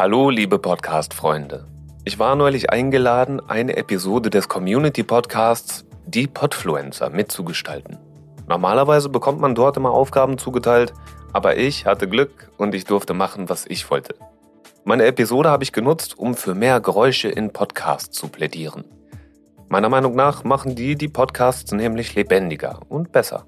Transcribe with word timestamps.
Hallo, 0.00 0.30
liebe 0.30 0.58
Podcast-Freunde. 0.58 1.66
Ich 2.06 2.18
war 2.18 2.34
neulich 2.34 2.70
eingeladen, 2.70 3.38
eine 3.50 3.76
Episode 3.76 4.30
des 4.30 4.48
Community-Podcasts 4.48 5.84
Die 6.06 6.26
Podfluencer 6.26 7.10
mitzugestalten. 7.10 7.98
Normalerweise 8.48 9.10
bekommt 9.10 9.40
man 9.40 9.54
dort 9.54 9.76
immer 9.76 9.90
Aufgaben 9.90 10.38
zugeteilt, 10.38 10.94
aber 11.34 11.58
ich 11.58 11.84
hatte 11.84 12.08
Glück 12.08 12.50
und 12.56 12.74
ich 12.74 12.84
durfte 12.84 13.12
machen, 13.12 13.50
was 13.50 13.66
ich 13.66 13.90
wollte. 13.90 14.14
Meine 14.84 15.04
Episode 15.04 15.50
habe 15.50 15.64
ich 15.64 15.72
genutzt, 15.72 16.18
um 16.18 16.34
für 16.34 16.54
mehr 16.54 16.80
Geräusche 16.80 17.28
in 17.28 17.52
Podcasts 17.52 18.16
zu 18.16 18.28
plädieren. 18.28 18.86
Meiner 19.68 19.90
Meinung 19.90 20.14
nach 20.14 20.44
machen 20.44 20.74
die 20.74 20.94
die 20.94 21.08
Podcasts 21.08 21.72
nämlich 21.72 22.14
lebendiger 22.14 22.80
und 22.88 23.12
besser. 23.12 23.44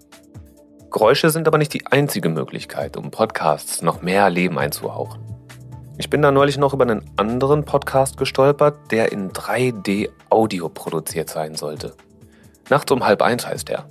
Geräusche 0.91 1.31
sind 1.31 1.49
aber 1.49 1.57
nicht 1.57 1.73
die 1.73 1.87
einzige 1.87 2.29
Möglichkeit, 2.29 2.99
um 2.99 3.11
Podcasts 3.11 3.81
noch 3.81 4.03
mehr 4.03 4.29
Leben 4.29 4.59
einzuhauchen. 4.59 5.32
Ich 5.99 6.09
bin 6.09 6.23
da 6.23 6.33
neulich 6.33 6.57
noch 6.57 6.73
über 6.73 6.85
einen 6.85 7.05
anderen 7.17 7.65
Podcast 7.65 8.17
gestolpert, 8.17 8.91
der 8.91 9.13
in 9.13 9.31
3D 9.31 10.09
Audio 10.31 10.71
produziert 10.71 11.29
sein 11.29 11.55
sollte. 11.55 11.95
Nachts 12.71 12.91
um 12.91 13.05
halb 13.05 13.21
eins 13.21 13.47
heißt 13.47 13.69
er. 13.69 13.85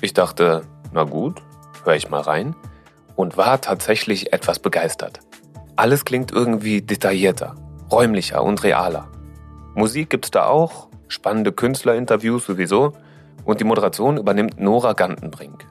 Ich 0.00 0.14
dachte, 0.14 0.62
na 0.92 1.02
gut, 1.02 1.42
höre 1.84 1.96
ich 1.96 2.08
mal 2.08 2.20
rein 2.20 2.54
und 3.16 3.36
war 3.36 3.60
tatsächlich 3.60 4.32
etwas 4.32 4.60
begeistert. 4.60 5.18
Alles 5.74 6.04
klingt 6.04 6.30
irgendwie 6.30 6.80
detaillierter, 6.80 7.56
räumlicher 7.90 8.44
und 8.44 8.62
realer. 8.62 9.08
Musik 9.74 10.10
gibt's 10.10 10.30
da 10.30 10.46
auch, 10.46 10.88
spannende 11.08 11.50
Künstlerinterviews 11.50 12.46
sowieso 12.46 12.92
und 13.44 13.58
die 13.58 13.64
Moderation 13.64 14.16
übernimmt 14.16 14.60
Nora 14.60 14.92
Gantenbrink. 14.92 15.66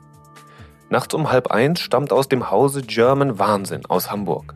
Nachts 0.89 1.13
um 1.13 1.31
halb 1.31 1.47
eins 1.49 1.79
stammt 1.79 2.11
aus 2.11 2.27
dem 2.27 2.51
Hause 2.51 2.81
German 2.81 3.39
Wahnsinn 3.39 3.85
aus 3.85 4.11
Hamburg. 4.11 4.53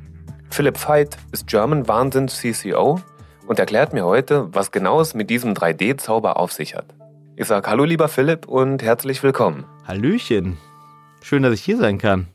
Philipp 0.55 0.87
Veit 0.87 1.17
ist 1.33 1.47
German 1.47 1.85
Wahnsinn 1.89 2.29
CCO 2.29 3.01
und 3.45 3.59
erklärt 3.59 3.91
mir 3.91 4.05
heute, 4.05 4.47
was 4.53 4.71
genau 4.71 5.01
es 5.01 5.13
mit 5.13 5.29
diesem 5.29 5.53
3D-Zauber 5.53 6.39
auf 6.39 6.53
sich 6.53 6.75
hat. 6.77 6.85
Ich 7.35 7.45
sage 7.47 7.69
Hallo 7.69 7.83
lieber 7.83 8.07
Philipp 8.07 8.47
und 8.47 8.81
herzlich 8.81 9.21
willkommen. 9.21 9.65
Hallöchen. 9.85 10.57
Schön, 11.21 11.43
dass 11.43 11.53
ich 11.55 11.61
hier 11.61 11.75
sein 11.75 11.97
kann. 11.97 12.27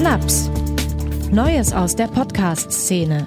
Naps. 0.00 0.48
Neues 1.32 1.72
aus 1.72 1.96
der 1.96 2.06
Podcast-Szene. 2.06 3.26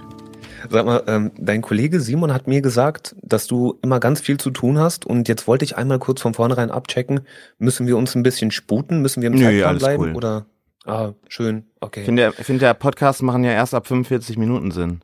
Sag 0.69 0.85
mal, 0.85 1.03
ähm, 1.07 1.31
dein 1.37 1.61
Kollege 1.61 1.99
Simon 1.99 2.33
hat 2.33 2.47
mir 2.47 2.61
gesagt, 2.61 3.13
dass 3.21 3.45
du 3.45 3.77
immer 3.81 3.99
ganz 3.99 4.21
viel 4.21 4.37
zu 4.37 4.51
tun 4.51 4.77
hast 4.77 5.05
und 5.05 5.27
jetzt 5.27 5.49
wollte 5.49 5.65
ich 5.65 5.75
einmal 5.75 5.99
kurz 5.99 6.21
von 6.21 6.33
vornherein 6.33 6.71
abchecken, 6.71 7.27
müssen 7.57 7.87
wir 7.87 7.97
uns 7.97 8.15
ein 8.15 8.23
bisschen 8.23 8.51
sputen, 8.51 9.01
müssen 9.01 9.21
wir 9.21 9.27
im 9.27 9.35
Nö, 9.35 9.43
Zeitplan 9.43 9.77
bleiben 9.79 10.03
cool. 10.03 10.15
oder? 10.15 10.45
Ah, 10.85 11.13
schön, 11.27 11.65
okay. 11.81 12.01
Ich 12.01 12.05
finde, 12.05 12.21
der, 12.23 12.31
find, 12.33 12.61
der 12.61 12.73
Podcast 12.73 13.21
machen 13.21 13.43
ja 13.43 13.51
erst 13.51 13.73
ab 13.73 13.87
45 13.87 14.37
Minuten 14.37 14.71
Sinn. 14.71 15.01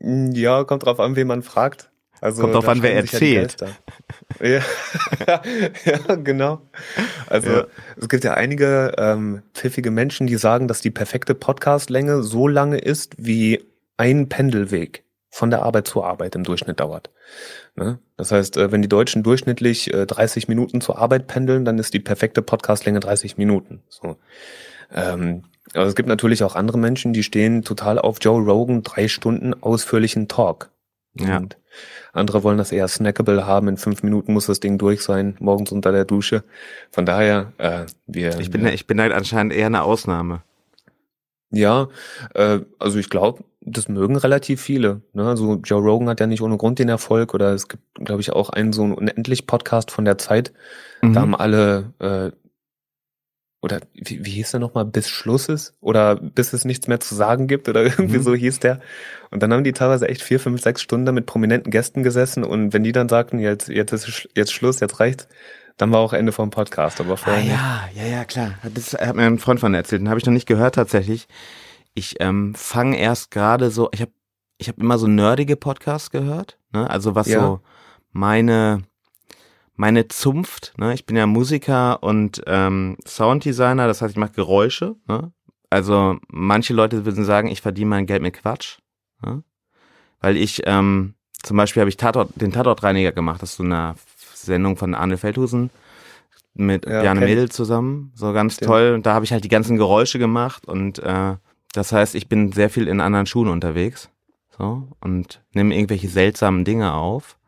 Mm, 0.00 0.32
Ja, 0.32 0.64
kommt 0.64 0.84
drauf 0.86 0.98
an, 1.00 1.16
wen 1.16 1.26
man 1.26 1.42
fragt. 1.42 1.90
Also, 2.22 2.42
Kommt 2.42 2.54
drauf 2.54 2.68
an, 2.68 2.82
wer 2.82 2.94
erzählt. 2.94 3.56
Ja, 4.42 4.60
ja, 5.86 6.14
genau. 6.16 6.60
Also 7.28 7.50
Ja. 7.50 7.66
es 7.96 8.08
gibt 8.10 8.24
ja 8.24 8.34
einige 8.34 8.92
ähm, 8.98 9.42
pfiffige 9.54 9.90
Menschen, 9.90 10.26
die 10.26 10.36
sagen, 10.36 10.68
dass 10.68 10.82
die 10.82 10.90
perfekte 10.90 11.34
Podcastlänge 11.34 12.22
so 12.22 12.46
lange 12.46 12.76
ist, 12.78 13.14
wie 13.16 13.64
ein 13.96 14.28
Pendelweg 14.28 15.02
von 15.30 15.50
der 15.50 15.62
Arbeit 15.62 15.86
zur 15.86 16.06
Arbeit 16.06 16.34
im 16.34 16.44
Durchschnitt 16.44 16.80
dauert. 16.80 17.10
Ne? 17.76 17.98
Das 18.16 18.32
heißt, 18.32 18.56
äh, 18.56 18.72
wenn 18.72 18.82
die 18.82 18.88
Deutschen 18.88 19.22
durchschnittlich 19.22 19.92
äh, 19.94 20.06
30 20.06 20.48
Minuten 20.48 20.80
zur 20.80 20.98
Arbeit 20.98 21.28
pendeln, 21.28 21.64
dann 21.64 21.78
ist 21.78 21.94
die 21.94 22.00
perfekte 22.00 22.42
Podcastlänge 22.42 23.00
30 23.00 23.38
Minuten. 23.38 23.82
So. 23.88 24.16
Ähm, 24.92 25.44
aber 25.72 25.86
es 25.86 25.94
gibt 25.94 26.08
natürlich 26.08 26.42
auch 26.42 26.56
andere 26.56 26.78
Menschen, 26.78 27.12
die 27.12 27.22
stehen 27.22 27.62
total 27.62 27.98
auf 27.98 28.18
Joe 28.20 28.42
Rogan 28.42 28.82
drei 28.82 29.06
Stunden 29.06 29.54
ausführlichen 29.62 30.26
Talk. 30.26 30.70
Ja. 31.14 31.36
Und 31.36 31.56
andere 32.12 32.42
wollen 32.42 32.58
das 32.58 32.72
eher 32.72 32.88
snackable 32.88 33.46
haben. 33.46 33.68
In 33.68 33.76
fünf 33.76 34.02
Minuten 34.02 34.32
muss 34.32 34.46
das 34.46 34.60
Ding 34.60 34.78
durch 34.78 35.02
sein, 35.02 35.36
morgens 35.38 35.70
unter 35.70 35.92
der 35.92 36.04
Dusche. 36.04 36.42
Von 36.90 37.06
daher, 37.06 37.52
äh, 37.58 37.86
wir. 38.06 38.38
Ich 38.40 38.50
bin, 38.50 38.64
wir, 38.64 38.72
ich 38.72 38.86
bin 38.86 39.00
halt 39.00 39.12
anscheinend 39.12 39.52
eher 39.52 39.66
eine 39.66 39.82
Ausnahme. 39.82 40.42
ja, 41.50 41.88
äh, 42.34 42.60
also 42.78 42.98
ich 42.98 43.10
glaube, 43.10 43.44
das 43.60 43.88
mögen 43.88 44.16
relativ 44.16 44.60
viele. 44.62 45.02
Ne? 45.12 45.26
Also 45.28 45.56
Joe 45.62 45.80
Rogan 45.82 46.08
hat 46.08 46.20
ja 46.20 46.26
nicht 46.26 46.40
ohne 46.42 46.56
Grund 46.56 46.78
den 46.78 46.88
Erfolg 46.88 47.34
oder 47.34 47.52
es 47.52 47.68
gibt, 47.68 47.82
glaube 47.94 48.20
ich, 48.22 48.32
auch 48.32 48.50
einen 48.50 48.72
so 48.72 48.82
einen 48.82 48.94
unendlich 48.94 49.46
Podcast 49.46 49.90
von 49.90 50.04
der 50.04 50.18
Zeit. 50.18 50.52
Mhm. 51.02 51.12
Da 51.12 51.20
haben 51.20 51.34
alle 51.36 51.92
äh, 51.98 52.30
oder 53.62 53.80
wie, 53.92 54.24
wie 54.24 54.30
hieß 54.30 54.52
der 54.52 54.60
nochmal, 54.60 54.86
bis 54.86 55.10
Schluss 55.10 55.50
ist? 55.50 55.74
Oder 55.82 56.16
bis 56.16 56.54
es 56.54 56.64
nichts 56.64 56.88
mehr 56.88 56.98
zu 57.00 57.14
sagen 57.14 57.46
gibt 57.46 57.68
oder 57.68 57.82
irgendwie 57.84 58.16
Mhm. 58.18 58.22
so 58.22 58.34
hieß 58.34 58.60
der. 58.60 58.80
Und 59.30 59.42
dann 59.42 59.52
haben 59.52 59.64
die 59.64 59.72
teilweise 59.72 60.08
echt 60.08 60.22
vier, 60.22 60.40
fünf, 60.40 60.62
sechs 60.62 60.80
Stunden 60.80 61.14
mit 61.14 61.26
prominenten 61.26 61.70
Gästen 61.70 62.02
gesessen 62.02 62.42
und 62.44 62.72
wenn 62.72 62.82
die 62.82 62.92
dann 62.92 63.10
sagten, 63.10 63.38
jetzt, 63.38 63.68
jetzt 63.68 63.92
ist 63.92 64.28
jetzt 64.34 64.52
Schluss, 64.54 64.80
jetzt 64.80 64.98
reicht's, 65.00 65.28
dann 65.76 65.92
war 65.92 66.00
auch 66.00 66.14
Ende 66.14 66.32
vom 66.32 66.50
Podcast, 66.50 67.00
aber 67.00 67.12
Ah 67.12 67.16
vorher 67.16 67.42
nicht. 67.42 67.52
ja, 67.52 67.88
ja, 67.94 68.06
ja, 68.06 68.24
klar. 68.24 68.54
Das 68.74 68.94
hat 68.94 69.16
mir 69.16 69.22
ein 69.22 69.38
Freund 69.38 69.60
von 69.60 69.74
erzählt. 69.74 70.00
Den 70.00 70.08
habe 70.08 70.18
ich 70.18 70.26
noch 70.26 70.32
nicht 70.32 70.46
gehört 70.48 70.74
tatsächlich. 70.76 71.28
Ich 71.94 72.16
ähm, 72.20 72.54
fange 72.54 72.98
erst 72.98 73.30
gerade 73.30 73.70
so, 73.70 73.88
ich 73.92 74.00
habe 74.00 74.12
ich 74.58 74.68
hab 74.68 74.78
immer 74.78 74.98
so 74.98 75.06
nerdige 75.06 75.56
Podcasts 75.56 76.10
gehört. 76.10 76.58
Ne? 76.72 76.88
Also 76.88 77.14
was 77.14 77.28
Ja. 77.28 77.40
so 77.40 77.60
meine 78.12 78.82
meine 79.74 80.08
Zunft, 80.08 80.74
ne? 80.76 80.92
ich 80.92 81.06
bin 81.06 81.16
ja 81.16 81.26
Musiker 81.26 82.02
und 82.02 82.42
ähm, 82.46 82.98
Sounddesigner, 83.06 83.86
das 83.86 84.02
heißt, 84.02 84.12
ich 84.12 84.18
mache 84.18 84.32
Geräusche. 84.32 84.96
Ne? 85.08 85.32
Also 85.70 86.18
manche 86.28 86.74
Leute 86.74 87.06
würden 87.06 87.24
sagen, 87.24 87.48
ich 87.48 87.62
verdiene 87.62 87.88
mein 87.88 88.04
Geld 88.04 88.20
mit 88.20 88.34
Quatsch. 88.34 88.78
Ne? 89.24 89.42
Weil 90.20 90.36
ich, 90.36 90.62
ähm, 90.66 91.14
zum 91.42 91.56
Beispiel 91.56 91.80
habe 91.80 91.88
ich 91.88 91.96
Tatort, 91.96 92.28
den 92.34 92.52
Tatortreiniger 92.52 93.12
gemacht, 93.12 93.40
das 93.40 93.52
ist 93.52 93.56
so 93.56 93.62
eine 93.62 93.94
Sendung 94.34 94.76
von 94.76 94.94
Arne 94.94 95.16
Feldhusen 95.16 95.70
mit 96.52 96.84
Ja, 96.84 97.00
Bjarne 97.00 97.20
Mädel 97.20 97.50
zusammen, 97.50 98.12
so 98.14 98.34
ganz 98.34 98.56
Stimmt. 98.56 98.66
toll. 98.68 98.92
Und 98.94 99.06
da 99.06 99.14
habe 99.14 99.24
ich 99.24 99.32
halt 99.32 99.44
die 99.44 99.48
ganzen 99.48 99.78
Geräusche 99.78 100.18
gemacht 100.18 100.66
und 100.66 100.98
äh, 100.98 101.36
das 101.72 101.92
heißt, 101.92 102.14
ich 102.14 102.28
bin 102.28 102.52
sehr 102.52 102.70
viel 102.70 102.88
in 102.88 103.00
anderen 103.00 103.26
Schuhen 103.26 103.48
unterwegs. 103.48 104.10
So, 104.56 104.88
und 105.00 105.42
nehme 105.52 105.74
irgendwelche 105.74 106.08
seltsamen 106.08 106.64
Dinge 106.64 106.92
auf 106.92 107.38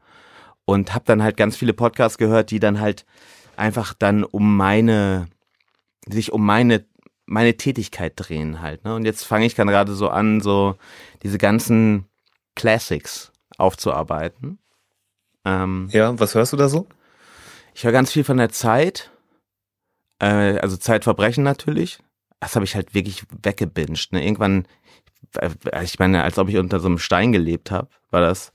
und 0.65 0.95
habe 0.95 1.05
dann 1.07 1.23
halt 1.23 1.37
ganz 1.37 1.57
viele 1.57 1.73
Podcasts 1.75 2.17
gehört, 2.17 2.51
die 2.51 2.61
dann 2.61 2.81
halt 2.81 3.05
einfach 3.57 3.93
dann 3.95 4.25
um 4.25 4.57
meine, 4.57 5.29
sich 6.09 6.33
um 6.33 6.45
meine, 6.47 6.87
meine 7.27 7.57
Tätigkeit 7.57 8.15
drehen 8.17 8.63
halt. 8.63 8.85
Ne? 8.85 8.95
Und 8.95 9.05
jetzt 9.05 9.25
fange 9.25 9.45
ich 9.45 9.55
dann 9.55 9.69
gerade 9.69 9.95
so 9.95 10.09
an, 10.09 10.41
so 10.41 10.77
diese 11.23 11.39
ganzen 11.39 12.07
Classics 12.55 13.33
aufzuarbeiten. 13.59 14.59
Ähm, 15.45 15.89
Ja, 15.93 16.19
was 16.19 16.35
hörst 16.35 16.53
du 16.53 16.57
da 16.57 16.69
so? 16.69 16.87
ich 17.75 17.85
höre 17.85 17.93
ganz 17.93 18.13
viel 18.13 18.25
von 18.25 18.37
der 18.37 18.51
Zeit, 18.51 19.11
äh, 20.19 20.59
also 20.59 20.77
Zeitverbrechen 20.77 21.43
natürlich. 21.43 21.99
Das 22.43 22.57
habe 22.57 22.65
ich 22.65 22.75
halt 22.75 22.93
wirklich 22.93 23.23
weggebinged. 23.41 24.13
Ne? 24.13 24.25
Irgendwann, 24.25 24.67
äh, 25.39 25.51
ich 25.85 26.01
meine, 26.01 26.25
als 26.25 26.39
ob 26.39 26.49
ich 26.49 26.59
unter 26.59 26.81
so 26.81 26.89
einem 26.89 26.99
Stein 26.99 27.31
gelebt 27.31 27.71
habe, 27.71 27.89
war 28.11 28.21
das. 28.21 28.51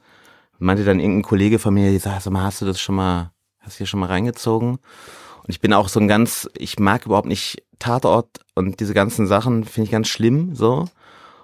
Meinte 0.60 0.84
dann 0.84 1.00
irgendein 1.00 1.24
Kollege 1.24 1.58
von 1.58 1.74
mir, 1.74 1.90
die 1.90 1.98
sagt, 1.98 2.24
sag 2.24 2.34
mal, 2.34 2.44
hast 2.44 2.62
du 2.62 2.66
das 2.66 2.82
schon 2.82 2.96
mal, 2.96 3.32
hast 3.60 3.76
du 3.76 3.78
hier 3.78 3.88
schon 3.88 4.02
mal 4.02 4.08
reingezogen? 4.08 4.72
Und 4.72 5.50
ich 5.50 5.62
bin 5.62 5.72
auch 5.72 5.88
so 5.88 6.02
ein 6.02 6.10
ganz, 6.10 6.50
ich 6.58 6.80
mag 6.80 7.06
überhaupt 7.06 7.30
nicht 7.30 7.64
Tatort 7.80 8.40
und 8.56 8.82
diese 8.82 8.94
ganzen 8.94 9.26
Sachen 9.26 9.64
finde 9.64 9.86
ich 9.86 9.92
ganz 9.92 10.10
schlimm, 10.10 10.54
so. 10.54 10.90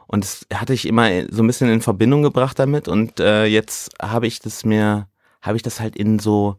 Und 0.07 0.25
das 0.25 0.45
hatte 0.53 0.73
ich 0.73 0.85
immer 0.85 1.09
so 1.29 1.43
ein 1.43 1.47
bisschen 1.47 1.69
in 1.69 1.81
Verbindung 1.81 2.23
gebracht 2.23 2.59
damit 2.59 2.89
und 2.89 3.21
äh, 3.21 3.45
jetzt 3.45 3.91
habe 4.01 4.27
ich 4.27 4.39
das 4.39 4.65
mir, 4.65 5.07
habe 5.41 5.55
ich 5.55 5.63
das 5.63 5.79
halt 5.79 5.95
in 5.95 6.19
so, 6.19 6.57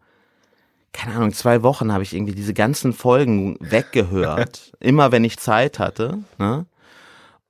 keine 0.95 1.17
Ahnung, 1.17 1.33
zwei 1.33 1.63
Wochen 1.63 1.93
habe 1.93 2.05
ich 2.05 2.15
irgendwie 2.15 2.35
diese 2.35 2.55
ganzen 2.55 2.93
Folgen 2.95 3.57
weggehört, 3.61 4.73
immer 4.81 5.13
wenn 5.13 5.25
ich 5.25 5.39
Zeit 5.39 5.79
hatte, 5.79 6.21
ne? 6.39 6.65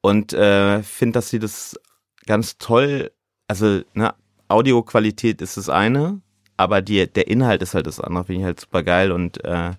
Und 0.01 0.33
äh, 0.33 0.83
finde, 0.83 1.19
dass 1.19 1.31
sie 1.31 1.39
das 1.39 1.79
ganz 2.27 2.59
toll, 2.59 3.13
also 3.47 3.83
ne, 3.95 4.15
Audioqualität 4.49 5.41
ist 5.41 5.57
das 5.57 5.69
eine, 5.69 6.21
aber 6.57 6.83
die, 6.83 7.07
der 7.07 7.29
Inhalt 7.29 7.63
ist 7.63 7.75
halt 7.75 7.87
das 7.87 8.01
andere, 8.01 8.25
finde 8.25 8.41
ich 8.41 8.45
halt 8.47 8.61
super 8.61 8.83
geil 8.83 9.13
und 9.13 9.45
äh, 9.45 9.73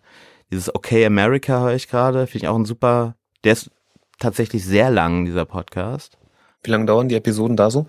dieses 0.51 0.73
Okay 0.73 1.05
America 1.05 1.59
höre 1.61 1.75
ich 1.75 1.87
gerade, 1.87 2.27
finde 2.27 2.45
ich 2.45 2.47
auch 2.47 2.55
ein 2.55 2.65
super, 2.65 3.15
der 3.43 3.53
ist 3.53 3.71
tatsächlich 4.19 4.63
sehr 4.63 4.89
lang, 4.89 5.25
dieser 5.25 5.45
Podcast. 5.45 6.17
Wie 6.63 6.71
lange 6.71 6.85
dauern 6.85 7.09
die 7.09 7.15
Episoden 7.15 7.57
da 7.57 7.69
so? 7.69 7.87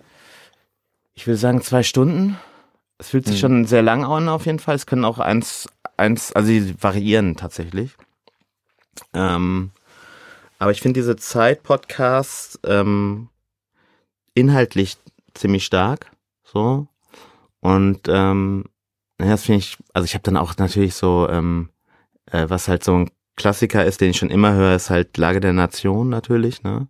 Ich 1.14 1.26
will 1.26 1.36
sagen 1.36 1.62
zwei 1.62 1.82
Stunden. 1.82 2.36
Es 2.98 3.10
fühlt 3.10 3.26
sich 3.26 3.36
Hm. 3.36 3.40
schon 3.40 3.64
sehr 3.66 3.82
lang 3.82 4.04
an 4.04 4.28
auf 4.28 4.46
jeden 4.46 4.58
Fall. 4.58 4.74
Es 4.74 4.86
können 4.86 5.04
auch 5.04 5.18
eins, 5.18 5.68
eins, 5.96 6.32
also 6.32 6.48
sie 6.48 6.74
variieren 6.82 7.36
tatsächlich. 7.36 7.96
Ähm, 9.12 9.70
aber 10.58 10.70
ich 10.70 10.80
finde 10.80 11.00
diese 11.00 11.16
Zeit-Podcasts 11.16 12.58
ähm, 12.64 13.28
inhaltlich 14.34 14.96
ziemlich 15.34 15.64
stark. 15.64 16.10
So. 16.44 16.86
Und 17.60 18.00
ähm, 18.08 18.64
das 19.18 19.44
finde 19.44 19.58
ich, 19.58 19.76
also 19.92 20.04
ich 20.04 20.14
habe 20.14 20.22
dann 20.22 20.36
auch 20.36 20.56
natürlich 20.56 20.94
so, 20.94 21.28
ähm, 21.30 21.70
äh, 22.30 22.46
was 22.48 22.68
halt 22.68 22.84
so 22.84 22.94
ein 22.96 23.10
Klassiker 23.36 23.84
ist, 23.84 24.00
den 24.00 24.10
ich 24.10 24.16
schon 24.16 24.30
immer 24.30 24.54
höre, 24.54 24.74
ist 24.74 24.88
halt 24.88 25.16
Lage 25.18 25.40
der 25.40 25.52
Nation 25.52 26.08
natürlich, 26.08 26.62
ne? 26.62 26.88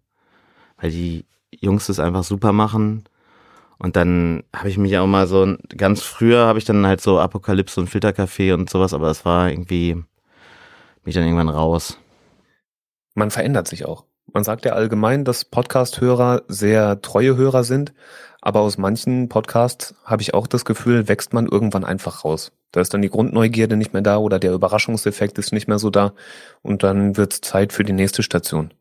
weil 0.76 0.90
die 0.90 1.24
Jungs 1.50 1.86
das 1.86 1.98
einfach 1.98 2.22
super 2.22 2.52
machen. 2.52 3.04
Und 3.78 3.96
dann 3.96 4.42
habe 4.54 4.70
ich 4.70 4.78
mich 4.78 4.96
auch 4.98 5.06
mal 5.06 5.26
so, 5.26 5.56
ganz 5.76 6.02
früher 6.02 6.46
habe 6.46 6.58
ich 6.58 6.64
dann 6.64 6.86
halt 6.86 7.00
so 7.00 7.18
Apokalypse 7.18 7.80
und 7.80 7.88
Filterkaffee 7.88 8.52
und 8.52 8.70
sowas, 8.70 8.94
aber 8.94 9.10
es 9.10 9.24
war 9.24 9.50
irgendwie, 9.50 9.94
bin 9.94 10.04
ich 11.04 11.14
dann 11.14 11.24
irgendwann 11.24 11.50
raus. 11.50 11.98
Man 13.14 13.30
verändert 13.30 13.68
sich 13.68 13.84
auch. 13.84 14.04
Man 14.32 14.44
sagt 14.44 14.64
ja 14.64 14.72
allgemein, 14.72 15.24
dass 15.24 15.44
Podcast-Hörer 15.44 16.42
sehr 16.48 17.00
treue 17.00 17.36
Hörer 17.36 17.64
sind, 17.64 17.92
aber 18.40 18.60
aus 18.60 18.78
manchen 18.78 19.28
Podcasts 19.28 19.94
habe 20.04 20.22
ich 20.22 20.34
auch 20.34 20.46
das 20.46 20.64
Gefühl, 20.64 21.08
wächst 21.08 21.32
man 21.32 21.46
irgendwann 21.46 21.84
einfach 21.84 22.24
raus. 22.24 22.52
Da 22.72 22.80
ist 22.80 22.92
dann 22.92 23.02
die 23.02 23.10
Grundneugierde 23.10 23.76
nicht 23.76 23.92
mehr 23.92 24.02
da 24.02 24.18
oder 24.18 24.38
der 24.38 24.52
Überraschungseffekt 24.52 25.38
ist 25.38 25.52
nicht 25.52 25.68
mehr 25.68 25.78
so 25.78 25.90
da 25.90 26.12
und 26.62 26.82
dann 26.82 27.16
wird 27.16 27.32
es 27.34 27.40
Zeit 27.40 27.72
für 27.72 27.84
die 27.84 27.92
nächste 27.92 28.22
Station. 28.22 28.72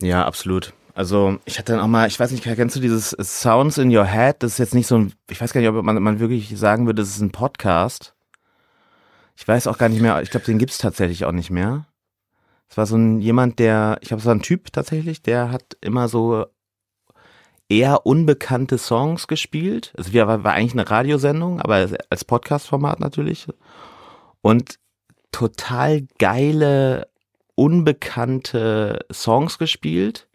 Ja, 0.00 0.24
absolut. 0.24 0.72
Also 0.96 1.38
ich 1.44 1.58
hatte 1.58 1.72
dann 1.72 1.82
auch 1.82 1.88
mal, 1.88 2.08
ich 2.08 2.18
weiß 2.18 2.30
nicht, 2.30 2.42
kennst 2.42 2.74
du 2.74 2.80
dieses 2.80 3.10
Sounds 3.10 3.76
in 3.76 3.94
Your 3.94 4.06
Head? 4.06 4.36
Das 4.38 4.52
ist 4.52 4.58
jetzt 4.58 4.74
nicht 4.74 4.86
so 4.86 4.96
ein, 4.96 5.12
ich 5.28 5.38
weiß 5.38 5.52
gar 5.52 5.60
nicht, 5.60 5.68
ob 5.68 5.84
man, 5.84 6.02
man 6.02 6.20
wirklich 6.20 6.58
sagen 6.58 6.86
würde, 6.86 7.02
das 7.02 7.10
ist 7.10 7.20
ein 7.20 7.32
Podcast. 7.32 8.14
Ich 9.36 9.46
weiß 9.46 9.66
auch 9.66 9.76
gar 9.76 9.90
nicht 9.90 10.00
mehr, 10.00 10.22
ich 10.22 10.30
glaube, 10.30 10.46
den 10.46 10.56
gibt's 10.56 10.78
tatsächlich 10.78 11.26
auch 11.26 11.32
nicht 11.32 11.50
mehr. 11.50 11.86
Es 12.70 12.78
war 12.78 12.86
so 12.86 12.96
ein 12.96 13.20
jemand, 13.20 13.58
der, 13.58 13.98
ich 14.00 14.08
glaube, 14.08 14.22
es 14.22 14.24
war 14.26 14.34
ein 14.34 14.40
Typ 14.40 14.72
tatsächlich, 14.72 15.20
der 15.20 15.52
hat 15.52 15.76
immer 15.82 16.08
so 16.08 16.46
eher 17.68 18.06
unbekannte 18.06 18.78
Songs 18.78 19.28
gespielt. 19.28 19.92
Also 19.98 20.14
wir 20.14 20.26
war, 20.26 20.44
war 20.44 20.54
eigentlich 20.54 20.72
eine 20.72 20.90
Radiosendung, 20.90 21.60
aber 21.60 21.90
als 22.08 22.24
Podcast-Format 22.24 23.00
natürlich. 23.00 23.46
Und 24.40 24.78
total 25.30 26.06
geile, 26.18 27.08
unbekannte 27.54 29.04
Songs 29.12 29.58
gespielt 29.58 30.26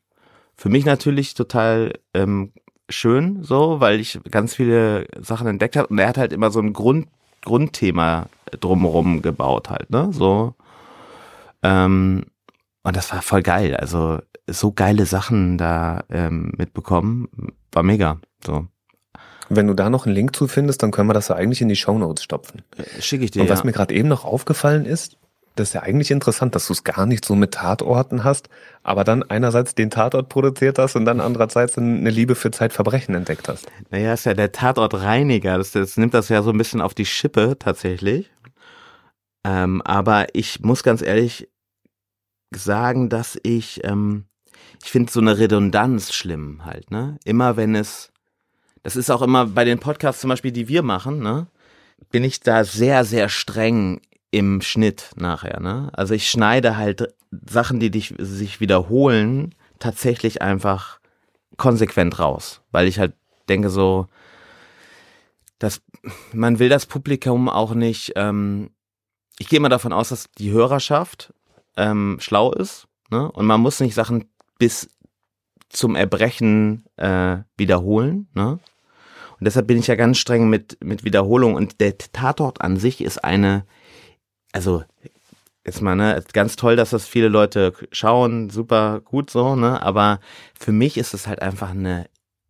für 0.55 0.69
mich 0.69 0.85
natürlich 0.85 1.33
total 1.33 1.93
ähm, 2.13 2.51
schön, 2.89 3.43
so, 3.43 3.79
weil 3.79 3.99
ich 3.99 4.19
ganz 4.29 4.55
viele 4.55 5.07
Sachen 5.19 5.47
entdeckt 5.47 5.75
habe. 5.75 5.87
Und 5.87 5.99
er 5.99 6.07
hat 6.07 6.17
halt 6.17 6.33
immer 6.33 6.51
so 6.51 6.59
ein 6.59 6.73
Grund, 6.73 7.07
Grundthema 7.41 8.27
drumherum 8.59 9.21
gebaut, 9.21 9.69
halt, 9.69 9.89
ne? 9.89 10.09
So. 10.11 10.53
Ähm, 11.63 12.25
und 12.83 12.95
das 12.95 13.11
war 13.11 13.21
voll 13.21 13.43
geil. 13.43 13.75
Also 13.75 14.19
so 14.47 14.71
geile 14.71 15.05
Sachen 15.05 15.57
da 15.57 16.03
ähm, 16.09 16.51
mitbekommen. 16.57 17.29
War 17.71 17.83
mega. 17.83 18.19
So. 18.45 18.67
Wenn 19.49 19.67
du 19.67 19.73
da 19.73 19.89
noch 19.89 20.05
einen 20.05 20.15
Link 20.15 20.35
zu 20.35 20.47
findest, 20.47 20.81
dann 20.81 20.91
können 20.91 21.09
wir 21.09 21.13
das 21.13 21.27
ja 21.27 21.35
eigentlich 21.35 21.61
in 21.61 21.69
die 21.69 21.75
Show 21.75 21.97
Notes 21.97 22.23
stopfen. 22.23 22.61
Äh, 22.77 23.01
Schicke 23.01 23.25
ich 23.25 23.31
dir. 23.31 23.43
Und 23.43 23.49
was 23.49 23.59
ja. 23.59 23.65
mir 23.65 23.71
gerade 23.71 23.93
eben 23.93 24.07
noch 24.07 24.25
aufgefallen 24.25 24.85
ist, 24.85 25.17
das 25.55 25.69
ist 25.69 25.73
ja 25.73 25.83
eigentlich 25.83 26.11
interessant, 26.11 26.55
dass 26.55 26.67
du 26.67 26.73
es 26.73 26.83
gar 26.83 27.05
nicht 27.05 27.25
so 27.25 27.35
mit 27.35 27.53
Tatorten 27.53 28.23
hast, 28.23 28.49
aber 28.83 29.03
dann 29.03 29.23
einerseits 29.23 29.75
den 29.75 29.89
Tatort 29.89 30.29
produziert 30.29 30.79
hast 30.79 30.95
und 30.95 31.05
dann 31.05 31.19
andererseits 31.19 31.77
eine 31.77 32.09
Liebe 32.09 32.35
für 32.35 32.51
Zeitverbrechen 32.51 33.15
entdeckt 33.15 33.49
hast. 33.49 33.67
Naja, 33.89 34.13
ist 34.13 34.25
ja 34.25 34.33
der 34.33 34.51
Tatortreiniger. 34.51 35.57
Das, 35.57 35.71
das 35.71 35.97
nimmt 35.97 36.13
das 36.13 36.29
ja 36.29 36.41
so 36.41 36.51
ein 36.51 36.57
bisschen 36.57 36.81
auf 36.81 36.93
die 36.93 37.05
Schippe 37.05 37.57
tatsächlich. 37.59 38.31
Ähm, 39.43 39.81
aber 39.81 40.27
ich 40.33 40.61
muss 40.61 40.83
ganz 40.83 41.01
ehrlich 41.01 41.49
sagen, 42.51 43.09
dass 43.09 43.37
ich, 43.43 43.83
ähm, 43.83 44.25
ich 44.83 44.91
finde 44.91 45.11
so 45.11 45.19
eine 45.19 45.37
Redundanz 45.37 46.13
schlimm 46.13 46.63
halt, 46.65 46.91
ne? 46.91 47.17
Immer 47.25 47.57
wenn 47.57 47.75
es, 47.75 48.11
das 48.83 48.95
ist 48.95 49.09
auch 49.09 49.21
immer 49.21 49.47
bei 49.47 49.65
den 49.65 49.79
Podcasts 49.79 50.21
zum 50.21 50.29
Beispiel, 50.29 50.51
die 50.51 50.67
wir 50.67 50.83
machen, 50.83 51.19
ne? 51.19 51.47
Bin 52.11 52.23
ich 52.23 52.39
da 52.39 52.63
sehr, 52.63 53.03
sehr 53.03 53.29
streng 53.29 54.01
im 54.31 54.61
Schnitt 54.61 55.11
nachher, 55.15 55.59
ne? 55.59 55.89
Also 55.93 56.13
ich 56.13 56.29
schneide 56.29 56.77
halt 56.77 57.13
Sachen, 57.31 57.79
die 57.79 57.91
dich, 57.91 58.13
sich 58.17 58.59
wiederholen, 58.59 59.55
tatsächlich 59.79 60.41
einfach 60.41 60.99
konsequent 61.57 62.19
raus, 62.19 62.61
weil 62.71 62.87
ich 62.87 62.97
halt 62.99 63.13
denke 63.49 63.69
so, 63.69 64.07
dass 65.59 65.81
man 66.33 66.59
will 66.59 66.69
das 66.69 66.85
Publikum 66.85 67.49
auch 67.49 67.73
nicht, 67.73 68.13
ähm, 68.15 68.71
ich 69.37 69.49
gehe 69.49 69.59
mal 69.59 69.69
davon 69.69 69.93
aus, 69.93 70.09
dass 70.09 70.31
die 70.37 70.51
Hörerschaft 70.51 71.33
ähm, 71.77 72.17
schlau 72.19 72.51
ist, 72.51 72.87
ne? 73.09 73.31
Und 73.31 73.45
man 73.45 73.61
muss 73.61 73.79
nicht 73.79 73.93
Sachen 73.93 74.25
bis 74.57 74.89
zum 75.69 75.95
Erbrechen 75.95 76.85
äh, 76.97 77.37
wiederholen, 77.57 78.27
ne? 78.33 78.59
Und 79.41 79.45
deshalb 79.45 79.65
bin 79.65 79.79
ich 79.79 79.87
ja 79.87 79.95
ganz 79.95 80.19
streng 80.19 80.49
mit, 80.49 80.77
mit 80.83 81.03
Wiederholung. 81.03 81.55
Und 81.55 81.81
der 81.81 81.97
Tatort 81.97 82.61
an 82.61 82.77
sich 82.77 83.01
ist 83.01 83.23
eine, 83.23 83.65
also 84.51 84.83
jetzt 85.65 85.81
mal, 85.81 85.95
ne, 85.95 86.23
ganz 86.33 86.55
toll, 86.55 86.75
dass 86.75 86.91
das 86.91 87.07
viele 87.07 87.27
Leute 87.27 87.73
schauen, 87.91 88.49
super 88.49 89.01
gut 89.01 89.29
so, 89.29 89.55
ne? 89.55 89.81
Aber 89.81 90.19
für 90.59 90.71
mich 90.71 90.97
ist 90.97 91.13
es 91.13 91.27
halt 91.27 91.41
einfach 91.41 91.71
eine 91.71 92.07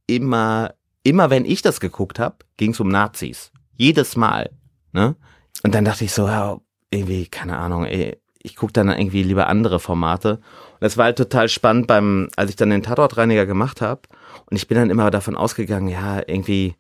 immer, 0.08 0.74
immer 1.04 1.30
wenn 1.30 1.46
ich 1.46 1.62
das 1.62 1.80
geguckt 1.80 2.20
habe, 2.20 2.38
ging 2.58 2.72
es 2.72 2.80
um 2.80 2.90
Nazis. 2.90 3.52
Jedes 3.76 4.16
Mal, 4.16 4.52
ne? 4.94 5.16
Und 5.64 5.76
dann 5.76 5.86
dachte 5.86 6.06
ich 6.06 6.14
so, 6.14 6.28
ja, 6.28 6.60
irgendwie, 6.90 7.28
keine 7.28 7.58
Ahnung, 7.58 7.86
ey, 7.86 8.18
ich 8.44 8.56
gucke 8.56 8.74
dann 8.74 8.90
irgendwie 8.90 9.24
lieber 9.24 9.48
andere 9.48 9.80
Formate. 9.80 10.38
Und 10.38 10.82
das 10.82 10.98
war 10.98 11.06
halt 11.06 11.18
total 11.18 11.50
spannend 11.50 11.88
beim, 11.88 12.30
als 12.36 12.50
ich 12.50 12.56
dann 12.56 12.70
den 12.70 12.84
Tatortreiniger 12.84 13.46
gemacht 13.46 13.82
habe. 13.82 14.02
Und 14.50 14.58
ich 14.58 14.68
bin 14.68 14.78
dann 14.78 14.90
immer 14.90 15.12
davon 15.12 15.36
ausgegangen, 15.36 15.88
ja, 15.88 16.22
irgendwie, 16.26 16.76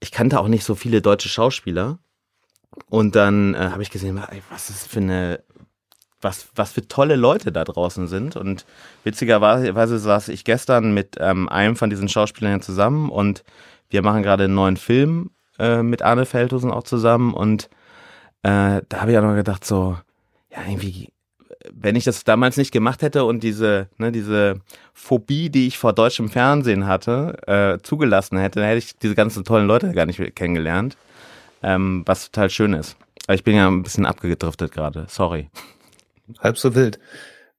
ich 0.00 0.12
kannte 0.12 0.38
auch 0.40 0.48
nicht 0.48 0.64
so 0.64 0.74
viele 0.74 1.00
deutsche 1.00 1.28
Schauspieler. 1.28 1.98
Und 2.88 3.16
dann 3.16 3.54
äh, 3.54 3.58
habe 3.70 3.82
ich 3.82 3.90
gesehen, 3.90 4.20
was 4.50 4.70
ist 4.70 4.88
für 4.88 5.00
eine, 5.00 5.40
was, 6.20 6.48
was 6.54 6.72
für 6.72 6.86
tolle 6.86 7.16
Leute 7.16 7.52
da 7.52 7.64
draußen 7.64 8.06
sind. 8.06 8.36
Und 8.36 8.64
witzigerweise 9.04 9.98
saß 9.98 10.28
ich 10.28 10.44
gestern 10.44 10.92
mit 10.92 11.16
ähm, 11.18 11.48
einem 11.48 11.76
von 11.76 11.90
diesen 11.90 12.08
Schauspielern 12.08 12.62
zusammen 12.62 13.10
und 13.10 13.44
wir 13.88 14.02
machen 14.02 14.22
gerade 14.22 14.44
einen 14.44 14.54
neuen 14.54 14.76
Film 14.76 15.30
äh, 15.58 15.82
mit 15.82 16.02
Arne 16.02 16.26
Feldhusen 16.26 16.70
auch 16.70 16.84
zusammen. 16.84 17.34
Und 17.34 17.68
äh, 18.42 18.82
da 18.88 19.00
habe 19.00 19.12
ich 19.12 19.18
auch 19.18 19.22
noch 19.22 19.34
gedacht, 19.34 19.64
so, 19.64 19.96
ja, 20.50 20.58
irgendwie, 20.68 21.08
wenn 21.72 21.96
ich 21.96 22.04
das 22.04 22.24
damals 22.24 22.56
nicht 22.56 22.70
gemacht 22.70 23.02
hätte 23.02 23.24
und 23.24 23.42
diese, 23.42 23.88
ne, 23.98 24.12
diese 24.12 24.60
Phobie, 24.94 25.50
die 25.50 25.66
ich 25.66 25.78
vor 25.78 25.92
deutschem 25.92 26.28
Fernsehen 26.28 26.86
hatte, 26.86 27.36
äh, 27.46 27.82
zugelassen 27.82 28.38
hätte, 28.38 28.60
dann 28.60 28.68
hätte 28.68 28.78
ich 28.78 28.96
diese 28.96 29.14
ganzen 29.14 29.44
tollen 29.44 29.66
Leute 29.66 29.92
gar 29.92 30.06
nicht 30.06 30.34
kennengelernt. 30.34 30.96
Ähm, 31.62 32.02
was 32.06 32.30
total 32.30 32.50
schön 32.50 32.72
ist. 32.72 32.96
Aber 33.26 33.34
ich 33.34 33.44
bin 33.44 33.56
ja 33.56 33.68
ein 33.68 33.82
bisschen 33.82 34.06
abgedriftet 34.06 34.72
gerade, 34.72 35.06
sorry. 35.08 35.50
Halb 36.38 36.58
so 36.58 36.74
wild. 36.74 36.98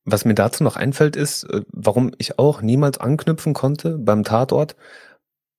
Was 0.03 0.25
mir 0.25 0.33
dazu 0.33 0.63
noch 0.63 0.75
einfällt, 0.75 1.15
ist, 1.15 1.44
äh, 1.44 1.62
warum 1.71 2.12
ich 2.18 2.39
auch 2.39 2.62
niemals 2.62 2.98
anknüpfen 2.98 3.53
konnte 3.53 3.97
beim 3.97 4.23
Tatort, 4.23 4.75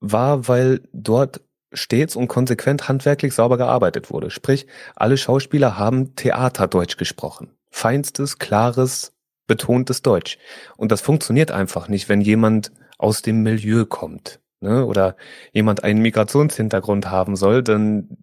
war, 0.00 0.48
weil 0.48 0.80
dort 0.92 1.40
stets 1.72 2.16
und 2.16 2.28
konsequent 2.28 2.88
handwerklich 2.88 3.34
sauber 3.34 3.56
gearbeitet 3.56 4.10
wurde. 4.10 4.30
Sprich, 4.30 4.66
alle 4.94 5.16
Schauspieler 5.16 5.78
haben 5.78 6.14
Theaterdeutsch 6.16 6.96
gesprochen. 6.96 7.50
Feinstes, 7.70 8.38
klares, 8.38 9.12
betontes 9.46 10.02
Deutsch. 10.02 10.38
Und 10.76 10.92
das 10.92 11.00
funktioniert 11.00 11.50
einfach 11.50 11.88
nicht, 11.88 12.08
wenn 12.08 12.20
jemand 12.20 12.72
aus 12.98 13.22
dem 13.22 13.42
Milieu 13.42 13.86
kommt. 13.86 14.40
Ne? 14.60 14.84
Oder 14.86 15.16
jemand 15.52 15.82
einen 15.82 16.02
Migrationshintergrund 16.02 17.10
haben 17.10 17.36
soll, 17.36 17.62
dann 17.62 18.16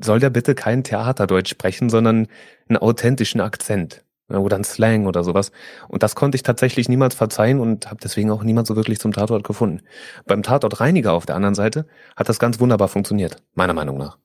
soll 0.00 0.20
der 0.20 0.30
bitte 0.30 0.54
kein 0.54 0.84
Theaterdeutsch 0.84 1.50
sprechen, 1.50 1.90
sondern 1.90 2.28
einen 2.68 2.78
authentischen 2.78 3.40
Akzent 3.40 4.04
ne, 4.28 4.40
oder 4.40 4.56
einen 4.56 4.64
Slang 4.64 5.06
oder 5.06 5.24
sowas. 5.24 5.52
Und 5.88 6.02
das 6.02 6.14
konnte 6.14 6.36
ich 6.36 6.42
tatsächlich 6.42 6.88
niemals 6.88 7.14
verzeihen 7.14 7.60
und 7.60 7.86
habe 7.86 8.00
deswegen 8.02 8.30
auch 8.30 8.42
niemand 8.42 8.66
so 8.66 8.76
wirklich 8.76 8.98
zum 8.98 9.12
Tatort 9.12 9.44
gefunden. 9.44 9.82
Beim 10.26 10.42
Tatortreiniger 10.42 11.12
auf 11.12 11.26
der 11.26 11.36
anderen 11.36 11.54
Seite 11.54 11.86
hat 12.16 12.28
das 12.28 12.38
ganz 12.38 12.60
wunderbar 12.60 12.88
funktioniert, 12.88 13.42
meiner 13.54 13.74
Meinung 13.74 13.98
nach. 13.98 14.18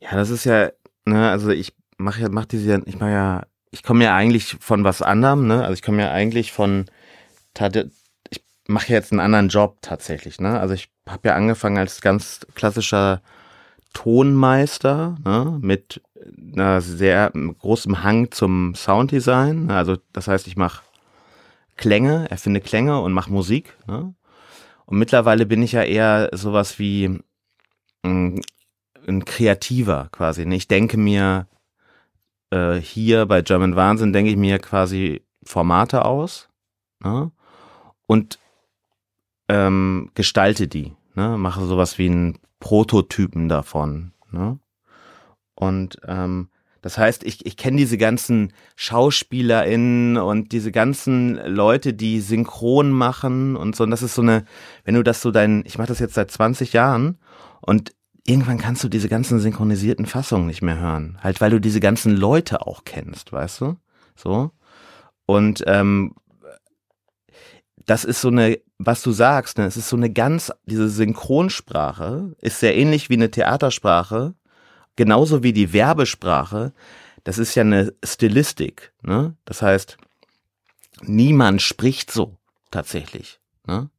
Ja, 0.00 0.16
das 0.16 0.30
ist 0.30 0.44
ja, 0.44 0.70
ne, 1.04 1.30
also 1.30 1.50
ich 1.50 1.74
mache 1.96 2.22
ja, 2.22 2.28
mach 2.28 2.46
diese, 2.46 2.82
ich 2.86 2.98
mache 2.98 3.10
ja, 3.10 3.42
ich 3.70 3.82
komme 3.82 4.04
ja 4.04 4.14
eigentlich 4.14 4.56
von 4.60 4.84
was 4.84 5.00
anderem, 5.00 5.46
ne? 5.46 5.62
Also 5.62 5.74
ich 5.74 5.82
komme 5.82 6.02
ja 6.02 6.10
eigentlich 6.10 6.52
von, 6.52 6.86
ich 8.30 8.44
mache 8.66 8.92
jetzt 8.92 9.12
einen 9.12 9.20
anderen 9.20 9.48
Job 9.48 9.78
tatsächlich, 9.80 10.40
ne? 10.40 10.60
Also 10.60 10.74
ich 10.74 10.90
habe 11.08 11.28
ja 11.28 11.34
angefangen 11.34 11.78
als 11.78 12.02
ganz 12.02 12.40
klassischer 12.54 13.22
Tonmeister 13.92 15.16
ne, 15.24 15.58
mit 15.60 16.02
einer 16.52 16.80
sehr 16.80 17.30
großem 17.30 18.02
Hang 18.02 18.30
zum 18.30 18.74
Sounddesign. 18.74 19.70
Also 19.70 19.96
das 20.12 20.28
heißt, 20.28 20.46
ich 20.46 20.56
mache 20.56 20.82
Klänge, 21.76 22.30
erfinde 22.30 22.60
Klänge 22.60 23.00
und 23.00 23.12
mache 23.12 23.32
Musik. 23.32 23.76
Ne? 23.86 24.14
Und 24.86 24.98
mittlerweile 24.98 25.46
bin 25.46 25.62
ich 25.62 25.72
ja 25.72 25.82
eher 25.82 26.30
sowas 26.32 26.78
wie 26.78 27.20
ein, 28.02 28.40
ein 29.06 29.24
Kreativer 29.24 30.08
quasi. 30.12 30.44
Ne? 30.46 30.56
Ich 30.56 30.68
denke 30.68 30.96
mir 30.96 31.46
äh, 32.50 32.74
hier 32.76 33.26
bei 33.26 33.42
German 33.42 33.76
Wahnsinn 33.76 34.12
denke 34.12 34.30
ich 34.30 34.36
mir 34.36 34.58
quasi 34.58 35.22
Formate 35.44 36.04
aus 36.04 36.48
ne? 37.02 37.32
und 38.06 38.38
ähm, 39.48 40.10
gestalte 40.14 40.68
die. 40.68 40.94
Ne? 41.14 41.36
Mache 41.38 41.64
sowas 41.66 41.98
wie 41.98 42.08
ein 42.08 42.38
Prototypen 42.60 43.48
davon. 43.48 44.12
Ne? 44.30 44.58
Und 45.54 45.98
ähm, 46.06 46.48
Das 46.82 46.98
heißt, 46.98 47.22
ich, 47.22 47.46
ich 47.46 47.56
kenne 47.56 47.76
diese 47.76 47.96
ganzen 47.96 48.52
SchauspielerInnen 48.74 50.16
und 50.16 50.50
diese 50.50 50.72
ganzen 50.72 51.36
Leute, 51.46 51.94
die 51.94 52.20
synchron 52.20 52.90
machen 52.90 53.54
und 53.56 53.76
so. 53.76 53.84
Und 53.84 53.90
das 53.90 54.02
ist 54.02 54.16
so 54.16 54.22
eine, 54.22 54.44
wenn 54.84 54.96
du 54.96 55.04
das 55.04 55.22
so 55.22 55.30
dein, 55.30 55.62
ich 55.64 55.78
mache 55.78 55.88
das 55.88 56.00
jetzt 56.00 56.14
seit 56.14 56.30
20 56.30 56.72
Jahren 56.72 57.18
und 57.60 57.92
irgendwann 58.26 58.58
kannst 58.58 58.82
du 58.82 58.88
diese 58.88 59.08
ganzen 59.08 59.38
synchronisierten 59.38 60.06
Fassungen 60.06 60.46
nicht 60.46 60.62
mehr 60.62 60.78
hören. 60.80 61.18
Halt, 61.22 61.40
weil 61.40 61.50
du 61.50 61.60
diese 61.60 61.80
ganzen 61.80 62.16
Leute 62.16 62.66
auch 62.66 62.82
kennst, 62.84 63.32
weißt 63.32 63.60
du? 63.60 63.76
So. 64.16 64.50
Und 65.26 65.62
ähm, 65.66 66.14
das 67.86 68.04
ist 68.04 68.20
so 68.20 68.28
eine, 68.28 68.58
was 68.86 69.02
du 69.02 69.12
sagst, 69.12 69.58
ne, 69.58 69.66
es 69.66 69.76
ist 69.76 69.88
so 69.88 69.96
eine 69.96 70.10
ganz, 70.10 70.52
diese 70.66 70.88
Synchronsprache 70.88 72.34
ist 72.40 72.60
sehr 72.60 72.76
ähnlich 72.76 73.10
wie 73.10 73.14
eine 73.14 73.30
Theatersprache, 73.30 74.34
genauso 74.96 75.42
wie 75.42 75.52
die 75.52 75.72
Werbesprache. 75.72 76.72
Das 77.24 77.38
ist 77.38 77.54
ja 77.54 77.62
eine 77.62 77.94
Stilistik, 78.04 78.92
ne? 79.02 79.36
Das 79.44 79.62
heißt, 79.62 79.96
niemand 81.02 81.62
spricht 81.62 82.10
so 82.10 82.36
tatsächlich, 82.70 83.40
ne? 83.66 83.90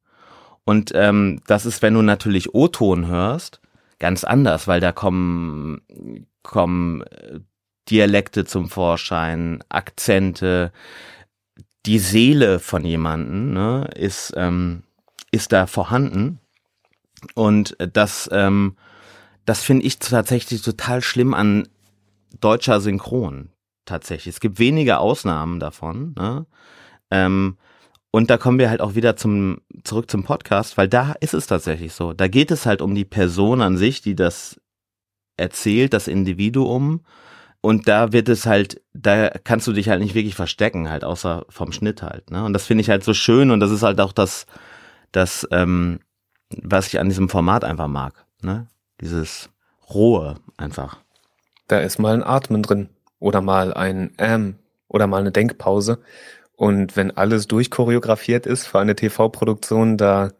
Und 0.65 0.91
ähm, 0.95 1.41
das 1.47 1.65
ist, 1.65 1.81
wenn 1.81 1.93
du 1.93 2.01
natürlich 2.01 2.53
O-Ton 2.53 3.07
hörst, 3.07 3.59
ganz 3.99 4.23
anders, 4.23 4.67
weil 4.67 4.79
da 4.79 4.91
kommen, 4.91 5.81
kommen 6.41 7.01
äh, 7.03 7.39
Dialekte 7.89 8.45
zum 8.45 8.69
Vorschein, 8.69 9.63
Akzente, 9.69 10.71
die 11.85 11.99
Seele 11.99 12.59
von 12.59 12.85
jemanden 12.85 13.53
ne, 13.53 13.89
ist, 13.95 14.33
ähm, 14.35 14.83
ist 15.31 15.51
da 15.51 15.67
vorhanden. 15.67 16.39
Und 17.35 17.75
das, 17.77 18.29
ähm, 18.31 18.77
das 19.45 19.63
finde 19.63 19.85
ich 19.85 19.99
tatsächlich 19.99 20.61
total 20.61 21.01
schlimm 21.01 21.33
an 21.33 21.67
deutscher 22.39 22.79
Synchron. 22.81 23.49
Tatsächlich. 23.85 24.35
Es 24.35 24.39
gibt 24.39 24.59
wenige 24.59 24.99
Ausnahmen 24.99 25.59
davon. 25.59 26.13
Ne? 26.17 26.45
Ähm, 27.11 27.57
und 28.11 28.29
da 28.29 28.37
kommen 28.37 28.59
wir 28.59 28.69
halt 28.69 28.79
auch 28.79 28.95
wieder 28.95 29.17
zum, 29.17 29.57
zurück 29.83 30.09
zum 30.09 30.23
Podcast, 30.23 30.77
weil 30.77 30.87
da 30.87 31.13
ist 31.19 31.33
es 31.33 31.47
tatsächlich 31.47 31.93
so. 31.93 32.13
Da 32.13 32.27
geht 32.27 32.51
es 32.51 32.65
halt 32.65 32.81
um 32.81 32.95
die 32.95 33.05
Person 33.05 33.61
an 33.61 33.75
sich, 33.75 34.01
die 34.01 34.15
das 34.15 34.61
erzählt, 35.35 35.93
das 35.93 36.07
Individuum 36.07 37.01
und 37.63 37.87
da 37.87 38.11
wird 38.11 38.27
es 38.27 38.45
halt, 38.45 38.81
da 38.93 39.29
kannst 39.29 39.67
du 39.67 39.71
dich 39.71 39.87
halt 39.87 40.01
nicht 40.01 40.15
wirklich 40.15 40.35
verstecken, 40.35 40.89
halt, 40.89 41.05
außer 41.05 41.45
vom 41.47 41.71
Schnitt 41.71 42.01
halt. 42.03 42.29
Ne? 42.29 42.43
Und 42.43 42.51
das 42.51 42.65
finde 42.65 42.81
ich 42.81 42.89
halt 42.89 43.05
so 43.05 43.13
schön 43.13 43.51
und 43.51 43.61
das 43.61 43.71
ist 43.71 43.83
halt 43.83 44.01
auch 44.01 44.11
das, 44.11 44.47
das, 45.13 45.47
ähm, 45.49 46.01
was 46.49 46.87
ich 46.87 46.99
an 46.99 47.07
diesem 47.07 47.29
Format 47.29 47.63
einfach 47.63 47.87
mag. 47.87 48.25
Ne? 48.41 48.67
Dieses 48.99 49.49
Rohe 49.89 50.35
einfach. 50.57 50.97
Da 51.69 51.79
ist 51.79 51.99
mal 51.99 52.13
ein 52.13 52.23
Atmen 52.23 52.63
drin 52.63 52.89
oder 53.19 53.39
mal 53.39 53.73
ein 53.73 54.11
Ähm 54.17 54.55
oder 54.89 55.07
mal 55.07 55.21
eine 55.21 55.31
Denkpause. 55.31 55.99
Und 56.57 56.97
wenn 56.97 57.11
alles 57.11 57.47
durchchoreografiert 57.47 58.45
ist 58.45 58.67
für 58.67 58.81
eine 58.81 58.97
TV-Produktion, 58.97 59.95
da, 59.95 60.31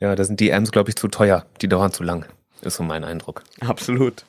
ja, 0.00 0.16
da 0.16 0.24
sind 0.24 0.40
die 0.40 0.48
Ms, 0.48 0.72
glaube 0.72 0.88
ich, 0.88 0.96
zu 0.96 1.08
teuer. 1.08 1.44
Die 1.60 1.68
dauern 1.68 1.92
zu 1.92 2.02
lang. 2.02 2.24
Ist 2.62 2.76
so 2.76 2.82
mein 2.82 3.04
Eindruck. 3.04 3.44
Absolut. 3.60 4.24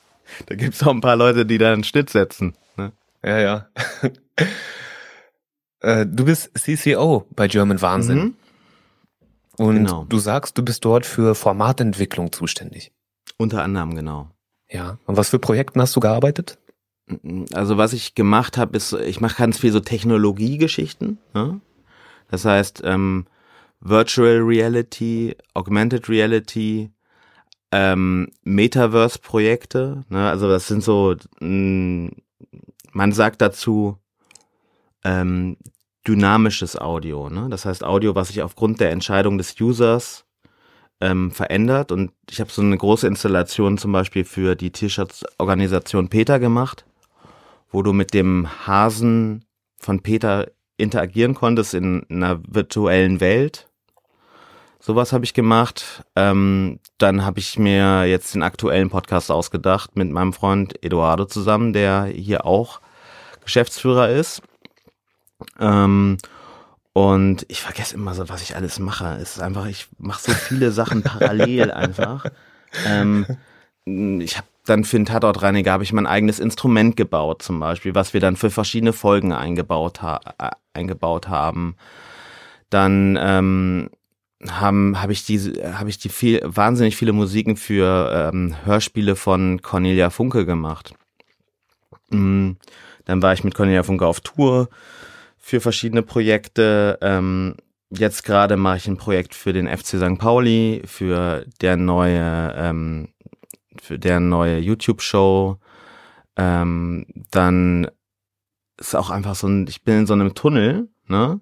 Da 0.46 0.56
gibt 0.56 0.74
es 0.74 0.84
auch 0.84 0.94
ein 0.94 1.02
paar 1.02 1.16
Leute, 1.16 1.46
die 1.46 1.58
da 1.58 1.74
einen 1.74 1.84
Schnitt 1.84 2.10
setzen. 2.10 2.56
Ne? 2.76 2.92
Ja, 3.24 3.40
ja. 3.40 3.70
äh, 5.82 6.06
du 6.06 6.26
bist 6.26 6.52
CCO 6.58 7.26
bei 7.36 7.48
German 7.48 7.82
Wahnsinn. 7.82 8.18
Mhm. 8.18 8.34
Und 9.58 9.76
genau. 9.76 10.06
du 10.08 10.20
sagst, 10.20 10.58
du 10.58 10.64
bist 10.64 10.86
dort 10.86 11.06
für 11.06 11.34
Formatentwicklung 11.34 12.32
zuständig. 12.32 12.92
Unter 13.38 13.64
anderem, 13.64 13.96
genau. 13.96 14.30
Ja. 14.70 15.00
Und 15.06 15.18
was 15.18 15.30
für 15.30 15.40
Projekten 15.40 15.82
hast 15.82 15.96
du 15.96 16.00
gearbeitet? 16.00 16.60
Also 17.54 17.78
was 17.78 17.94
ich 17.94 18.16
gemacht 18.16 18.58
habe, 18.58 18.76
ist, 18.76 18.94
ich 18.94 19.22
mache 19.22 19.38
ganz 19.38 19.60
viel 19.60 19.72
so 19.72 19.80
Technologiegeschichten. 19.80 21.18
Ne? 21.34 21.62
Das 22.30 22.46
heißt, 22.46 22.82
ähm, 22.84 23.26
Virtual 23.80 24.40
Reality, 24.40 25.36
Augmented 25.54 26.10
Reality, 26.10 26.92
ähm, 27.72 28.30
Metaverse-Projekte. 28.44 30.04
Ne? 30.10 30.30
Also 30.30 30.48
das 30.48 30.68
sind 30.68 30.84
so, 30.84 31.16
mh, 31.40 31.48
mm, 31.48 32.12
man 32.92 33.12
sagt 33.12 33.42
dazu 33.42 33.98
ähm, 35.04 35.58
dynamisches 36.08 36.78
Audio. 36.78 37.30
Ne? 37.30 37.48
Das 37.50 37.66
heißt 37.66 37.84
Audio, 37.84 38.16
was 38.16 38.30
sich 38.30 38.42
aufgrund 38.42 38.80
der 38.80 38.92
Entscheidung 38.92 39.38
des 39.38 39.60
Users 39.60 40.26
ähm, 41.02 41.32
verändert. 41.32 41.92
Und 41.92 42.12
ich 42.30 42.40
habe 42.40 42.52
so 42.52 42.62
eine 42.62 42.78
große 42.78 43.08
Installation 43.08 43.78
zum 43.78 43.92
Beispiel 43.92 44.24
für 44.24 44.56
die 44.56 44.72
Tierschutzorganisation 44.72 46.10
Peter 46.10 46.40
gemacht, 46.40 46.86
wo 47.70 47.84
du 47.84 47.94
mit 47.94 48.14
dem 48.14 48.48
Hasen 48.66 49.46
von 49.78 50.02
Peter 50.02 50.50
interagieren 50.78 51.34
konntest 51.34 51.74
in 51.74 52.06
einer 52.10 52.40
virtuellen 52.48 53.20
Welt 53.20 53.68
Sowas 54.88 55.12
habe 55.12 55.26
ich 55.26 55.34
gemacht. 55.34 56.06
Ähm, 56.16 56.80
dann 56.98 57.26
habe 57.26 57.40
ich 57.40 57.60
mir 57.60 58.06
jetzt 58.06 58.34
den 58.34 58.42
aktuellen 58.42 58.90
Podcast 58.90 59.30
ausgedacht 59.32 59.98
mit 59.98 60.10
meinem 60.10 60.32
Freund 60.32 60.82
Eduardo 60.82 61.26
zusammen, 61.26 61.74
der 61.74 62.06
hier 62.06 62.46
auch 62.46 62.80
Geschäftsführer 63.44 64.08
ist. 64.08 64.42
Ähm, 65.60 66.20
und 66.94 67.46
ich 67.50 67.64
vergesse 67.64 67.96
immer 67.96 68.14
so, 68.14 68.30
was 68.30 68.42
ich 68.42 68.56
alles 68.56 68.80
mache. 68.80 69.18
Es 69.22 69.36
ist 69.36 69.42
einfach, 69.42 69.66
ich 69.66 69.90
mache 69.98 70.32
so 70.32 70.32
viele 70.32 70.72
Sachen 70.72 71.04
parallel 71.04 71.70
einfach. 71.74 72.24
Ähm, 72.86 73.26
ich 73.84 74.38
habe 74.38 74.48
dann 74.68 74.86
für 74.86 74.96
den 74.96 75.06
Tatortreiniger 75.06 75.74
habe 75.74 75.84
ich 75.84 75.92
mein 75.92 76.08
eigenes 76.08 76.40
Instrument 76.40 76.96
gebaut, 76.96 77.42
zum 77.42 77.60
Beispiel, 77.60 77.94
was 77.94 78.14
wir 78.14 78.22
dann 78.22 78.38
für 78.38 78.52
verschiedene 78.52 78.94
Folgen 78.94 79.34
eingebaut, 79.34 80.02
ha 80.02 80.22
äh, 80.40 80.52
eingebaut 80.72 81.28
haben. 81.28 81.76
Dann 82.70 83.20
ähm, 83.20 83.90
haben 84.52 85.02
habe 85.02 85.14
ich 85.14 85.26
diese 85.26 85.78
habe 85.78 85.90
ich 85.90 85.98
die 85.98 86.10
viel 86.10 86.42
wahnsinnig 86.44 86.96
viele 86.96 87.14
Musiken 87.14 87.58
für 87.58 88.32
ähm, 88.34 88.56
Hörspiele 88.66 89.16
von 89.16 89.62
Cornelia 89.62 90.10
Funke 90.10 90.46
gemacht. 90.46 90.94
Mhm. 92.10 92.58
Dann 93.06 93.22
war 93.22 93.34
ich 93.34 93.44
mit 93.44 93.56
Cornelia 93.56 93.84
Funke 93.84 94.06
auf 94.06 94.22
Tour 94.22 94.70
für 95.38 95.62
verschiedene 95.62 96.04
Projekte. 96.04 96.98
Ähm, 97.02 97.56
jetzt 97.90 98.24
gerade 98.24 98.58
mache 98.58 98.78
ich 98.78 98.88
ein 98.88 98.98
Projekt 98.98 99.34
für 99.34 99.54
den 99.54 99.68
FC 99.68 99.98
St. 99.98 100.18
Pauli 100.18 100.82
für 100.86 101.46
der 101.62 101.78
neue 101.78 102.54
ähm, 102.58 103.10
für 103.82 103.98
der 104.00 104.20
neue 104.20 104.60
YouTube 104.60 105.02
Show. 105.02 105.58
Ähm, 106.36 107.06
dann 107.32 107.88
ist 108.78 108.96
auch 108.96 109.10
einfach 109.10 109.36
so 109.36 109.48
ein 109.48 109.68
ich 109.68 109.84
bin 109.84 110.00
in 110.00 110.06
so 110.08 110.14
einem 110.14 110.36
Tunnel, 110.36 110.90
ne? 111.08 111.40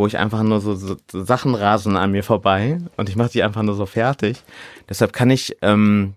Wo 0.00 0.06
ich 0.06 0.16
einfach 0.16 0.42
nur 0.42 0.62
so, 0.62 0.74
so, 0.74 0.96
Sachen 1.12 1.54
rasen 1.54 1.98
an 1.98 2.10
mir 2.10 2.24
vorbei 2.24 2.80
und 2.96 3.10
ich 3.10 3.16
mache 3.16 3.28
die 3.32 3.42
einfach 3.42 3.60
nur 3.60 3.74
so 3.74 3.84
fertig. 3.84 4.42
Deshalb 4.88 5.12
kann 5.12 5.28
ich 5.28 5.58
ähm, 5.60 6.14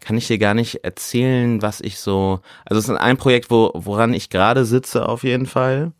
kann 0.00 0.16
ich 0.16 0.26
dir 0.26 0.38
gar 0.38 0.54
nicht 0.54 0.84
erzählen, 0.84 1.60
was 1.60 1.82
ich 1.82 1.98
so. 1.98 2.40
Also 2.64 2.78
es 2.78 2.88
ist 2.88 2.96
ein 2.96 3.18
Projekt, 3.18 3.50
wo, 3.50 3.72
woran 3.74 4.14
ich 4.14 4.30
gerade 4.30 4.64
sitze 4.64 5.06
auf 5.06 5.22
jeden 5.22 5.44
Fall. 5.44 5.92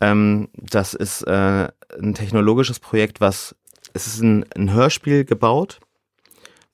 Ähm, 0.00 0.48
das 0.54 0.94
ist 0.94 1.20
äh, 1.24 1.68
ein 2.00 2.14
technologisches 2.14 2.80
Projekt, 2.80 3.20
was 3.20 3.54
es 3.92 4.06
ist 4.06 4.22
ein, 4.22 4.46
ein 4.56 4.72
Hörspiel 4.72 5.26
gebaut, 5.26 5.80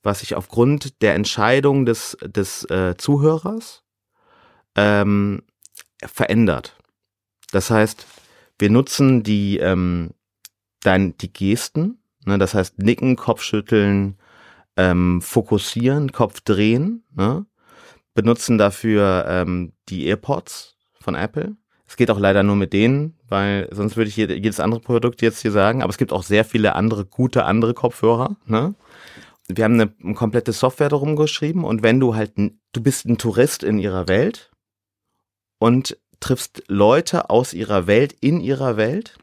was 0.03 0.21
sich 0.21 0.35
aufgrund 0.35 1.01
der 1.01 1.15
Entscheidung 1.15 1.85
des 1.85 2.17
des 2.21 2.63
äh, 2.69 2.95
Zuhörers 2.97 3.83
ähm, 4.77 5.43
verändert. 6.01 6.77
Das 7.51 7.69
heißt, 7.69 8.05
wir 8.59 8.69
nutzen 8.69 9.23
die, 9.23 9.57
ähm, 9.57 10.11
dann 10.81 11.17
die 11.17 11.31
Gesten, 11.31 11.99
ne, 12.25 12.37
das 12.37 12.53
heißt 12.53 12.79
nicken, 12.79 13.15
Kopfschütteln, 13.15 14.17
ähm, 14.77 15.21
fokussieren, 15.21 16.11
Kopf 16.11 16.41
drehen, 16.41 17.03
ne, 17.15 17.45
benutzen 18.13 18.57
dafür 18.57 19.25
ähm, 19.27 19.73
die 19.89 20.05
AirPods 20.05 20.77
von 20.99 21.15
Apple. 21.15 21.55
Es 21.87 21.97
geht 21.97 22.09
auch 22.09 22.19
leider 22.19 22.43
nur 22.43 22.55
mit 22.55 22.73
denen, 22.73 23.15
weil 23.27 23.67
sonst 23.71 23.95
würde 23.95 24.09
ich 24.09 24.15
jedes 24.15 24.59
andere 24.59 24.79
Produkt 24.79 25.21
jetzt 25.21 25.41
hier 25.41 25.51
sagen, 25.51 25.83
aber 25.83 25.91
es 25.91 25.97
gibt 25.97 26.11
auch 26.11 26.23
sehr 26.23 26.43
viele 26.43 26.75
andere 26.75 27.05
gute 27.05 27.45
andere 27.45 27.73
Kopfhörer. 27.73 28.37
Ne? 28.45 28.73
Wir 29.47 29.63
haben 29.65 29.75
eine, 29.75 29.93
eine 30.03 30.15
komplette 30.15 30.51
Software 30.51 30.89
darum 30.89 31.15
geschrieben 31.15 31.63
und 31.63 31.83
wenn 31.83 31.99
du 31.99 32.15
halt, 32.15 32.33
du 32.35 32.81
bist 32.81 33.05
ein 33.05 33.19
Tourist 33.19 33.63
in 33.63 33.77
ihrer 33.77 34.07
Welt 34.07 34.51
und 35.59 35.97
triffst 36.19 36.63
Leute 36.67 37.29
aus 37.29 37.53
ihrer 37.53 37.87
Welt 37.87 38.15
in 38.19 38.41
ihrer 38.41 38.77
Welt 38.77 39.17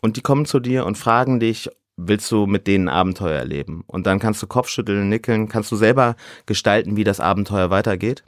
und 0.00 0.16
die 0.16 0.20
kommen 0.20 0.46
zu 0.46 0.60
dir 0.60 0.84
und 0.86 0.98
fragen 0.98 1.40
dich, 1.40 1.70
willst 1.96 2.30
du 2.32 2.46
mit 2.46 2.66
denen 2.66 2.88
Abenteuer 2.88 3.38
erleben? 3.38 3.84
Und 3.86 4.06
dann 4.06 4.18
kannst 4.18 4.42
du 4.42 4.46
Kopfschütteln, 4.46 5.08
nickeln, 5.08 5.48
kannst 5.48 5.70
du 5.70 5.76
selber 5.76 6.16
gestalten, 6.46 6.96
wie 6.96 7.04
das 7.04 7.20
Abenteuer 7.20 7.70
weitergeht. 7.70 8.24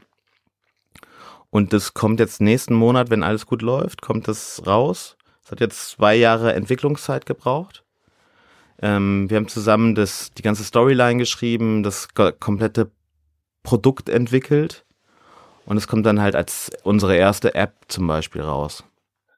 Und 1.50 1.72
das 1.72 1.94
kommt 1.94 2.20
jetzt 2.20 2.40
nächsten 2.40 2.74
Monat, 2.74 3.10
wenn 3.10 3.22
alles 3.22 3.46
gut 3.46 3.62
läuft, 3.62 4.02
kommt 4.02 4.28
das 4.28 4.62
raus. 4.66 5.16
Es 5.44 5.50
hat 5.50 5.60
jetzt 5.60 5.90
zwei 5.90 6.14
Jahre 6.14 6.54
Entwicklungszeit 6.54 7.26
gebraucht. 7.26 7.84
Ähm, 8.80 9.30
wir 9.30 9.36
haben 9.36 9.48
zusammen 9.48 9.94
das, 9.94 10.32
die 10.36 10.42
ganze 10.42 10.64
Storyline 10.64 11.18
geschrieben, 11.18 11.82
das 11.82 12.08
komplette 12.14 12.90
Produkt 13.62 14.08
entwickelt 14.08 14.84
Und 15.66 15.76
es 15.76 15.86
kommt 15.86 16.06
dann 16.06 16.20
halt 16.20 16.34
als 16.34 16.70
unsere 16.82 17.16
erste 17.16 17.54
App 17.54 17.74
zum 17.88 18.06
Beispiel 18.06 18.42
raus. 18.42 18.84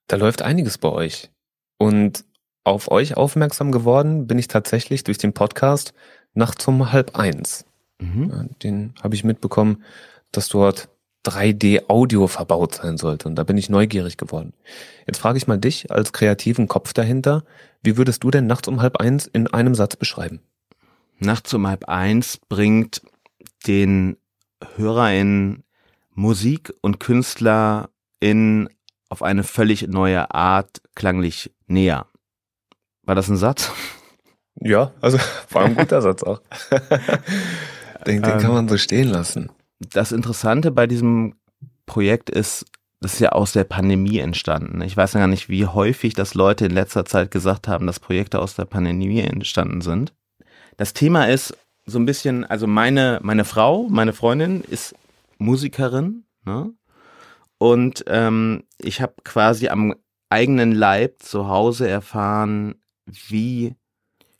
Da 0.08 0.16
läuft 0.16 0.42
einiges 0.42 0.78
bei 0.78 0.88
euch. 0.88 1.30
Und 1.78 2.24
auf 2.64 2.90
euch 2.90 3.16
aufmerksam 3.16 3.70
geworden 3.70 4.26
bin 4.26 4.38
ich 4.38 4.48
tatsächlich 4.48 5.04
durch 5.04 5.18
den 5.18 5.32
Podcast 5.32 5.94
nachts 6.34 6.66
um 6.66 6.92
halb 6.92 7.16
eins. 7.16 7.64
Mhm. 7.98 8.50
Den 8.62 8.94
habe 9.02 9.14
ich 9.14 9.24
mitbekommen, 9.24 9.84
dass 10.32 10.48
dort 10.48 10.88
3D-Audio 11.24 12.26
verbaut 12.26 12.74
sein 12.74 12.98
sollte. 12.98 13.28
Und 13.28 13.36
da 13.36 13.42
bin 13.42 13.58
ich 13.58 13.68
neugierig 13.68 14.16
geworden. 14.16 14.52
Jetzt 15.06 15.18
frage 15.18 15.38
ich 15.38 15.46
mal 15.46 15.58
dich 15.58 15.90
als 15.90 16.12
kreativen 16.12 16.68
Kopf 16.68 16.92
dahinter, 16.92 17.44
wie 17.82 17.96
würdest 17.96 18.24
du 18.24 18.30
denn 18.30 18.46
nachts 18.46 18.68
um 18.68 18.80
halb 18.80 18.96
eins 18.98 19.26
in 19.26 19.46
einem 19.48 19.74
Satz 19.74 19.96
beschreiben? 19.96 20.40
Nachts 21.18 21.52
um 21.54 21.66
halb 21.66 21.88
eins 21.88 22.38
bringt 22.48 23.02
den 23.66 24.16
Hörer 24.76 25.12
in 25.12 25.62
Musik 26.16 26.72
und 26.80 26.98
Künstler 26.98 27.90
in 28.20 28.68
auf 29.08 29.22
eine 29.22 29.44
völlig 29.44 29.86
neue 29.86 30.34
Art 30.34 30.80
klanglich 30.94 31.52
näher. 31.66 32.06
War 33.02 33.14
das 33.14 33.28
ein 33.28 33.36
Satz? 33.36 33.70
Ja, 34.60 34.92
also 35.00 35.18
war 35.50 35.64
ein 35.64 35.76
guter 35.76 36.02
Satz 36.02 36.22
auch. 36.22 36.40
den, 38.06 38.22
den 38.22 38.38
kann 38.38 38.52
man 38.52 38.68
so 38.68 38.78
stehen 38.78 39.08
lassen. 39.08 39.50
Das 39.78 40.10
Interessante 40.10 40.70
bei 40.70 40.86
diesem 40.86 41.34
Projekt 41.84 42.30
ist, 42.30 42.64
das 43.00 43.14
ist 43.14 43.20
ja 43.20 43.28
aus 43.30 43.52
der 43.52 43.64
Pandemie 43.64 44.18
entstanden. 44.18 44.80
Ich 44.80 44.96
weiß 44.96 45.12
ja 45.12 45.20
gar 45.20 45.28
nicht, 45.28 45.50
wie 45.50 45.66
häufig 45.66 46.14
das 46.14 46.32
Leute 46.32 46.64
in 46.64 46.72
letzter 46.72 47.04
Zeit 47.04 47.30
gesagt 47.30 47.68
haben, 47.68 47.86
dass 47.86 48.00
Projekte 48.00 48.40
aus 48.40 48.54
der 48.54 48.64
Pandemie 48.64 49.20
entstanden 49.20 49.82
sind. 49.82 50.14
Das 50.78 50.94
Thema 50.94 51.26
ist 51.28 51.56
so 51.84 51.98
ein 51.98 52.06
bisschen, 52.06 52.44
also 52.44 52.66
meine, 52.66 53.20
meine 53.22 53.44
Frau, 53.44 53.86
meine 53.90 54.14
Freundin 54.14 54.62
ist 54.62 54.94
Musikerin, 55.38 56.24
ne? 56.44 56.72
Und 57.58 58.04
ähm, 58.08 58.64
ich 58.78 59.00
habe 59.00 59.14
quasi 59.24 59.68
am 59.68 59.94
eigenen 60.28 60.72
Leib 60.72 61.22
zu 61.22 61.48
Hause 61.48 61.88
erfahren, 61.88 62.76
wie, 63.06 63.74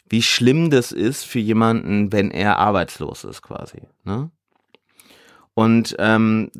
wie 0.09 0.23
schlimm 0.23 0.71
das 0.71 0.93
ist 0.93 1.25
für 1.25 1.39
jemanden, 1.39 2.13
wenn 2.13 2.31
er 2.31 2.59
arbeitslos 2.59 3.25
ist, 3.25 3.43
quasi. 3.43 3.83
Ne? 4.05 4.31
Und 5.55 5.97
ähm, 5.99 6.51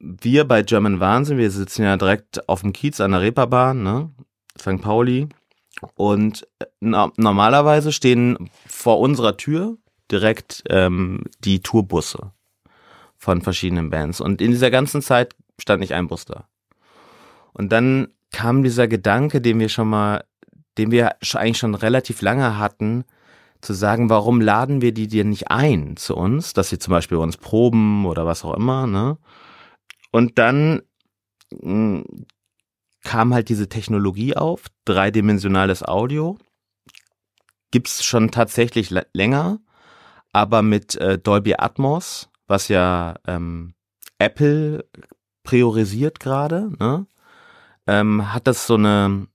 wir 0.00 0.44
bei 0.44 0.62
German 0.62 1.00
Wahnsinn, 1.00 1.38
wir 1.38 1.50
sitzen 1.50 1.82
ja 1.82 1.96
direkt 1.96 2.48
auf 2.48 2.62
dem 2.62 2.72
Kiez 2.72 3.00
an 3.00 3.12
der 3.12 3.20
Reeperbahn, 3.20 3.82
ne? 3.82 4.10
St. 4.58 4.80
Pauli. 4.80 5.28
Und 5.94 6.46
äh, 6.58 6.66
na, 6.80 7.12
normalerweise 7.16 7.92
stehen 7.92 8.50
vor 8.66 9.00
unserer 9.00 9.36
Tür 9.36 9.76
direkt 10.10 10.64
ähm, 10.68 11.24
die 11.40 11.60
Tourbusse 11.60 12.32
von 13.26 13.42
verschiedenen 13.42 13.90
Bands. 13.90 14.20
Und 14.20 14.40
in 14.40 14.52
dieser 14.52 14.70
ganzen 14.70 15.02
Zeit 15.02 15.34
stand 15.58 15.80
nicht 15.80 15.94
ein 15.94 16.06
Bus 16.06 16.26
da. 16.26 16.46
Und 17.52 17.72
dann 17.72 18.06
kam 18.30 18.62
dieser 18.62 18.86
Gedanke, 18.86 19.40
den 19.40 19.58
wir 19.58 19.68
schon 19.68 19.88
mal, 19.88 20.22
den 20.78 20.92
wir 20.92 21.16
eigentlich 21.34 21.58
schon 21.58 21.74
relativ 21.74 22.22
lange 22.22 22.56
hatten, 22.56 23.04
zu 23.62 23.72
sagen, 23.72 24.10
warum 24.10 24.40
laden 24.40 24.80
wir 24.80 24.94
die 24.94 25.08
dir 25.08 25.24
nicht 25.24 25.50
ein 25.50 25.96
zu 25.96 26.14
uns, 26.14 26.52
dass 26.52 26.68
sie 26.68 26.78
zum 26.78 26.92
Beispiel 26.92 27.18
uns 27.18 27.36
proben 27.36 28.06
oder 28.06 28.26
was 28.26 28.44
auch 28.44 28.54
immer, 28.54 28.86
ne? 28.86 29.18
Und 30.12 30.38
dann 30.38 30.82
mh, 31.50 31.62
hm, 31.62 32.04
kam 33.02 33.34
halt 33.34 33.48
diese 33.48 33.68
Technologie 33.68 34.36
auf, 34.36 34.66
dreidimensionales 34.84 35.82
Audio. 35.82 36.38
Gibt's 37.72 38.04
schon 38.04 38.30
tatsächlich 38.30 38.94
länger, 39.12 39.58
aber 40.32 40.62
mit 40.62 40.94
äh, 40.94 41.18
Dolby 41.18 41.54
Atmos, 41.58 42.28
was 42.46 42.68
ja 42.68 43.16
ähm, 43.26 43.74
Apple 44.18 44.84
priorisiert 45.42 46.20
gerade, 46.20 46.70
ne? 46.78 47.06
ähm, 47.86 48.32
hat 48.32 48.46
das 48.46 48.66
so 48.66 48.74
eine 48.74 49.28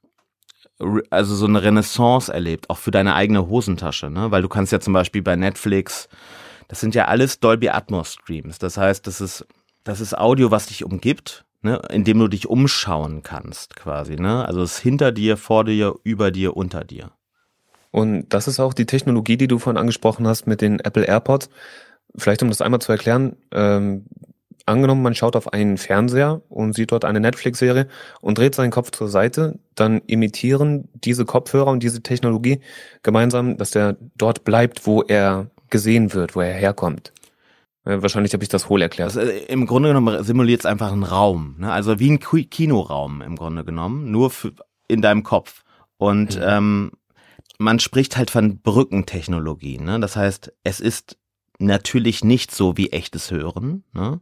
also 1.10 1.36
so 1.36 1.46
eine 1.46 1.62
Renaissance 1.62 2.34
erlebt, 2.34 2.70
auch 2.70 2.77
für 2.77 2.91
deine 2.91 3.13
eigene 3.13 3.48
Hosentasche, 3.48 4.10
ne? 4.10 4.32
Weil 4.32 4.41
du 4.41 4.50
kannst 4.50 4.72
ja 4.72 4.80
zum 4.80 4.94
Beispiel 4.94 5.22
bei 5.22 5.36
Netflix, 5.36 6.09
das 6.68 6.79
sind 6.79 6.96
ja 6.96 7.05
alles 7.05 7.40
Dolby 7.40 7.70
Atmos 7.70 8.14
Streams. 8.14 8.57
Das 8.57 8.77
heißt, 8.77 9.05
das 9.05 9.22
ist, 9.22 9.46
das 9.83 10.01
ist 10.01 10.18
Audio, 10.18 10.51
was 10.51 10.68
dich 10.68 10.83
umgibt, 10.83 11.46
ne? 11.62 11.81
in 11.92 12.03
dem 12.03 12.20
du 12.20 12.27
dich 12.27 12.48
umschauen 12.48 13.22
kannst, 13.24 13.75
quasi, 13.75 14.16
ne? 14.16 14.46
Also 14.46 14.64
es 14.64 14.77
ist 14.77 14.79
hinter 14.79 15.12
dir, 15.12 15.38
vor 15.38 15.66
dir, 15.66 15.96
über 16.03 16.31
dir, 16.31 16.57
unter 16.57 16.83
dir. 16.83 17.12
Und 17.92 18.29
das 18.29 18.48
ist 18.48 18.59
auch 18.59 18.74
die 18.74 18.86
Technologie, 18.86 19.38
die 19.38 19.48
du 19.48 19.59
vorhin 19.59 19.79
angesprochen 19.79 20.25
hast 20.25 20.48
mit 20.48 20.62
den 20.62 20.79
Apple 20.79 21.03
AirPods. 21.03 21.50
Vielleicht 22.18 22.44
um 22.44 22.50
das 22.50 22.62
einmal 22.62 22.82
zu 22.82 22.92
erklären, 22.92 23.38
ähm, 23.52 24.06
angenommen, 24.66 25.02
man 25.02 25.16
schaut 25.16 25.36
auf 25.36 25.54
einen 25.54 25.78
Fernseher 25.78 26.42
und 26.50 26.74
sieht 26.74 26.92
dort 26.92 27.06
eine 27.06 27.20
Netflix-Serie 27.20 27.88
und 28.22 28.38
dreht 28.38 28.56
seinen 28.56 28.72
Kopf 28.72 28.92
zur 28.92 29.08
Seite, 29.08 29.60
dann 29.76 30.02
imitieren 30.08 30.90
diese 30.94 31.26
Kopfhörer 31.26 31.72
und 31.72 31.84
diese 31.84 32.02
Technologie 32.02 32.62
gemeinsam, 33.04 33.58
dass 33.58 33.72
der 33.72 33.98
dort 34.16 34.44
bleibt, 34.44 34.86
wo 34.86 35.02
er 35.02 35.50
gesehen 35.70 36.14
wird, 36.14 36.36
wo 36.36 36.42
er 36.42 36.54
herkommt. 36.54 37.14
Äh, 37.86 38.02
wahrscheinlich 38.02 38.34
habe 38.34 38.44
ich 38.44 38.50
das 38.50 38.70
hohl 38.70 38.82
erklärt. 38.82 39.16
Also, 39.18 39.32
Im 39.48 39.66
Grunde 39.66 39.90
genommen 39.90 40.24
simuliert 40.24 40.62
es 40.62 40.66
einfach 40.66 40.92
einen 40.92 41.04
Raum, 41.04 41.56
ne? 41.60 41.72
also 41.72 42.00
wie 42.00 42.12
ein 42.12 42.20
Kinoraum 42.20 43.22
im 43.22 43.36
Grunde 43.36 43.64
genommen, 43.64 44.12
nur 44.12 44.30
für, 44.30 44.52
in 44.88 45.02
deinem 45.02 45.24
Kopf. 45.24 45.64
Und 45.98 46.38
mhm. 46.38 46.44
ähm, 46.46 46.92
man 47.58 47.80
spricht 47.80 48.18
halt 48.18 48.32
von 48.32 48.60
Brückentechnologie. 48.60 49.80
Ne? 49.80 50.00
Das 50.00 50.16
heißt, 50.16 50.54
es 50.64 50.80
ist 50.80 51.18
natürlich 51.62 52.24
nicht 52.24 52.54
so 52.54 52.78
wie 52.78 52.92
echtes 52.92 53.32
Hören. 53.32 53.84
Ne? 53.94 54.20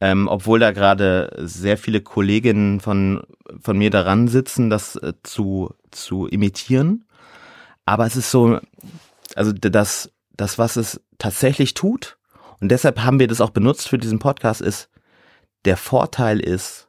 Ähm, 0.00 0.28
obwohl 0.28 0.58
da 0.58 0.72
gerade 0.72 1.34
sehr 1.38 1.78
viele 1.78 2.02
Kolleginnen 2.02 2.80
von, 2.80 3.22
von 3.60 3.78
mir 3.78 3.90
daran 3.90 4.28
sitzen, 4.28 4.68
das 4.68 4.96
äh, 4.96 5.14
zu, 5.22 5.74
zu 5.90 6.26
imitieren. 6.26 7.04
Aber 7.86 8.04
es 8.04 8.16
ist 8.16 8.30
so, 8.30 8.58
also 9.34 9.52
das, 9.52 10.12
das, 10.36 10.58
was 10.58 10.76
es 10.76 11.00
tatsächlich 11.18 11.74
tut, 11.74 12.18
und 12.60 12.70
deshalb 12.70 13.00
haben 13.00 13.20
wir 13.20 13.28
das 13.28 13.40
auch 13.40 13.50
benutzt 13.50 13.88
für 13.88 13.98
diesen 13.98 14.18
Podcast, 14.18 14.60
ist, 14.60 14.88
der 15.64 15.76
Vorteil 15.76 16.40
ist, 16.40 16.88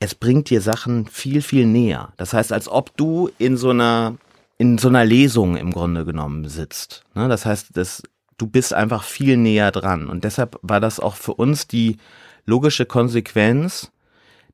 es 0.00 0.14
bringt 0.14 0.50
dir 0.50 0.60
Sachen 0.60 1.06
viel, 1.06 1.40
viel 1.40 1.66
näher. 1.66 2.12
Das 2.16 2.32
heißt, 2.32 2.52
als 2.52 2.68
ob 2.68 2.96
du 2.96 3.30
in 3.38 3.56
so 3.56 3.70
einer, 3.70 4.16
in 4.58 4.78
so 4.78 4.88
einer 4.88 5.04
Lesung 5.04 5.56
im 5.56 5.72
Grunde 5.72 6.04
genommen 6.04 6.48
sitzt. 6.48 7.04
Ne? 7.14 7.28
Das 7.28 7.46
heißt, 7.46 7.76
das, 7.76 8.02
du 8.38 8.46
bist 8.46 8.74
einfach 8.74 9.02
viel 9.02 9.36
näher 9.36 9.70
dran. 9.72 10.08
Und 10.08 10.24
deshalb 10.24 10.58
war 10.62 10.80
das 10.80 11.00
auch 11.00 11.16
für 11.16 11.34
uns 11.34 11.66
die 11.66 11.96
logische 12.44 12.86
Konsequenz, 12.86 13.92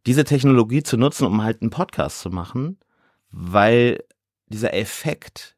diese 0.06 0.24
Technologie 0.24 0.82
zu 0.82 0.96
nutzen, 0.96 1.26
um 1.26 1.42
halt 1.42 1.62
einen 1.62 1.70
Podcast 1.70 2.20
zu 2.20 2.30
machen, 2.30 2.78
weil 3.30 4.02
dieser 4.46 4.74
Effekt, 4.74 5.56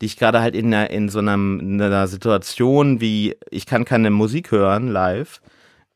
die 0.00 0.06
ich 0.06 0.16
gerade 0.16 0.40
halt 0.40 0.54
in, 0.54 0.66
einer, 0.66 0.90
in 0.90 1.08
so 1.08 1.20
einem, 1.20 1.60
in 1.60 1.80
einer 1.80 2.08
Situation 2.08 3.00
wie, 3.00 3.36
ich 3.50 3.66
kann 3.66 3.84
keine 3.84 4.10
Musik 4.10 4.50
hören 4.50 4.88
live, 4.88 5.40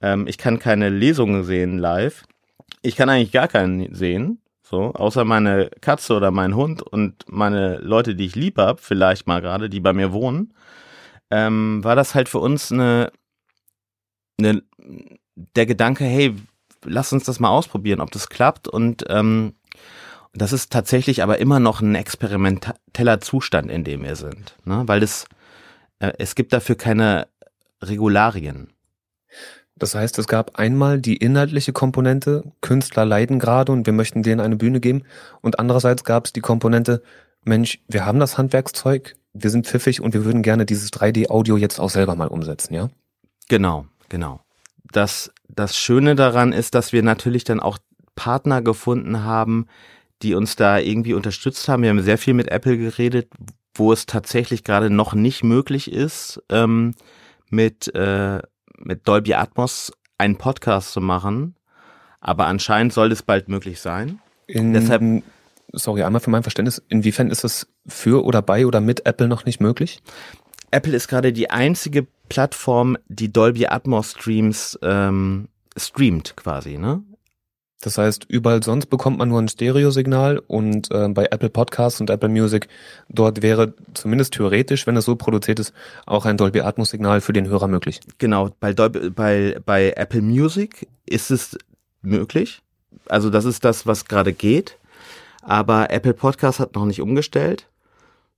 ähm, 0.01 0.27
ich 0.27 0.39
kann 0.39 0.59
keine 0.59 0.89
Lesungen 0.89 1.45
sehen 1.45 1.79
live, 1.79 2.25
ich 2.83 2.97
kann 2.97 3.09
eigentlich 3.09 3.33
gar 3.33 3.49
keinen 3.49 3.95
sehen, 3.95 4.41
so, 4.63 4.93
außer 4.93 5.25
meine 5.25 5.71
Katze 5.81 6.15
oder 6.15 6.31
mein 6.31 6.55
Hund 6.55 6.83
und 6.83 7.25
meine 7.27 7.79
Leute, 7.79 8.15
die 8.15 8.27
ich 8.27 8.37
lieb 8.37 8.59
hab, 8.59 8.81
vielleicht 8.81 9.27
mal 9.27 9.41
gerade, 9.41 9.69
die 9.69 9.81
bei 9.81 9.93
mir 9.93 10.13
wohnen 10.13 10.53
ähm, 11.31 11.83
war 11.85 11.97
das 11.97 12.15
halt 12.15 12.29
für 12.29 12.39
uns 12.39 12.73
eine, 12.73 13.13
eine, 14.39 14.63
der 15.35 15.67
Gedanke, 15.67 16.05
hey, 16.05 16.35
lass 16.85 17.13
uns 17.13 17.25
das 17.25 17.41
mal 17.41 17.51
ausprobieren, 17.51 18.01
ob 18.01 18.11
das 18.11 18.29
klappt. 18.29 18.69
Und 18.69 19.05
ähm, 19.09 19.55
das 20.35 20.53
ist 20.53 20.73
tatsächlich 20.73 21.23
aber 21.23 21.39
immer 21.39 21.61
noch 21.61 21.81
ein 21.81 21.95
experimenteller 21.95 23.21
Zustand, 23.21 23.71
in 23.71 23.85
dem 23.85 24.03
wir 24.03 24.17
sind. 24.17 24.57
Ne? 24.65 24.83
Weil 24.87 25.03
es, 25.03 25.27
äh, 25.99 26.13
es 26.19 26.35
gibt 26.35 26.53
dafür 26.53 26.77
keine 26.77 27.29
Regularien. 27.83 28.73
Das 29.77 29.95
heißt, 29.95 30.19
es 30.19 30.27
gab 30.27 30.59
einmal 30.59 31.01
die 31.01 31.17
inhaltliche 31.17 31.73
Komponente, 31.73 32.53
Künstler 32.61 33.05
leiden 33.05 33.39
gerade 33.39 33.71
und 33.71 33.87
wir 33.87 33.93
möchten 33.93 34.25
denen 34.25 34.41
eine 34.41 34.57
Bühne 34.57 34.81
geben. 34.81 35.05
Und 35.41 35.61
andererseits 35.61 36.05
gab 36.05 36.27
es 36.27 36.33
die 36.33 36.41
Komponente, 36.41 37.03
Mensch, 37.45 37.79
wir 37.87 38.05
haben 38.05 38.19
das 38.19 38.39
Handwerkszeug, 38.39 39.15
wir 39.33 39.51
sind 39.51 39.67
pfiffig 39.67 40.01
und 40.01 40.15
wir 40.15 40.25
würden 40.25 40.43
gerne 40.43 40.67
dieses 40.67 40.93
3D-Audio 40.93 41.57
jetzt 41.57 41.79
auch 41.79 41.91
selber 41.91 42.17
mal 42.17 42.29
umsetzen, 42.29 42.75
ja? 42.75 42.89
Genau, 43.49 43.87
genau. 44.09 44.41
Das, 44.91 45.33
das 45.49 45.77
Schöne 45.77 46.15
daran 46.15 46.53
ist, 46.53 46.75
dass 46.75 46.93
wir 46.93 47.03
natürlich 47.03 47.45
dann 47.45 47.61
auch 47.61 47.79
Partner 48.15 48.63
gefunden 48.63 49.23
haben, 49.25 49.67
die 50.23 50.35
uns 50.35 50.57
da 50.57 50.79
irgendwie 50.79 51.15
unterstützt 51.15 51.69
haben. 51.69 51.83
Wir 51.83 51.91
haben 51.91 52.03
sehr 52.03 52.19
viel 52.19 52.35
mit 52.35 52.49
Apple 52.49 52.77
geredet, 52.77 53.31
wo 53.75 53.93
es 53.93 54.07
tatsächlich 54.07 54.65
gerade 54.65 54.91
noch 54.91 55.15
nicht 55.15 55.45
möglich 55.45 55.93
ist, 55.93 56.43
ähm, 56.51 56.95
mit, 57.51 57.95
äh, 57.95 58.41
mit 58.79 59.07
Dolby 59.07 59.35
Atmos 59.35 59.93
einen 60.19 60.37
Podcast 60.37 60.93
zu 60.93 61.01
machen. 61.01 61.55
Aber 62.21 62.47
anscheinend 62.47 62.93
soll 62.93 63.13
es 63.13 63.23
bald 63.23 63.49
möglich 63.49 63.81
sein. 63.81 64.19
In, 64.49 64.73
Deshalb 64.73 65.23
sorry, 65.73 66.03
einmal 66.03 66.21
für 66.21 66.31
mein 66.31 66.43
Verständnis, 66.43 66.83
inwiefern 66.89 67.31
ist 67.31 67.45
das 67.45 67.67
für 67.87 68.25
oder 68.25 68.43
bei 68.43 68.67
oder 68.67 68.81
mit 68.81 69.07
Apple 69.07 69.29
noch 69.29 69.45
nicht 69.45 69.61
möglich? 69.61 70.03
Apple 70.71 70.95
ist 70.95 71.09
gerade 71.09 71.33
die 71.33 71.51
einzige 71.51 72.07
Plattform, 72.29 72.99
die 73.09 73.33
Dolby 73.33 73.67
Atmos 73.67 74.13
Streams 74.13 74.79
ähm, 74.83 75.49
streamt 75.77 76.37
quasi, 76.37 76.79
ne? 76.79 77.03
Das 77.81 77.97
heißt, 77.97 78.25
überall 78.29 78.61
sonst 78.65 78.87
bekommt 78.87 79.19
man 79.19 79.29
nur 79.29 79.41
ein 79.41 79.47
Stereosignal 79.47 80.43
und 80.49 80.91
äh, 80.91 81.09
bei 81.09 81.27
Apple 81.27 81.49
Podcasts 81.49 82.01
und 82.01 82.11
Apple 82.11 82.29
Music, 82.29 82.67
dort 83.09 83.41
wäre 83.41 83.73
zumindest 83.95 84.35
theoretisch, 84.35 84.87
wenn 84.89 84.97
es 84.97 85.05
so 85.05 85.15
produziert 85.15 85.61
ist, 85.61 85.73
auch 86.05 86.27
ein 86.27 86.37
Dolby 86.37 86.63
Atmos 86.63 86.91
Signal 86.91 87.21
für 87.21 87.33
den 87.33 87.47
Hörer 87.47 87.69
möglich. 87.69 88.01
Genau, 88.19 88.51
bei, 88.59 88.73
Dolby, 88.73 89.11
bei, 89.11 89.61
bei 89.65 89.93
Apple 89.93 90.23
Music 90.23 90.89
ist 91.07 91.31
es 91.31 91.57
möglich. 92.03 92.63
Also 93.07 93.31
das 93.31 93.45
ist 93.45 93.65
das, 93.65 93.87
was 93.87 94.07
gerade 94.07 94.33
geht. 94.33 94.77
Aber 95.43 95.91
Apple 95.91 96.15
Podcast 96.15 96.61
hat 96.61 96.75
noch 96.75 96.85
nicht 96.85 97.01
umgestellt. 97.01 97.69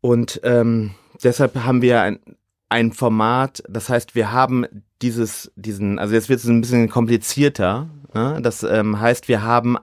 Und 0.01 0.41
ähm, 0.45 0.93
deshalb 1.23 1.57
haben 1.57 1.83
wir 1.83 2.01
ein, 2.03 2.21
ein 2.69 2.93
Format, 2.93 3.63
das 3.69 3.89
heißt, 3.89 4.15
wir 4.15 4.33
haben 4.33 4.65
dieses, 5.03 5.51
diesen, 5.57 5.99
also 5.99 6.15
jetzt 6.15 6.29
wird 6.29 6.41
es 6.41 6.47
ein 6.47 6.61
bisschen 6.61 6.89
komplizierter. 6.89 7.89
Ne? 8.15 8.41
Das 8.43 8.63
ähm, 8.63 9.01
heißt, 9.01 9.29
wir 9.29 9.43
haben 9.43 9.77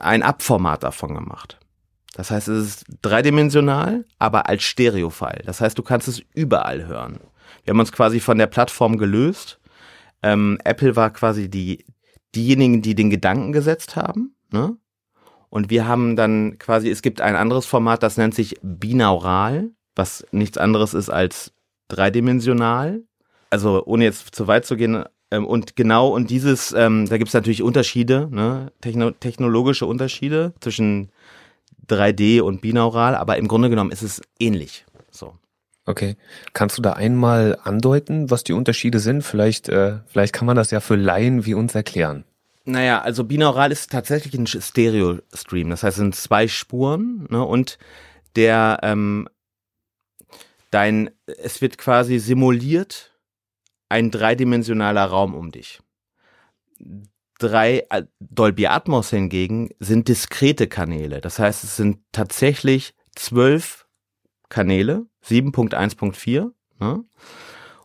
ein 0.00 0.22
Abformat 0.22 0.82
davon 0.82 1.14
gemacht. 1.14 1.58
Das 2.14 2.30
heißt, 2.30 2.48
es 2.48 2.66
ist 2.66 2.84
dreidimensional, 3.02 4.04
aber 4.18 4.48
als 4.48 4.62
Stereofile. 4.62 5.42
Das 5.44 5.60
heißt, 5.60 5.76
du 5.76 5.82
kannst 5.82 6.08
es 6.08 6.22
überall 6.34 6.86
hören. 6.86 7.20
Wir 7.64 7.72
haben 7.72 7.80
uns 7.80 7.92
quasi 7.92 8.20
von 8.20 8.38
der 8.38 8.46
Plattform 8.46 8.96
gelöst. 8.96 9.60
Ähm, 10.22 10.58
Apple 10.64 10.96
war 10.96 11.10
quasi 11.10 11.50
die, 11.50 11.84
diejenigen, 12.34 12.80
die 12.80 12.94
den 12.94 13.10
Gedanken 13.10 13.52
gesetzt 13.52 13.96
haben. 13.96 14.34
Ne? 14.50 14.76
Und 15.56 15.70
wir 15.70 15.88
haben 15.88 16.16
dann 16.16 16.58
quasi, 16.58 16.90
es 16.90 17.00
gibt 17.00 17.22
ein 17.22 17.34
anderes 17.34 17.64
Format, 17.64 18.02
das 18.02 18.18
nennt 18.18 18.34
sich 18.34 18.56
binaural, 18.60 19.70
was 19.94 20.26
nichts 20.30 20.58
anderes 20.58 20.92
ist 20.92 21.08
als 21.08 21.54
dreidimensional. 21.88 23.04
Also 23.48 23.82
ohne 23.86 24.04
jetzt 24.04 24.34
zu 24.34 24.48
weit 24.48 24.66
zu 24.66 24.76
gehen. 24.76 25.06
Ähm, 25.30 25.46
und 25.46 25.74
genau, 25.74 26.08
und 26.08 26.28
dieses, 26.28 26.74
ähm, 26.74 27.08
da 27.08 27.16
gibt 27.16 27.28
es 27.28 27.34
natürlich 27.34 27.62
Unterschiede, 27.62 28.28
ne? 28.30 28.70
Techno 28.82 29.12
technologische 29.12 29.86
Unterschiede 29.86 30.52
zwischen 30.60 31.10
3D 31.88 32.42
und 32.42 32.60
binaural, 32.60 33.14
aber 33.14 33.38
im 33.38 33.48
Grunde 33.48 33.70
genommen 33.70 33.92
ist 33.92 34.02
es 34.02 34.20
ähnlich. 34.38 34.84
So. 35.10 35.36
Okay. 35.86 36.16
Kannst 36.52 36.76
du 36.76 36.82
da 36.82 36.92
einmal 36.92 37.58
andeuten, 37.62 38.30
was 38.30 38.44
die 38.44 38.52
Unterschiede 38.52 38.98
sind? 38.98 39.22
Vielleicht, 39.22 39.70
äh, 39.70 40.00
vielleicht 40.06 40.34
kann 40.34 40.44
man 40.44 40.56
das 40.56 40.70
ja 40.70 40.80
für 40.80 40.96
Laien 40.96 41.46
wie 41.46 41.54
uns 41.54 41.74
erklären. 41.74 42.26
Naja, 42.66 43.00
also 43.00 43.22
binaural 43.24 43.70
ist 43.70 43.92
tatsächlich 43.92 44.34
ein 44.34 44.46
Stereo-Stream. 44.46 45.70
Das 45.70 45.84
heißt, 45.84 45.96
es 45.96 46.02
sind 46.02 46.16
zwei 46.16 46.48
Spuren 46.48 47.26
ne, 47.30 47.42
und 47.44 47.78
der 48.34 48.80
ähm, 48.82 49.28
dein, 50.70 51.10
es 51.26 51.60
wird 51.62 51.78
quasi 51.78 52.18
simuliert 52.18 53.16
ein 53.88 54.10
dreidimensionaler 54.10 55.04
Raum 55.04 55.34
um 55.34 55.52
dich. 55.52 55.80
Drei 57.38 57.86
äh, 57.90 58.02
Dolby 58.18 58.66
Atmos 58.66 59.10
hingegen 59.10 59.70
sind 59.78 60.08
diskrete 60.08 60.66
Kanäle. 60.66 61.20
Das 61.20 61.38
heißt, 61.38 61.62
es 61.62 61.76
sind 61.76 62.00
tatsächlich 62.10 62.94
zwölf 63.14 63.86
Kanäle, 64.48 65.06
7.1.4. 65.24 66.50
Ne? 66.80 67.04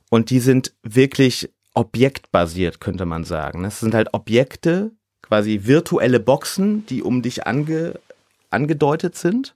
Und 0.10 0.30
die 0.32 0.40
sind 0.40 0.76
wirklich 0.82 1.54
objektbasiert, 1.74 2.80
könnte 2.80 3.06
man 3.06 3.24
sagen. 3.24 3.64
Das 3.64 3.80
sind 3.80 3.94
halt 3.94 4.14
Objekte, 4.14 4.92
quasi 5.22 5.62
virtuelle 5.64 6.20
Boxen, 6.20 6.86
die 6.88 7.02
um 7.02 7.22
dich 7.22 7.48
ange, 7.48 8.00
angedeutet 8.50 9.16
sind. 9.16 9.56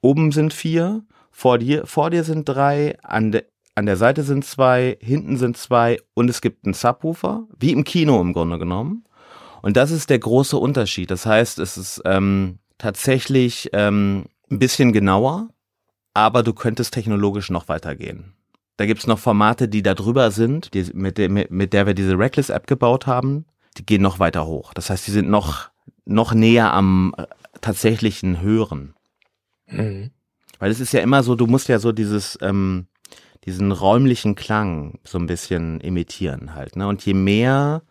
Oben 0.00 0.32
sind 0.32 0.52
vier, 0.52 1.02
vor 1.30 1.58
dir, 1.58 1.86
vor 1.86 2.10
dir 2.10 2.24
sind 2.24 2.48
drei, 2.48 2.98
an, 3.02 3.32
de, 3.32 3.44
an 3.74 3.86
der 3.86 3.96
Seite 3.96 4.22
sind 4.22 4.44
zwei, 4.44 4.98
hinten 5.00 5.36
sind 5.36 5.56
zwei 5.56 5.98
und 6.14 6.28
es 6.28 6.40
gibt 6.40 6.64
einen 6.64 6.74
Subwoofer, 6.74 7.46
wie 7.58 7.72
im 7.72 7.84
Kino 7.84 8.20
im 8.20 8.32
Grunde 8.32 8.58
genommen. 8.58 9.04
Und 9.62 9.78
das 9.78 9.90
ist 9.90 10.10
der 10.10 10.18
große 10.18 10.58
Unterschied. 10.58 11.10
Das 11.10 11.24
heißt, 11.24 11.58
es 11.58 11.78
ist 11.78 12.02
ähm, 12.04 12.58
tatsächlich 12.76 13.70
ähm, 13.72 14.26
ein 14.50 14.58
bisschen 14.58 14.92
genauer, 14.92 15.48
aber 16.12 16.42
du 16.42 16.52
könntest 16.52 16.92
technologisch 16.92 17.48
noch 17.48 17.68
weitergehen. 17.68 18.33
Da 18.76 18.86
gibt's 18.86 19.06
noch 19.06 19.18
Formate, 19.18 19.68
die 19.68 19.82
da 19.82 19.94
drüber 19.94 20.30
sind, 20.30 20.74
die, 20.74 20.84
mit, 20.94 21.18
der, 21.18 21.28
mit, 21.28 21.50
mit 21.50 21.72
der 21.72 21.86
wir 21.86 21.94
diese 21.94 22.18
Reckless-App 22.18 22.66
gebaut 22.66 23.06
haben. 23.06 23.46
Die 23.76 23.86
gehen 23.86 24.02
noch 24.02 24.18
weiter 24.18 24.46
hoch. 24.46 24.74
Das 24.74 24.90
heißt, 24.90 25.06
die 25.06 25.12
sind 25.12 25.28
noch, 25.28 25.70
noch 26.04 26.34
näher 26.34 26.72
am 26.72 27.14
äh, 27.16 27.26
tatsächlichen 27.60 28.40
Hören. 28.40 28.94
Mhm. 29.68 30.10
Weil 30.58 30.70
es 30.70 30.80
ist 30.80 30.92
ja 30.92 31.00
immer 31.00 31.22
so, 31.22 31.34
du 31.34 31.46
musst 31.46 31.68
ja 31.68 31.78
so 31.78 31.92
dieses, 31.92 32.38
ähm, 32.40 32.86
diesen 33.44 33.72
räumlichen 33.72 34.34
Klang 34.34 34.98
so 35.04 35.18
ein 35.18 35.26
bisschen 35.26 35.80
imitieren 35.80 36.54
halt. 36.54 36.76
Ne? 36.76 36.88
Und 36.88 37.04
je 37.04 37.14
mehr, 37.14 37.82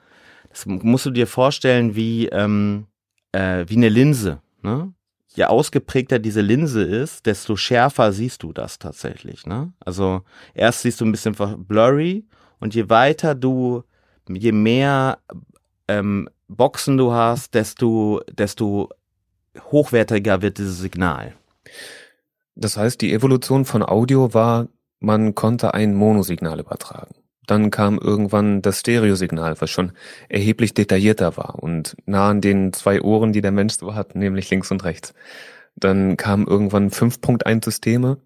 das 0.50 0.65
musst 0.65 1.06
du 1.06 1.12
dir 1.12 1.28
vorstellen 1.28 1.96
wie, 1.96 2.28
ähm, 2.28 2.88
äh, 3.32 3.65
wie 3.67 3.76
eine 3.76 3.89
Linse. 3.89 4.41
Ne? 4.62 4.93
Je 5.36 5.46
ausgeprägter 5.46 6.19
diese 6.19 6.41
Linse 6.41 6.84
ist, 6.84 7.26
desto 7.26 7.56
schärfer 7.56 8.12
siehst 8.13 8.43
du 8.43 8.54
das 8.54 8.80
tatsächlich. 8.80 9.46
Ne? 9.46 9.74
Also 9.80 10.22
erst 10.54 10.82
siehst 10.82 11.02
du 11.02 11.06
ein 11.06 11.12
bisschen 11.12 11.36
blurry 11.67 12.26
und 12.60 12.76
je 12.76 12.89
weiter 12.89 13.36
du, 13.36 13.84
je 14.30 14.52
mehr 14.52 15.19
ähm, 15.88 16.30
Boxen 16.48 16.98
du 16.98 17.12
hast, 17.12 17.56
desto, 17.56 18.22
desto 18.32 18.89
hochwertiger 19.72 20.41
wird 20.41 20.60
dieses 20.60 20.80
Signal. 20.80 21.34
Das 22.56 22.78
heißt, 22.78 23.02
die 23.02 23.13
Evolution 23.13 23.65
von 23.65 23.84
Audio 23.84 24.34
war, 24.34 24.67
man 25.00 25.34
konnte 25.34 25.74
ein 25.74 25.96
Monosignal 25.96 26.60
übertragen. 26.60 27.15
Dann 27.48 27.72
kam 27.72 27.98
irgendwann 27.98 28.62
das 28.62 28.80
Stereosignal, 28.80 29.60
was 29.60 29.70
schon 29.70 29.92
erheblich 30.30 30.74
detaillierter 30.74 31.36
war 31.38 31.62
und 31.62 31.96
nah 32.06 32.30
an 32.30 32.42
den 32.42 32.74
zwei 32.74 33.02
Ohren, 33.02 33.34
die 33.34 33.42
der 33.42 33.52
Mensch 33.52 33.76
so 33.76 33.96
hat, 33.96 34.16
nämlich 34.16 34.50
links 34.50 34.72
und 34.72 34.84
rechts. 34.84 35.14
Dann 35.76 36.18
kamen 36.18 36.48
irgendwann 36.48 36.90
5.1 36.90 37.66
Systeme, 37.66 38.18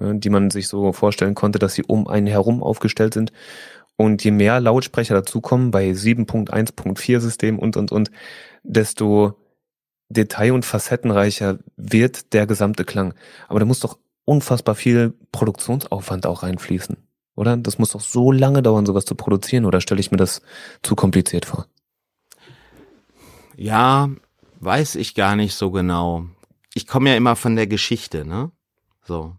die 0.00 0.30
man 0.30 0.50
sich 0.50 0.68
so 0.68 0.92
vorstellen 0.92 1.34
konnte, 1.34 1.58
dass 1.58 1.74
sie 1.74 1.84
um 1.84 2.08
einen 2.08 2.26
herum 2.26 2.62
aufgestellt 2.62 3.14
sind. 3.14 3.32
Und 3.96 4.24
je 4.24 4.32
mehr 4.32 4.60
Lautsprecher 4.60 5.14
dazukommen 5.14 5.70
bei 5.70 5.90
7.1.4 5.90 7.20
System 7.20 7.58
und, 7.58 7.76
und, 7.76 7.92
und, 7.92 8.10
desto 8.64 9.38
detail- 10.08 10.52
und 10.52 10.64
facettenreicher 10.64 11.58
wird 11.76 12.32
der 12.32 12.46
gesamte 12.46 12.84
Klang. 12.84 13.14
Aber 13.48 13.60
da 13.60 13.66
muss 13.66 13.80
doch 13.80 13.98
unfassbar 14.24 14.74
viel 14.74 15.14
Produktionsaufwand 15.30 16.26
auch 16.26 16.42
reinfließen. 16.42 16.96
Oder? 17.36 17.56
Das 17.56 17.78
muss 17.78 17.90
doch 17.90 18.00
so 18.00 18.32
lange 18.32 18.62
dauern, 18.62 18.86
sowas 18.86 19.04
zu 19.04 19.14
produzieren, 19.14 19.64
oder 19.64 19.80
stelle 19.80 20.00
ich 20.00 20.10
mir 20.10 20.16
das 20.16 20.42
zu 20.82 20.94
kompliziert 20.94 21.46
vor? 21.46 21.66
Ja, 23.56 24.10
weiß 24.60 24.96
ich 24.96 25.14
gar 25.14 25.36
nicht 25.36 25.54
so 25.54 25.70
genau. 25.70 26.26
Ich 26.74 26.86
komme 26.86 27.10
ja 27.10 27.16
immer 27.16 27.36
von 27.36 27.56
der 27.56 27.66
Geschichte, 27.66 28.24
ne? 28.24 28.50
So. 29.02 29.36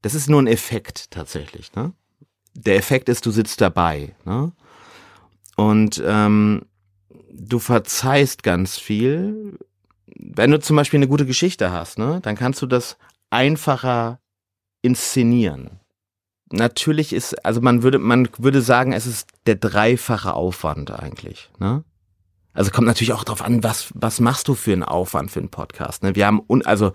Das 0.00 0.14
ist 0.14 0.28
nur 0.28 0.42
ein 0.42 0.46
Effekt 0.46 1.10
tatsächlich, 1.10 1.74
ne? 1.74 1.92
Der 2.54 2.76
Effekt 2.76 3.08
ist, 3.08 3.24
du 3.24 3.30
sitzt 3.30 3.60
dabei, 3.60 4.14
ne? 4.24 4.52
Und 5.56 6.02
ähm, 6.04 6.66
du 7.30 7.58
verzeihst 7.58 8.42
ganz 8.42 8.78
viel. 8.78 9.58
Wenn 10.06 10.50
du 10.50 10.60
zum 10.60 10.76
Beispiel 10.76 10.98
eine 10.98 11.08
gute 11.08 11.26
Geschichte 11.26 11.72
hast, 11.72 11.98
ne, 11.98 12.20
dann 12.22 12.36
kannst 12.36 12.62
du 12.62 12.66
das 12.66 12.96
einfacher 13.30 14.18
inszenieren 14.82 15.81
natürlich 16.52 17.12
ist, 17.12 17.44
also 17.44 17.60
man 17.60 17.82
würde, 17.82 17.98
man 17.98 18.28
würde 18.38 18.62
sagen, 18.62 18.92
es 18.92 19.06
ist 19.06 19.28
der 19.46 19.56
dreifache 19.56 20.34
Aufwand 20.34 20.90
eigentlich, 20.90 21.50
ne? 21.58 21.84
Also 22.54 22.70
kommt 22.70 22.86
natürlich 22.86 23.14
auch 23.14 23.24
drauf 23.24 23.42
an, 23.42 23.62
was, 23.62 23.90
was 23.94 24.20
machst 24.20 24.46
du 24.46 24.54
für 24.54 24.72
einen 24.72 24.82
Aufwand 24.82 25.30
für 25.30 25.40
einen 25.40 25.48
Podcast, 25.48 26.02
ne? 26.02 26.14
Wir 26.14 26.26
haben, 26.26 26.40
un, 26.46 26.64
also 26.64 26.92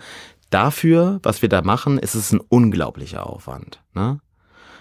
dafür, 0.49 1.19
was 1.23 1.41
wir 1.41 1.49
da 1.49 1.61
machen, 1.61 1.97
ist 1.97 2.15
es 2.15 2.31
ein 2.31 2.39
unglaublicher 2.39 3.25
Aufwand, 3.25 3.81
ne? 3.93 4.19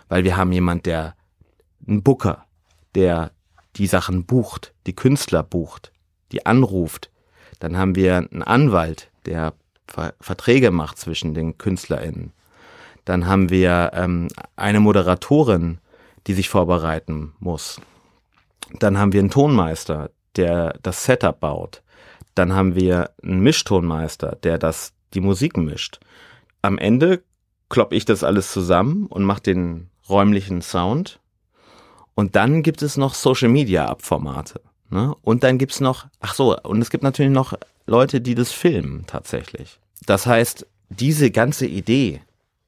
Weil 0.08 0.24
wir 0.24 0.36
haben 0.36 0.52
jemand, 0.52 0.86
der, 0.86 1.14
ein 1.88 2.02
Booker, 2.02 2.44
der 2.94 3.32
die 3.76 3.86
Sachen 3.86 4.24
bucht, 4.24 4.74
die 4.86 4.94
Künstler 4.94 5.42
bucht, 5.42 5.92
die 6.32 6.46
anruft. 6.46 7.10
Dann 7.58 7.76
haben 7.76 7.94
wir 7.94 8.16
einen 8.16 8.42
Anwalt, 8.42 9.10
der 9.24 9.54
Verträge 10.20 10.70
macht 10.70 10.98
zwischen 10.98 11.34
den 11.34 11.58
KünstlerInnen. 11.58 12.32
Dann 13.06 13.26
haben 13.26 13.48
wir 13.48 13.92
ähm, 13.94 14.28
eine 14.56 14.80
Moderatorin, 14.80 15.78
die 16.26 16.34
sich 16.34 16.50
vorbereiten 16.50 17.32
muss. 17.38 17.80
Dann 18.78 18.98
haben 18.98 19.12
wir 19.12 19.20
einen 19.20 19.30
Tonmeister, 19.30 20.10
der 20.34 20.76
das 20.82 21.04
Setup 21.04 21.40
baut. 21.40 21.82
Dann 22.34 22.52
haben 22.52 22.74
wir 22.74 23.10
einen 23.22 23.40
Mischtonmeister, 23.40 24.36
der 24.42 24.58
das, 24.58 24.92
die 25.14 25.20
Musik 25.20 25.56
mischt. 25.56 26.00
Am 26.62 26.78
Ende 26.78 27.22
klopp 27.68 27.92
ich 27.92 28.04
das 28.04 28.24
alles 28.24 28.52
zusammen 28.52 29.06
und 29.06 29.24
mache 29.24 29.42
den 29.42 29.88
räumlichen 30.08 30.60
Sound. 30.60 31.20
Und 32.14 32.34
dann 32.34 32.62
gibt 32.62 32.82
es 32.82 32.96
noch 32.96 33.14
Social 33.14 33.48
Media 33.48 33.86
Abformate. 33.86 34.60
Ne? 34.90 35.14
Und 35.22 35.44
dann 35.44 35.58
gibt's 35.58 35.80
noch, 35.80 36.06
ach 36.20 36.34
so, 36.34 36.58
und 36.60 36.82
es 36.82 36.90
gibt 36.90 37.04
natürlich 37.04 37.32
noch 37.32 37.54
Leute, 37.86 38.20
die 38.20 38.34
das 38.34 38.50
filmen 38.50 39.04
tatsächlich. 39.06 39.78
Das 40.06 40.26
heißt, 40.26 40.66
diese 40.88 41.30
ganze 41.30 41.66
Idee 41.66 42.20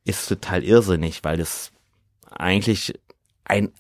ist 0.09 0.29
total 0.29 0.64
irrsinnig, 0.64 1.23
weil 1.25 1.40
es 1.40 1.71
eigentlich 2.31 2.99
ein 3.44 3.71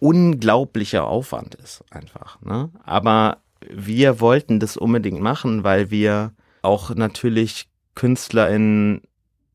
unglaublicher 0.00 1.06
Aufwand 1.06 1.54
ist 1.56 1.84
einfach. 1.90 2.40
Ne? 2.42 2.70
Aber 2.84 3.38
wir 3.60 4.20
wollten 4.20 4.60
das 4.60 4.76
unbedingt 4.76 5.20
machen, 5.20 5.64
weil 5.64 5.90
wir 5.90 6.32
auch 6.62 6.94
natürlich 6.94 7.68
KünstlerInnen 7.94 9.02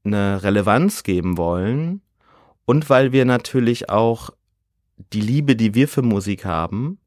eine 0.03 0.43
Relevanz 0.43 1.03
geben 1.03 1.37
wollen 1.37 2.01
und 2.65 2.89
weil 2.89 3.11
wir 3.11 3.25
natürlich 3.25 3.89
auch 3.89 4.31
die 5.13 5.21
Liebe, 5.21 5.55
die 5.55 5.73
wir 5.73 5.87
für 5.87 6.01
Musik 6.01 6.45
haben, 6.45 6.97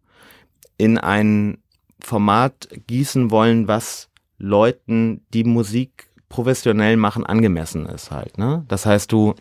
in 0.78 0.98
ein 0.98 1.58
Format 2.00 2.68
gießen 2.86 3.30
wollen, 3.30 3.68
was 3.68 4.08
Leuten, 4.38 5.24
die 5.32 5.44
Musik 5.44 6.05
professionell 6.28 6.96
machen, 6.96 7.24
angemessen 7.24 7.86
ist 7.86 8.10
halt. 8.10 8.38
Ne? 8.38 8.64
Das 8.68 8.86
heißt, 8.86 9.10
du, 9.12 9.34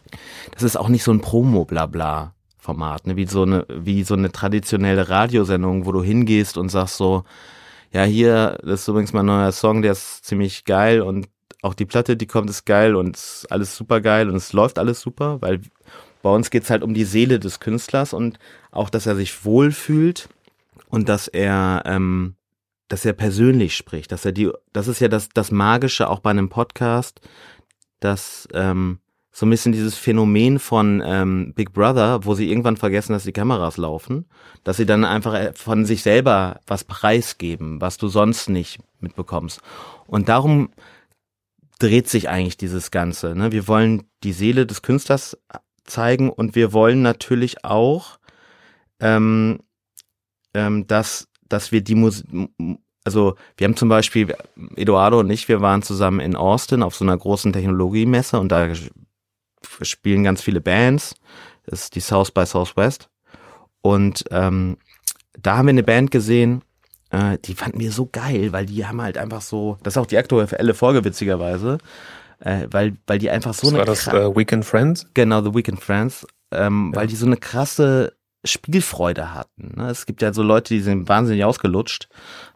das 0.51 0.63
ist 0.63 0.77
auch 0.77 0.89
nicht 0.89 1.03
so 1.03 1.11
ein 1.11 1.21
Promo-Blabla. 1.21 2.33
Format, 2.57 3.05
ne? 3.05 3.15
wie 3.15 3.27
so 3.27 3.43
eine, 3.43 3.63
wie 3.69 4.03
so 4.03 4.15
eine 4.15 4.31
traditionelle 4.31 5.07
Radiosendung, 5.07 5.85
wo 5.85 5.91
du 5.91 6.01
hingehst 6.01 6.57
und 6.57 6.69
sagst 6.69 6.97
so, 6.97 7.23
ja, 7.91 8.03
hier, 8.03 8.57
das 8.63 8.81
ist 8.81 8.87
übrigens 8.87 9.13
mein 9.13 9.27
neuer 9.27 9.51
Song, 9.51 9.83
der 9.83 9.91
ist 9.91 10.25
ziemlich 10.25 10.65
geil 10.65 11.01
und 11.01 11.29
auch 11.61 11.75
die 11.75 11.85
Platte, 11.85 12.17
die 12.17 12.25
kommt, 12.25 12.49
ist 12.49 12.65
geil 12.65 12.95
und 12.95 13.15
ist 13.15 13.45
alles 13.51 13.75
super 13.75 14.01
geil 14.01 14.29
und 14.29 14.35
es 14.35 14.51
läuft 14.51 14.79
alles 14.79 14.99
super, 14.99 15.41
weil 15.41 15.61
bei 16.23 16.29
uns 16.29 16.49
geht's 16.49 16.69
halt 16.69 16.83
um 16.83 16.93
die 16.93 17.05
Seele 17.05 17.39
des 17.39 17.59
Künstlers 17.59 18.13
und 18.13 18.39
auch, 18.71 18.89
dass 18.89 19.05
er 19.05 19.15
sich 19.15 19.45
wohlfühlt 19.45 20.27
und 20.89 21.07
dass 21.07 21.27
er, 21.27 21.83
ähm, 21.85 22.35
dass 22.87 23.05
er 23.05 23.13
persönlich 23.13 23.75
spricht, 23.75 24.11
dass 24.11 24.25
er 24.25 24.31
die, 24.31 24.51
das 24.73 24.87
ist 24.87 24.99
ja 24.99 25.07
das, 25.07 25.29
das 25.29 25.51
Magische 25.51 26.09
auch 26.09 26.19
bei 26.19 26.29
einem 26.29 26.49
Podcast, 26.49 27.21
dass 27.99 28.47
ähm, 28.53 28.99
so 29.31 29.45
ein 29.45 29.49
bisschen 29.49 29.73
dieses 29.73 29.95
Phänomen 29.95 30.59
von 30.59 31.03
ähm, 31.05 31.53
Big 31.55 31.73
Brother, 31.73 32.23
wo 32.23 32.35
sie 32.35 32.49
irgendwann 32.49 32.77
vergessen, 32.77 33.11
dass 33.11 33.25
die 33.25 33.33
Kameras 33.33 33.75
laufen, 33.75 34.25
dass 34.63 34.77
sie 34.77 34.85
dann 34.85 35.03
einfach 35.03 35.33
äh, 35.33 35.53
von 35.53 35.85
sich 35.85 36.03
selber 36.03 36.61
was 36.67 36.85
preisgeben, 36.85 37.81
was 37.81 37.97
du 37.97 38.07
sonst 38.07 38.47
nicht 38.47 38.79
mitbekommst. 39.01 39.59
Und 40.07 40.29
darum 40.29 40.69
dreht 41.79 42.07
sich 42.07 42.29
eigentlich 42.29 42.55
dieses 42.55 42.91
Ganze. 42.91 43.35
Ne? 43.35 43.51
Wir 43.51 43.67
wollen 43.67 44.03
die 44.23 44.31
Seele 44.31 44.65
des 44.65 44.81
Künstlers 44.81 45.37
zeigen 45.83 46.29
und 46.29 46.55
wir 46.55 46.71
wollen 46.71 47.01
natürlich 47.01 47.65
auch, 47.65 48.19
ähm, 49.01 49.59
ähm, 50.53 50.87
dass, 50.87 51.27
dass 51.47 51.71
wir 51.71 51.81
die 51.81 51.95
Musik, 51.95 52.25
also 53.03 53.35
wir 53.57 53.65
haben 53.65 53.75
zum 53.75 53.89
Beispiel, 53.89 54.35
Eduardo 54.75 55.19
und 55.19 55.29
ich, 55.29 55.47
wir 55.47 55.61
waren 55.61 55.83
zusammen 55.83 56.19
in 56.19 56.35
Austin 56.35 56.81
auf 56.83 56.95
so 56.95 57.05
einer 57.05 57.17
großen 57.17 57.53
Technologiemesse 57.53 58.39
und 58.39 58.51
da 58.51 58.69
spielen 59.81 60.23
ganz 60.23 60.41
viele 60.41 60.61
Bands. 60.61 61.15
Das 61.65 61.83
ist 61.83 61.95
die 61.95 61.99
South 61.99 62.31
by 62.31 62.45
Southwest. 62.45 63.09
Und 63.81 64.25
ähm, 64.31 64.77
da 65.39 65.57
haben 65.57 65.67
wir 65.67 65.71
eine 65.71 65.83
Band 65.83 66.11
gesehen, 66.11 66.63
äh, 67.11 67.37
die 67.43 67.53
fanden 67.53 67.79
wir 67.79 67.91
so 67.91 68.07
geil, 68.11 68.51
weil 68.51 68.65
die 68.65 68.85
haben 68.85 69.01
halt 69.01 69.17
einfach 69.17 69.41
so, 69.41 69.77
das 69.83 69.93
ist 69.93 69.97
auch 69.97 70.07
die 70.07 70.17
aktuelle 70.17 70.73
Folge 70.73 71.03
witzigerweise, 71.03 71.77
äh, 72.39 72.67
weil, 72.71 72.97
weil 73.05 73.19
die 73.19 73.29
einfach 73.29 73.53
so 73.53 73.67
das 73.67 73.69
eine. 73.69 73.79
War 73.79 73.85
das 73.85 74.07
äh, 74.07 74.35
Weekend 74.35 74.65
Friends? 74.65 75.07
Genau, 75.13 75.43
The 75.43 75.53
Weekend 75.53 75.81
Friends, 75.83 76.25
ähm, 76.51 76.91
ja. 76.93 77.01
weil 77.01 77.07
die 77.07 77.15
so 77.15 77.25
eine 77.25 77.37
krasse 77.37 78.14
Spielfreude 78.45 79.33
hatten. 79.33 79.73
Ne? 79.75 79.89
Es 79.89 80.05
gibt 80.05 80.21
ja 80.21 80.33
so 80.33 80.43
Leute, 80.43 80.73
die 80.73 80.81
sind 80.81 81.09
wahnsinnig 81.09 81.43
ausgelutscht. 81.43 82.07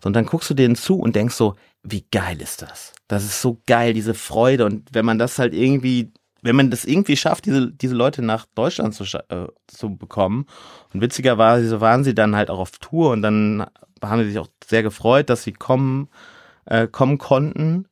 Und 0.04 0.16
dann 0.16 0.26
guckst 0.26 0.50
du 0.50 0.54
denen 0.54 0.76
zu 0.76 1.00
und 1.00 1.16
denkst 1.16 1.36
so, 1.36 1.56
wie 1.84 2.06
geil 2.12 2.42
ist 2.42 2.62
das? 2.62 2.94
Das 3.08 3.24
ist 3.24 3.42
so 3.42 3.62
geil, 3.66 3.94
diese 3.94 4.14
Freude. 4.14 4.66
Und 4.66 4.90
wenn 4.92 5.06
man 5.06 5.20
das 5.20 5.40
halt 5.40 5.54
irgendwie 5.54 6.12
wenn 6.42 6.56
man 6.56 6.72
das 6.72 6.86
irgendwie 6.86 7.18
schafft, 7.18 7.46
diese, 7.46 7.72
diese 7.72 7.96
Leute 7.96 8.22
nach 8.22 8.46
Deutschland 8.56 8.94
zu, 8.94 9.04
äh, 9.04 9.48
zu 9.68 9.96
bekommen. 9.96 10.46
Und 10.94 11.02
witzigerweise 11.02 11.82
waren 11.82 12.04
sie 12.04 12.16
dann 12.16 12.36
halt 12.36 12.50
auch 12.50 12.60
auf 12.60 12.72
Tour 12.78 13.12
und 13.12 13.22
dann 13.22 13.66
haben 14.02 14.24
sie 14.24 14.30
sich 14.30 14.40
auch 14.40 14.48
sehr 14.66 14.84
gefreut, 14.84 15.30
dass 15.30 15.44
sie 15.44 15.54
kommen, 15.54 16.10
äh, 16.66 16.88
kommen 16.88 17.18
konnten. 17.18 17.88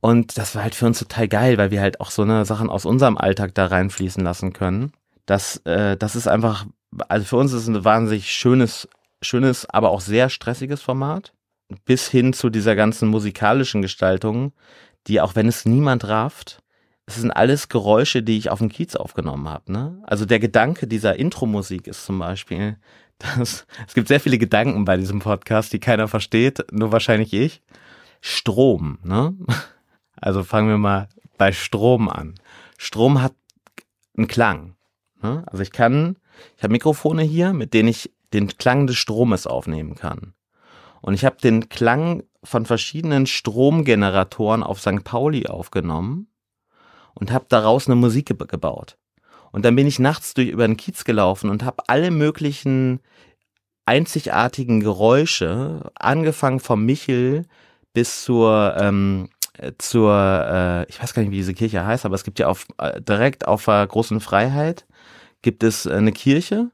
Und 0.00 0.38
das 0.38 0.54
war 0.54 0.62
halt 0.62 0.74
für 0.74 0.86
uns 0.86 0.98
total 0.98 1.28
geil, 1.28 1.58
weil 1.58 1.70
wir 1.70 1.80
halt 1.80 2.00
auch 2.00 2.10
so 2.10 2.22
eine 2.22 2.44
Sachen 2.44 2.70
aus 2.70 2.84
unserem 2.84 3.16
Alltag 3.16 3.54
da 3.54 3.66
reinfließen 3.66 4.22
lassen 4.22 4.52
können. 4.52 4.92
Das, 5.26 5.58
äh, 5.64 5.96
das 5.96 6.16
ist 6.16 6.26
einfach, 6.26 6.66
also 7.08 7.24
für 7.24 7.36
uns 7.36 7.52
ist 7.52 7.62
es 7.62 7.68
ein 7.68 7.84
wahnsinnig 7.84 8.30
schönes, 8.30 8.88
schönes, 9.20 9.68
aber 9.68 9.90
auch 9.90 10.00
sehr 10.00 10.28
stressiges 10.28 10.82
Format. 10.82 11.32
Bis 11.84 12.08
hin 12.08 12.32
zu 12.32 12.50
dieser 12.50 12.76
ganzen 12.76 13.08
musikalischen 13.08 13.80
Gestaltung, 13.80 14.52
die 15.06 15.20
auch 15.20 15.34
wenn 15.34 15.48
es 15.48 15.64
niemand 15.64 16.06
rafft, 16.06 16.62
es 17.06 17.16
sind 17.16 17.30
alles 17.30 17.68
Geräusche, 17.68 18.22
die 18.22 18.38
ich 18.38 18.50
auf 18.50 18.58
dem 18.58 18.68
Kiez 18.68 18.94
aufgenommen 18.94 19.48
habe. 19.48 19.72
Ne? 19.72 20.02
Also 20.04 20.24
der 20.24 20.38
Gedanke 20.38 20.86
dieser 20.86 21.16
Intro-Musik 21.16 21.86
ist 21.86 22.04
zum 22.04 22.18
Beispiel, 22.18 22.76
dass 23.18 23.66
es 23.86 23.94
gibt 23.94 24.08
sehr 24.08 24.20
viele 24.20 24.38
Gedanken 24.38 24.84
bei 24.84 24.96
diesem 24.96 25.20
Podcast, 25.20 25.72
die 25.72 25.80
keiner 25.80 26.08
versteht, 26.08 26.64
nur 26.72 26.92
wahrscheinlich 26.92 27.32
ich. 27.32 27.62
Strom, 28.20 28.98
ne? 29.02 29.34
Also 30.14 30.44
fangen 30.44 30.68
wir 30.68 30.78
mal 30.78 31.08
bei 31.36 31.50
Strom 31.50 32.08
an. 32.08 32.36
Strom 32.78 33.20
hat 33.20 33.34
einen 34.16 34.28
Klang. 34.28 34.76
Ne? 35.20 35.42
Also 35.46 35.64
ich 35.64 35.72
kann, 35.72 36.16
ich 36.56 36.62
habe 36.62 36.72
Mikrofone 36.72 37.22
hier, 37.22 37.52
mit 37.52 37.74
denen 37.74 37.88
ich 37.88 38.10
den 38.32 38.48
Klang 38.48 38.86
des 38.86 38.96
Stromes 38.96 39.46
aufnehmen 39.46 39.94
kann. 39.94 40.34
Und 41.00 41.14
ich 41.14 41.24
habe 41.24 41.36
den 41.42 41.68
Klang 41.68 42.22
von 42.44 42.66
verschiedenen 42.66 43.26
Stromgeneratoren 43.26 44.62
auf 44.62 44.80
St. 44.80 45.04
Pauli 45.04 45.46
aufgenommen 45.46 46.28
und 47.14 47.30
habe 47.30 47.46
daraus 47.48 47.86
eine 47.86 47.96
Musik 47.96 48.26
ge 48.26 48.36
gebaut. 48.46 48.96
Und 49.50 49.64
dann 49.64 49.76
bin 49.76 49.86
ich 49.86 49.98
nachts 49.98 50.34
durch 50.34 50.48
über 50.48 50.66
den 50.66 50.76
Kiez 50.76 51.04
gelaufen 51.04 51.50
und 51.50 51.62
habe 51.62 51.82
alle 51.88 52.10
möglichen 52.10 53.00
einzigartigen 53.84 54.80
Geräusche, 54.80 55.90
angefangen 55.94 56.60
vom 56.60 56.84
Michel 56.84 57.44
bis 57.92 58.24
zur 58.24 58.74
ähm, 58.78 59.28
zur, 59.78 60.14
äh, 60.14 60.90
ich 60.90 61.00
weiß 61.02 61.12
gar 61.12 61.22
nicht, 61.22 61.30
wie 61.30 61.36
diese 61.36 61.54
Kirche 61.54 61.84
heißt, 61.84 62.06
aber 62.06 62.14
es 62.14 62.24
gibt 62.24 62.38
ja 62.38 62.48
auf, 62.48 62.66
äh, 62.78 63.00
direkt 63.00 63.46
auf 63.46 63.64
der 63.66 63.86
großen 63.86 64.20
Freiheit 64.20 64.86
gibt 65.42 65.62
es 65.62 65.86
eine 65.86 66.12
Kirche, 66.12 66.70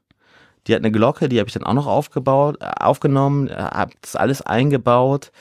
die 0.67 0.73
hat 0.73 0.81
eine 0.81 0.91
Glocke, 0.91 1.29
die 1.29 1.39
habe 1.39 1.47
ich 1.47 1.53
dann 1.53 1.63
auch 1.63 1.73
noch 1.73 1.87
aufgebaut, 1.87 2.57
äh, 2.61 2.65
aufgenommen, 2.79 3.47
äh, 3.47 3.55
habe 3.55 3.93
das 4.01 4.15
alles 4.15 4.41
eingebaut 4.41 5.31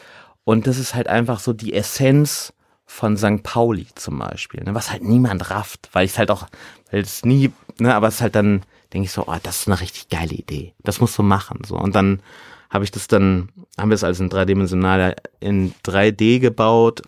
und 0.44 0.66
das 0.66 0.78
ist 0.78 0.94
halt 0.94 1.08
einfach 1.08 1.40
so 1.40 1.52
die 1.52 1.74
Essenz 1.74 2.52
von 2.86 3.18
St. 3.18 3.42
Pauli 3.42 3.86
zum 3.94 4.18
Beispiel, 4.18 4.64
ne, 4.64 4.74
was 4.74 4.90
halt 4.90 5.04
niemand 5.04 5.50
rafft, 5.50 5.90
weil 5.92 6.06
ich 6.06 6.12
es 6.12 6.18
halt 6.18 6.30
auch, 6.30 6.46
weil 6.90 7.02
es 7.02 7.24
nie, 7.24 7.52
ne, 7.78 7.94
aber 7.94 8.08
es 8.08 8.14
ist 8.14 8.20
halt 8.22 8.34
dann, 8.34 8.62
denke 8.92 9.04
ich 9.04 9.12
so, 9.12 9.26
oh, 9.26 9.36
das 9.42 9.60
ist 9.60 9.68
eine 9.68 9.80
richtig 9.80 10.08
geile 10.08 10.32
Idee. 10.32 10.74
Das 10.82 11.00
musst 11.00 11.18
du 11.18 11.22
machen. 11.22 11.62
So. 11.66 11.76
Und 11.76 11.94
dann 11.94 12.22
habe 12.70 12.84
ich 12.84 12.90
das 12.90 13.06
dann, 13.06 13.50
haben 13.78 13.90
wir 13.90 13.94
es 13.94 14.04
als 14.04 14.20
ein 14.20 14.30
dreidimensionaler 14.30 15.16
in 15.40 15.74
3D 15.84 16.40
gebaut. 16.40 17.02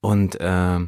Und 0.00 0.40
äh, 0.40 0.78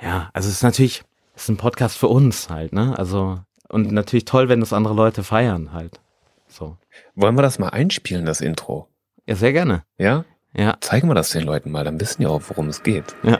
ja, 0.00 0.30
also 0.32 0.48
es 0.48 0.56
ist 0.56 0.62
natürlich, 0.62 1.02
ist 1.38 1.48
ein 1.48 1.56
Podcast 1.56 1.96
für 1.96 2.08
uns 2.08 2.50
halt, 2.50 2.72
ne? 2.72 2.98
Also, 2.98 3.38
und 3.68 3.92
natürlich 3.92 4.24
toll, 4.24 4.48
wenn 4.48 4.60
das 4.60 4.72
andere 4.72 4.94
Leute 4.94 5.22
feiern 5.22 5.72
halt. 5.72 6.00
So. 6.48 6.76
Wollen 7.14 7.36
wir 7.36 7.42
das 7.42 7.58
mal 7.58 7.68
einspielen, 7.68 8.26
das 8.26 8.40
Intro? 8.40 8.88
Ja, 9.26 9.36
sehr 9.36 9.52
gerne. 9.52 9.84
Ja? 9.98 10.24
Ja. 10.54 10.76
Zeigen 10.80 11.08
wir 11.08 11.14
das 11.14 11.30
den 11.30 11.42
Leuten 11.42 11.70
mal, 11.70 11.84
dann 11.84 12.00
wissen 12.00 12.22
die 12.22 12.26
auch, 12.26 12.42
worum 12.48 12.68
es 12.68 12.82
geht. 12.82 13.14
Ja. 13.22 13.38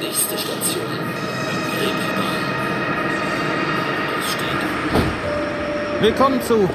Nächste 0.00 0.36
Station. 0.36 0.82
Willkommen 6.00 6.42
zu 6.42 6.68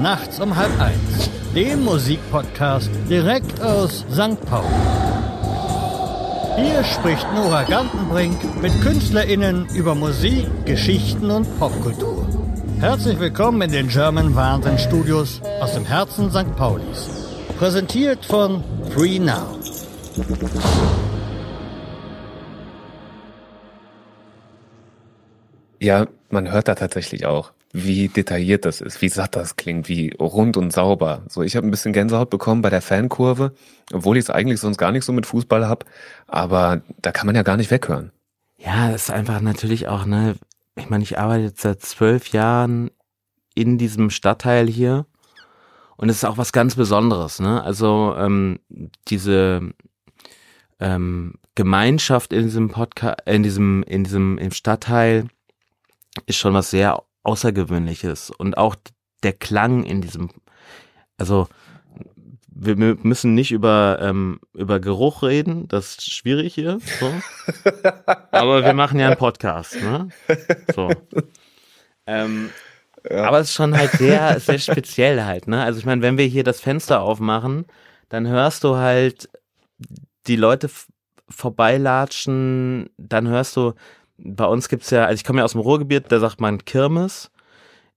Nachts 0.00 0.38
um 0.38 0.54
halb 0.54 0.80
eins, 0.80 1.30
dem 1.54 1.84
Musikpodcast 1.84 2.90
direkt 3.08 3.60
aus 3.60 4.04
St. 4.12 4.40
Paul. 4.46 4.64
Hier 6.56 6.84
spricht 6.84 7.26
Nora 7.34 7.64
Gantenbrink 7.64 8.62
mit 8.62 8.72
KünstlerInnen 8.80 9.66
über 9.74 9.96
Musik, 9.96 10.46
Geschichten 10.64 11.30
und 11.30 11.46
Popkultur. 11.58 12.28
Herzlich 12.78 13.18
willkommen 13.18 13.60
in 13.62 13.72
den 13.72 13.88
German 13.88 14.36
Wahnsinn 14.36 14.78
Studios 14.78 15.40
aus 15.60 15.74
dem 15.74 15.84
Herzen 15.84 16.30
St. 16.30 16.54
Paulis. 16.54 17.08
Präsentiert 17.58 18.24
von 18.24 18.62
Free 18.90 19.18
Now. 19.18 19.58
Ja, 25.80 26.06
man 26.30 26.52
hört 26.52 26.68
da 26.68 26.76
tatsächlich 26.76 27.26
auch, 27.26 27.52
wie 27.76 28.06
detailliert 28.06 28.64
das 28.64 28.80
ist, 28.80 29.02
wie 29.02 29.08
satt 29.08 29.34
das 29.34 29.56
klingt, 29.56 29.88
wie 29.88 30.14
rund 30.20 30.56
und 30.56 30.72
sauber. 30.72 31.24
So, 31.28 31.42
ich 31.42 31.56
habe 31.56 31.66
ein 31.66 31.72
bisschen 31.72 31.92
Gänsehaut 31.92 32.30
bekommen 32.30 32.62
bei 32.62 32.70
der 32.70 32.80
Fankurve, 32.80 33.52
obwohl 33.92 34.16
ich 34.16 34.26
es 34.26 34.30
eigentlich 34.30 34.60
sonst 34.60 34.78
gar 34.78 34.92
nicht 34.92 35.04
so 35.04 35.12
mit 35.12 35.26
Fußball 35.26 35.68
hab, 35.68 35.84
aber 36.28 36.82
da 37.02 37.10
kann 37.10 37.26
man 37.26 37.34
ja 37.34 37.42
gar 37.42 37.56
nicht 37.56 37.72
weghören. 37.72 38.12
Ja, 38.58 38.92
das 38.92 39.04
ist 39.04 39.10
einfach 39.10 39.40
natürlich 39.40 39.88
auch, 39.88 40.06
ne, 40.06 40.36
ich 40.76 40.88
meine, 40.88 41.02
ich 41.02 41.18
arbeite 41.18 41.46
jetzt 41.46 41.62
seit 41.62 41.82
zwölf 41.82 42.28
Jahren 42.28 42.92
in 43.56 43.76
diesem 43.76 44.08
Stadtteil 44.10 44.68
hier 44.68 45.06
und 45.96 46.08
es 46.08 46.18
ist 46.18 46.24
auch 46.24 46.38
was 46.38 46.52
ganz 46.52 46.76
Besonderes, 46.76 47.40
ne? 47.40 47.60
Also 47.64 48.14
ähm, 48.16 48.60
diese 49.08 49.72
ähm, 50.78 51.34
Gemeinschaft 51.56 52.32
in 52.32 52.44
diesem 52.44 52.70
Podcast, 52.70 53.18
in 53.26 53.42
diesem, 53.42 53.82
in 53.82 54.04
diesem 54.04 54.38
im 54.38 54.52
Stadtteil 54.52 55.26
ist 56.26 56.36
schon 56.36 56.54
was 56.54 56.70
sehr 56.70 57.02
Außergewöhnliches 57.24 58.30
und 58.30 58.56
auch 58.56 58.76
der 59.22 59.32
Klang 59.32 59.84
in 59.84 60.00
diesem, 60.00 60.30
also 61.18 61.48
wir 62.56 62.76
müssen 62.76 63.34
nicht 63.34 63.50
über, 63.50 63.98
ähm, 64.00 64.38
über 64.52 64.78
Geruch 64.78 65.22
reden, 65.22 65.66
das 65.66 65.96
ist 65.96 66.12
schwierig 66.12 66.54
hier. 66.54 66.78
So. 67.00 67.12
Aber 68.30 68.64
wir 68.64 68.74
machen 68.74 69.00
ja 69.00 69.08
einen 69.08 69.16
Podcast, 69.16 69.74
ne? 69.82 70.08
So. 70.74 70.90
Ähm, 72.06 72.50
ja. 73.10 73.24
Aber 73.24 73.40
es 73.40 73.48
ist 73.48 73.54
schon 73.54 73.76
halt 73.76 73.90
sehr, 73.92 74.38
sehr 74.40 74.58
speziell 74.58 75.24
halt, 75.24 75.48
ne? 75.48 75.62
Also 75.64 75.78
ich 75.78 75.84
meine, 75.84 76.02
wenn 76.02 76.16
wir 76.16 76.26
hier 76.26 76.44
das 76.44 76.60
Fenster 76.60 77.02
aufmachen, 77.02 77.66
dann 78.08 78.28
hörst 78.28 78.62
du 78.62 78.76
halt 78.76 79.28
die 80.26 80.36
Leute 80.36 80.70
vorbeilatschen, 81.28 82.90
dann 82.96 83.28
hörst 83.28 83.56
du, 83.56 83.74
bei 84.18 84.44
uns 84.44 84.68
gibt's 84.68 84.90
ja, 84.90 85.04
also 85.04 85.14
ich 85.14 85.24
komme 85.24 85.40
ja 85.40 85.44
aus 85.44 85.52
dem 85.52 85.60
Ruhrgebiet, 85.60 86.10
da 86.10 86.20
sagt 86.20 86.40
man 86.40 86.64
Kirmes. 86.64 87.30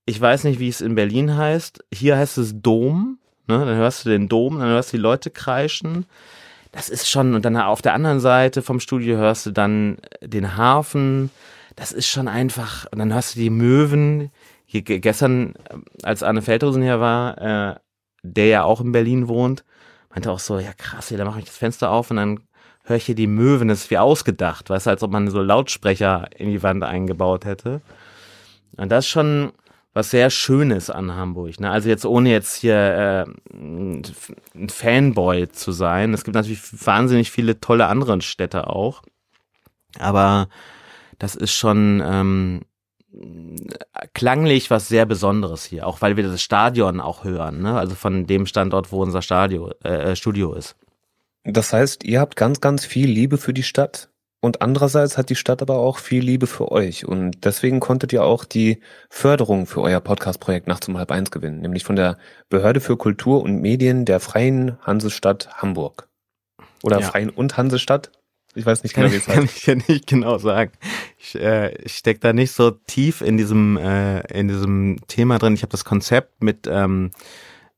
Ich 0.06 0.20
weiß 0.20 0.46
nicht, 0.46 0.60
wie 0.60 0.70
es 0.70 0.82
in 0.82 0.96
Berlin 0.96 1.36
heißt. 1.36 1.84
Hier 1.94 2.18
heißt 2.18 2.38
es 2.38 2.62
Dom. 2.62 3.20
Ne? 3.48 3.60
Dann 3.66 3.76
hörst 3.76 4.06
du 4.06 4.10
den 4.10 4.28
Dom, 4.30 4.60
dann 4.60 4.70
hörst 4.70 4.94
du 4.94 4.98
die 4.98 5.04
Leute 5.04 5.30
kreischen. 5.30 6.06
Das 6.72 6.90
ist 6.90 7.10
schon, 7.10 7.34
und 7.34 7.46
dann 7.46 7.58
auf 7.58 7.82
der 7.82 7.94
anderen 7.94 8.20
Seite 8.20 8.62
vom 8.62 8.80
Studio 8.80 9.18
hörst 9.18 9.46
du 9.46 9.52
dann 9.52 9.98
den 10.22 10.58
Hafen. 10.58 11.32
Das 11.76 11.92
ist 11.92 12.08
schon 12.08 12.28
einfach, 12.28 12.86
und 12.92 13.00
dann 13.00 13.14
hörst 13.14 13.36
du 13.36 13.40
die 13.40 13.50
Möwen. 13.50 14.32
Hier, 14.66 14.82
gestern, 14.82 15.54
als 16.04 16.24
Arne 16.24 16.42
Feldhusen 16.42 16.82
hier 16.82 17.00
war, 17.00 17.38
äh, 17.38 17.76
der 18.24 18.48
ja 18.48 18.64
auch 18.64 18.82
in 18.82 18.92
Berlin 18.92 19.28
wohnt, 19.28 19.64
meinte 20.10 20.32
auch 20.32 20.40
so, 20.40 20.60
ja 20.60 20.74
krass, 20.74 21.10
hier, 21.10 21.18
da 21.18 21.26
mache 21.26 21.40
ich 21.40 21.46
das 21.46 21.58
Fenster 21.58 21.92
auf 21.92 22.12
und 22.12 22.18
dann 22.18 22.40
höre 22.88 22.98
ich 22.98 23.06
hier 23.06 23.16
die 23.16 23.28
Möwen, 23.28 23.68
das 23.68 23.82
ist 23.84 23.92
wie 23.92 23.98
ausgedacht, 23.98 24.70
weißt 24.70 24.86
du, 24.86 24.90
als 24.92 25.04
ob 25.04 25.12
man 25.12 25.30
so 25.30 25.42
Lautsprecher 25.42 26.30
in 26.38 26.50
die 26.50 26.64
Wand 26.64 26.84
eingebaut 26.84 27.46
hätte. 27.46 27.82
Und 28.78 28.92
das 28.92 29.06
ist 29.06 29.12
schon, 29.12 29.52
was 29.94 30.12
sehr 30.12 30.30
Schönes 30.30 30.90
an 30.90 31.14
Hamburg. 31.14 31.60
Ne? 31.60 31.70
Also 31.70 31.90
jetzt 31.90 32.06
ohne 32.06 32.30
jetzt 32.30 32.56
hier 32.56 32.76
äh, 32.76 33.26
ein 33.54 34.70
Fanboy 34.70 35.50
zu 35.50 35.72
sein. 35.72 36.14
Es 36.14 36.24
gibt 36.24 36.36
natürlich 36.36 36.62
wahnsinnig 36.86 37.32
viele 37.32 37.60
tolle 37.60 37.88
andere 37.88 38.22
Städte 38.22 38.68
auch. 38.68 39.02
Aber 40.00 40.48
das 41.20 41.36
ist 41.36 41.54
schon 41.54 42.02
ähm, 42.06 42.62
klanglich 44.14 44.70
was 44.70 44.88
sehr 44.88 45.06
Besonderes 45.06 45.66
hier, 45.66 45.88
auch 45.88 46.02
weil 46.02 46.16
wir 46.16 46.24
das 46.24 46.42
Stadion 46.42 47.02
auch 47.02 47.24
hören, 47.24 47.62
ne? 47.62 47.78
also 47.78 47.96
von 47.96 48.28
dem 48.28 48.46
Standort, 48.46 48.92
wo 48.92 49.02
unser 49.02 49.22
Stadio, 49.22 49.72
äh, 49.84 50.16
Studio 50.16 50.54
ist. 50.54 50.76
Das 51.48 51.72
heißt, 51.72 52.04
ihr 52.04 52.20
habt 52.20 52.36
ganz, 52.36 52.60
ganz 52.60 52.86
viel 52.86 53.10
Liebe 53.10 53.38
für 53.38 53.54
die 53.54 53.64
Stadt. 53.64 54.10
Und 54.40 54.62
andererseits 54.62 55.18
hat 55.18 55.30
die 55.30 55.36
Stadt 55.36 55.62
aber 55.62 55.80
auch 55.80 55.98
viel 55.98 56.24
Liebe 56.24 56.46
für 56.46 56.72
euch. 56.72 57.06
Und 57.06 57.44
deswegen 57.44 57.80
konntet 57.80 58.14
ihr 58.14 58.24
auch 58.24 58.46
die 58.46 58.82
Förderung 59.10 59.66
für 59.66 59.82
euer 59.82 60.00
Podcast-Projekt 60.00 60.68
nachts 60.68 60.88
um 60.88 60.98
halb 60.98 61.10
eins 61.12 61.32
gewinnen, 61.32 61.60
nämlich 61.60 61.84
von 61.84 61.96
der 61.96 62.18
Behörde 62.50 62.80
für 62.80 62.98
Kultur 62.98 63.42
und 63.42 63.62
Medien 63.62 64.06
der 64.06 64.20
Freien 64.20 64.78
Hansestadt 64.82 65.50
Hamburg. 65.56 66.08
Oder 66.84 67.00
ja. 67.00 67.08
Freien 67.08 67.30
und 67.30 67.58
Hansestadt? 67.58 68.12
Ich 68.54 68.66
weiß 68.66 68.84
nicht 68.84 68.94
genau, 68.94 69.12
wie 69.12 69.16
es 69.16 69.28
heißt. 69.28 69.38
Kann 69.38 69.46
ich 69.46 69.66
ja 69.66 69.76
nicht 69.76 70.08
genau 70.08 70.38
sagen. 70.38 70.72
Ich, 71.18 71.36
äh, 71.36 71.74
ich 71.84 71.94
stecke 71.94 72.20
da 72.20 72.34
nicht 72.34 72.52
so 72.52 72.72
tief 72.72 73.22
in 73.22 73.38
diesem, 73.38 73.78
äh, 73.78 74.20
in 74.32 74.48
diesem 74.48 74.98
Thema 75.08 75.40
drin. 75.40 75.54
Ich 75.54 75.62
habe 75.62 75.72
das 75.72 75.86
Konzept 75.86 76.44
mit 76.44 76.68
ähm, 76.70 77.12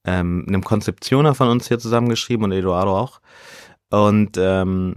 ähm, 0.05 0.45
einem 0.47 0.63
Konzeptioner 0.63 1.35
von 1.35 1.49
uns 1.49 1.67
hier 1.67 1.79
zusammengeschrieben 1.79 2.45
und 2.45 2.51
Eduardo 2.51 2.97
auch. 2.97 3.21
Und 3.89 4.37
ähm, 4.37 4.95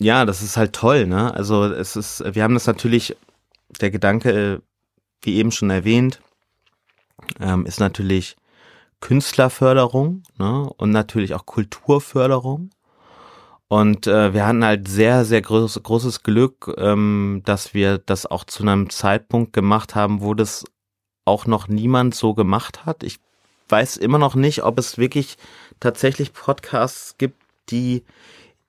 ja, 0.00 0.24
das 0.24 0.42
ist 0.42 0.56
halt 0.56 0.72
toll, 0.74 1.06
ne? 1.06 1.34
Also 1.34 1.64
es 1.64 1.96
ist, 1.96 2.22
wir 2.34 2.42
haben 2.42 2.54
das 2.54 2.66
natürlich, 2.66 3.16
der 3.80 3.90
Gedanke, 3.90 4.62
wie 5.22 5.36
eben 5.36 5.50
schon 5.50 5.70
erwähnt, 5.70 6.20
ähm, 7.40 7.66
ist 7.66 7.80
natürlich 7.80 8.36
Künstlerförderung, 9.00 10.22
ne? 10.38 10.70
Und 10.76 10.90
natürlich 10.90 11.34
auch 11.34 11.46
Kulturförderung. 11.46 12.70
Und 13.68 14.06
äh, 14.06 14.32
wir 14.32 14.46
hatten 14.46 14.64
halt 14.64 14.88
sehr, 14.88 15.24
sehr 15.24 15.42
groß, 15.42 15.82
großes 15.82 16.22
Glück, 16.22 16.74
ähm, 16.78 17.42
dass 17.44 17.74
wir 17.74 17.98
das 17.98 18.24
auch 18.24 18.44
zu 18.44 18.62
einem 18.62 18.88
Zeitpunkt 18.88 19.52
gemacht 19.52 19.94
haben, 19.94 20.22
wo 20.22 20.32
das 20.34 20.64
auch 21.26 21.44
noch 21.44 21.68
niemand 21.68 22.14
so 22.14 22.32
gemacht 22.34 22.86
hat. 22.86 23.02
Ich 23.02 23.20
weiß 23.68 23.96
immer 23.96 24.18
noch 24.18 24.34
nicht, 24.34 24.64
ob 24.64 24.78
es 24.78 24.98
wirklich 24.98 25.36
tatsächlich 25.80 26.32
Podcasts 26.32 27.16
gibt, 27.18 27.42
die 27.70 28.04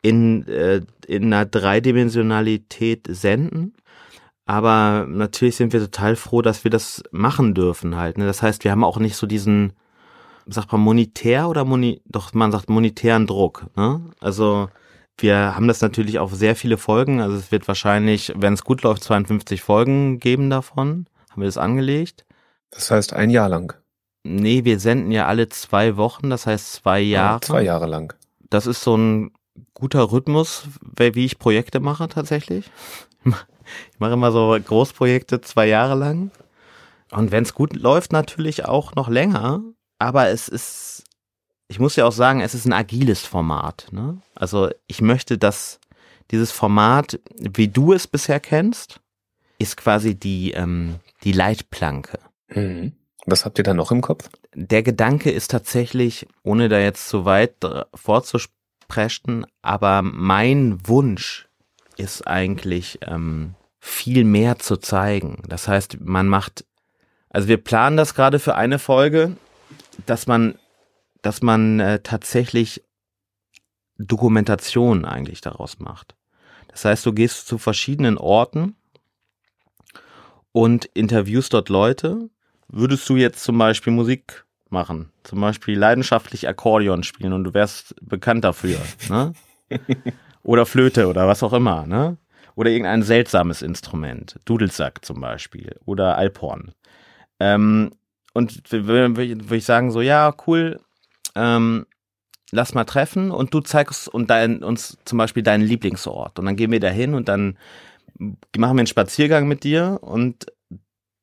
in, 0.02 0.48
äh, 0.48 0.82
in 1.08 1.26
einer 1.26 1.46
Dreidimensionalität 1.46 3.08
senden. 3.10 3.74
Aber 4.46 5.06
natürlich 5.08 5.58
sind 5.58 5.74
wir 5.74 5.80
total 5.80 6.16
froh, 6.16 6.42
dass 6.42 6.64
wir 6.64 6.72
das 6.72 7.04
machen 7.12 7.54
dürfen 7.54 7.96
halt. 7.96 8.18
Ne? 8.18 8.26
Das 8.26 8.42
heißt, 8.42 8.64
wir 8.64 8.72
haben 8.72 8.84
auch 8.84 8.98
nicht 8.98 9.16
so 9.16 9.28
diesen, 9.28 9.74
sagt 10.48 10.72
man 10.72 10.82
monetär 10.82 11.50
oder 11.50 11.66
moni, 11.66 12.02
doch 12.06 12.34
man 12.34 12.52
sagt 12.52 12.70
monetären 12.70 13.28
Druck. 13.28 13.68
Ne? 13.76 14.02
Also 14.20 14.70
wir 15.20 15.56
haben 15.56 15.68
das 15.68 15.82
natürlich 15.82 16.18
auf 16.18 16.34
sehr 16.34 16.56
viele 16.56 16.78
Folgen. 16.78 17.22
Also 17.22 17.36
es 17.36 17.52
wird 17.52 17.68
wahrscheinlich, 17.68 18.34
wenn 18.36 18.54
es 18.54 18.64
gut 18.64 18.82
läuft, 18.82 19.04
52 19.04 19.62
Folgen 19.62 20.20
geben 20.20 20.50
davon. 20.50 21.06
Haben 21.30 21.42
wir 21.42 21.48
das 21.48 21.58
angelegt. 21.58 22.26
Das 22.72 22.90
heißt 22.90 23.14
ein 23.14 23.30
Jahr 23.30 23.50
lang. 23.50 23.79
Nee, 24.24 24.66
wir 24.66 24.80
senden 24.80 25.12
ja 25.12 25.28
alle 25.28 25.50
zwei 25.50 25.98
Wochen, 25.98 26.30
das 26.30 26.46
heißt 26.46 26.74
zwei 26.74 27.00
Jahre. 27.00 27.36
Ja, 27.36 27.42
zwei 27.42 27.64
Jahre 27.64 27.88
lang. 27.88 28.14
Das 28.50 28.68
ist 28.68 28.82
so 28.82 28.96
ein 28.98 29.32
guter 29.74 30.12
Rhythmus, 30.12 30.64
wie 30.98 31.26
ich 31.26 31.40
Projekte 31.40 31.80
mache 31.80 32.08
tatsächlich. 32.08 32.70
Ich 33.26 34.00
mache 34.00 34.14
immer 34.14 34.32
so 34.32 34.58
Großprojekte 34.60 35.42
zwei 35.42 35.68
Jahre 35.68 35.96
lang. 35.96 36.32
Und 37.12 37.32
wenn 37.32 37.44
es 37.44 37.54
gut 37.54 37.76
läuft, 37.76 38.12
natürlich 38.12 38.66
auch 38.66 38.96
noch 38.96 39.10
länger. 39.10 39.62
Aber 40.00 40.30
es 40.30 40.48
ist, 40.48 41.04
ich 41.68 41.80
muss 41.80 41.96
ja 41.96 42.06
auch 42.06 42.12
sagen, 42.12 42.42
es 42.42 42.54
ist 42.54 42.66
ein 42.66 42.74
agiles 42.74 43.26
Format. 43.26 43.88
Ne? 43.92 44.22
Also 44.36 44.70
ich 44.88 45.02
möchte, 45.02 45.38
dass 45.38 45.80
dieses 46.32 46.52
Format, 46.52 47.20
wie 47.38 47.68
du 47.68 47.94
es 47.94 48.08
bisher 48.08 48.40
kennst, 48.40 49.00
ist 49.58 49.78
quasi 49.78 50.16
die, 50.16 50.52
ähm, 50.52 50.96
die 51.24 51.32
Leitplanke. 51.32 52.20
Mhm. 52.48 52.94
Was 53.30 53.46
habt 53.46 53.58
ihr 53.58 53.64
da 53.64 53.74
noch 53.74 53.92
im 53.92 54.02
Kopf? 54.02 54.30
Der 54.54 54.84
Gedanke 54.84 55.32
ist 55.32 55.52
tatsächlich, 55.52 56.28
ohne 56.44 56.70
da 56.70 56.80
jetzt 56.80 57.10
zu 57.10 57.26
weit 57.26 57.56
vorzusprechen, 57.94 58.60
Preston, 58.90 59.46
aber 59.62 60.02
mein 60.02 60.86
Wunsch 60.86 61.48
ist 61.96 62.28
eigentlich 62.28 63.00
ähm, 63.04 63.56
viel 63.80 64.26
mehr 64.26 64.60
zu 64.60 64.76
zeigen. 64.76 65.44
Das 65.48 65.70
heißt, 65.70 66.02
man 66.02 66.28
macht, 66.28 66.66
also 67.30 67.48
wir 67.48 67.58
planen 67.58 67.96
das 67.96 68.16
gerade 68.16 68.40
für 68.40 68.56
eine 68.56 68.80
Folge, 68.80 69.38
dass 70.06 70.28
man, 70.28 70.56
dass 71.22 71.42
man 71.42 71.80
äh, 71.80 72.00
tatsächlich 72.02 72.84
Dokumentation 73.98 75.06
eigentlich 75.06 75.40
daraus 75.40 75.80
macht. 75.80 76.16
Das 76.70 76.84
heißt, 76.84 77.06
du 77.06 77.14
gehst 77.14 77.48
zu 77.48 77.58
verschiedenen 77.58 78.18
Orten 78.18 78.76
und 80.52 80.86
interviewst 80.86 81.54
dort 81.54 81.70
Leute. 81.70 82.30
Würdest 82.70 83.10
du 83.10 83.16
jetzt 83.18 83.44
zum 83.44 83.58
Beispiel 83.58 83.92
Musik 83.92 84.46
machen. 84.72 85.12
Zum 85.24 85.42
Beispiel 85.42 85.78
leidenschaftlich 85.78 86.48
Akkordeon 86.48 87.04
spielen 87.04 87.34
und 87.34 87.44
du 87.44 87.54
wärst 87.54 87.96
bekannt 88.02 88.44
dafür. 88.44 88.80
Ne? 89.10 89.34
oder 90.44 90.66
Flöte 90.66 91.08
oder 91.08 91.28
was 91.28 91.44
auch 91.44 91.54
immer. 91.54 91.86
Ne? 91.86 92.18
Oder 92.56 92.72
irgendein 92.72 93.04
seltsames 93.04 93.62
Instrument. 93.62 94.40
Dudelsack 94.46 95.04
zum 95.04 95.22
Beispiel. 95.22 95.76
Oder 95.86 96.18
Alphorn. 96.18 96.74
Ähm, 97.40 97.92
und 98.34 98.72
würde 98.72 99.56
ich 99.56 99.66
sagen, 99.66 99.92
so, 99.92 100.02
ja, 100.02 100.34
cool, 100.48 100.80
ähm, 101.36 101.86
lass 102.52 102.74
mal 102.74 102.86
treffen 102.86 103.32
und 103.32 103.54
du 103.54 103.62
zeigst 103.62 104.08
und 104.08 104.30
dein, 104.30 104.64
uns 104.64 104.98
zum 105.06 105.18
Beispiel 105.18 105.44
deinen 105.44 105.64
Lieblingsort. 105.64 106.40
Und 106.40 106.46
dann 106.46 106.56
gehen 106.56 106.72
wir 106.72 106.80
da 106.80 106.90
hin 106.90 107.16
und 107.16 107.28
dann 107.28 107.58
machen 108.58 108.76
wir 108.76 108.82
einen 108.82 108.88
Spaziergang 108.88 109.48
mit 109.48 109.64
dir 109.64 110.00
und 110.02 110.48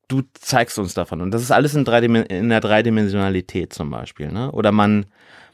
du 0.07 0.21
zeigst 0.33 0.79
uns 0.79 0.93
davon. 0.93 1.21
Und 1.21 1.31
das 1.31 1.41
ist 1.41 1.51
alles 1.51 1.75
in, 1.75 1.85
in 1.85 2.49
der 2.49 2.61
Dreidimensionalität 2.61 3.73
zum 3.73 3.89
Beispiel. 3.89 4.31
Ne? 4.31 4.51
Oder 4.51 4.71
man, 4.71 5.05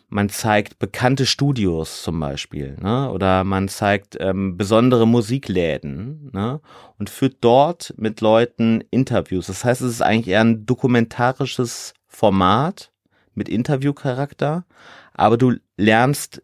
man 0.10 0.30
zeigt 0.30 0.80
bekannte 0.80 1.26
Studios 1.26 2.04
zum 2.04 2.20
Beispiel. 2.20 2.78
Ne? 2.82 3.10
Oder 3.10 3.44
man 3.44 3.68
zeigt 3.68 4.18
ähm, 4.20 4.58
besondere 4.58 5.08
Musikläden 5.08 6.30
ne? 6.34 6.62
und 7.00 7.10
führt 7.10 7.38
dort 7.42 7.94
mit 7.98 8.22
Leuten 8.22 8.84
Interviews. 8.92 9.48
Das 9.48 9.66
heißt, 9.66 9.82
es 9.82 9.92
ist 9.92 10.02
eigentlich 10.02 10.34
eher 10.34 10.42
ein 10.42 10.66
dokumentarisches 10.66 11.94
Format 12.08 12.92
mit 13.34 13.50
Interviewcharakter, 13.50 14.66
aber 15.14 15.38
du 15.38 15.56
lernst 15.76 16.42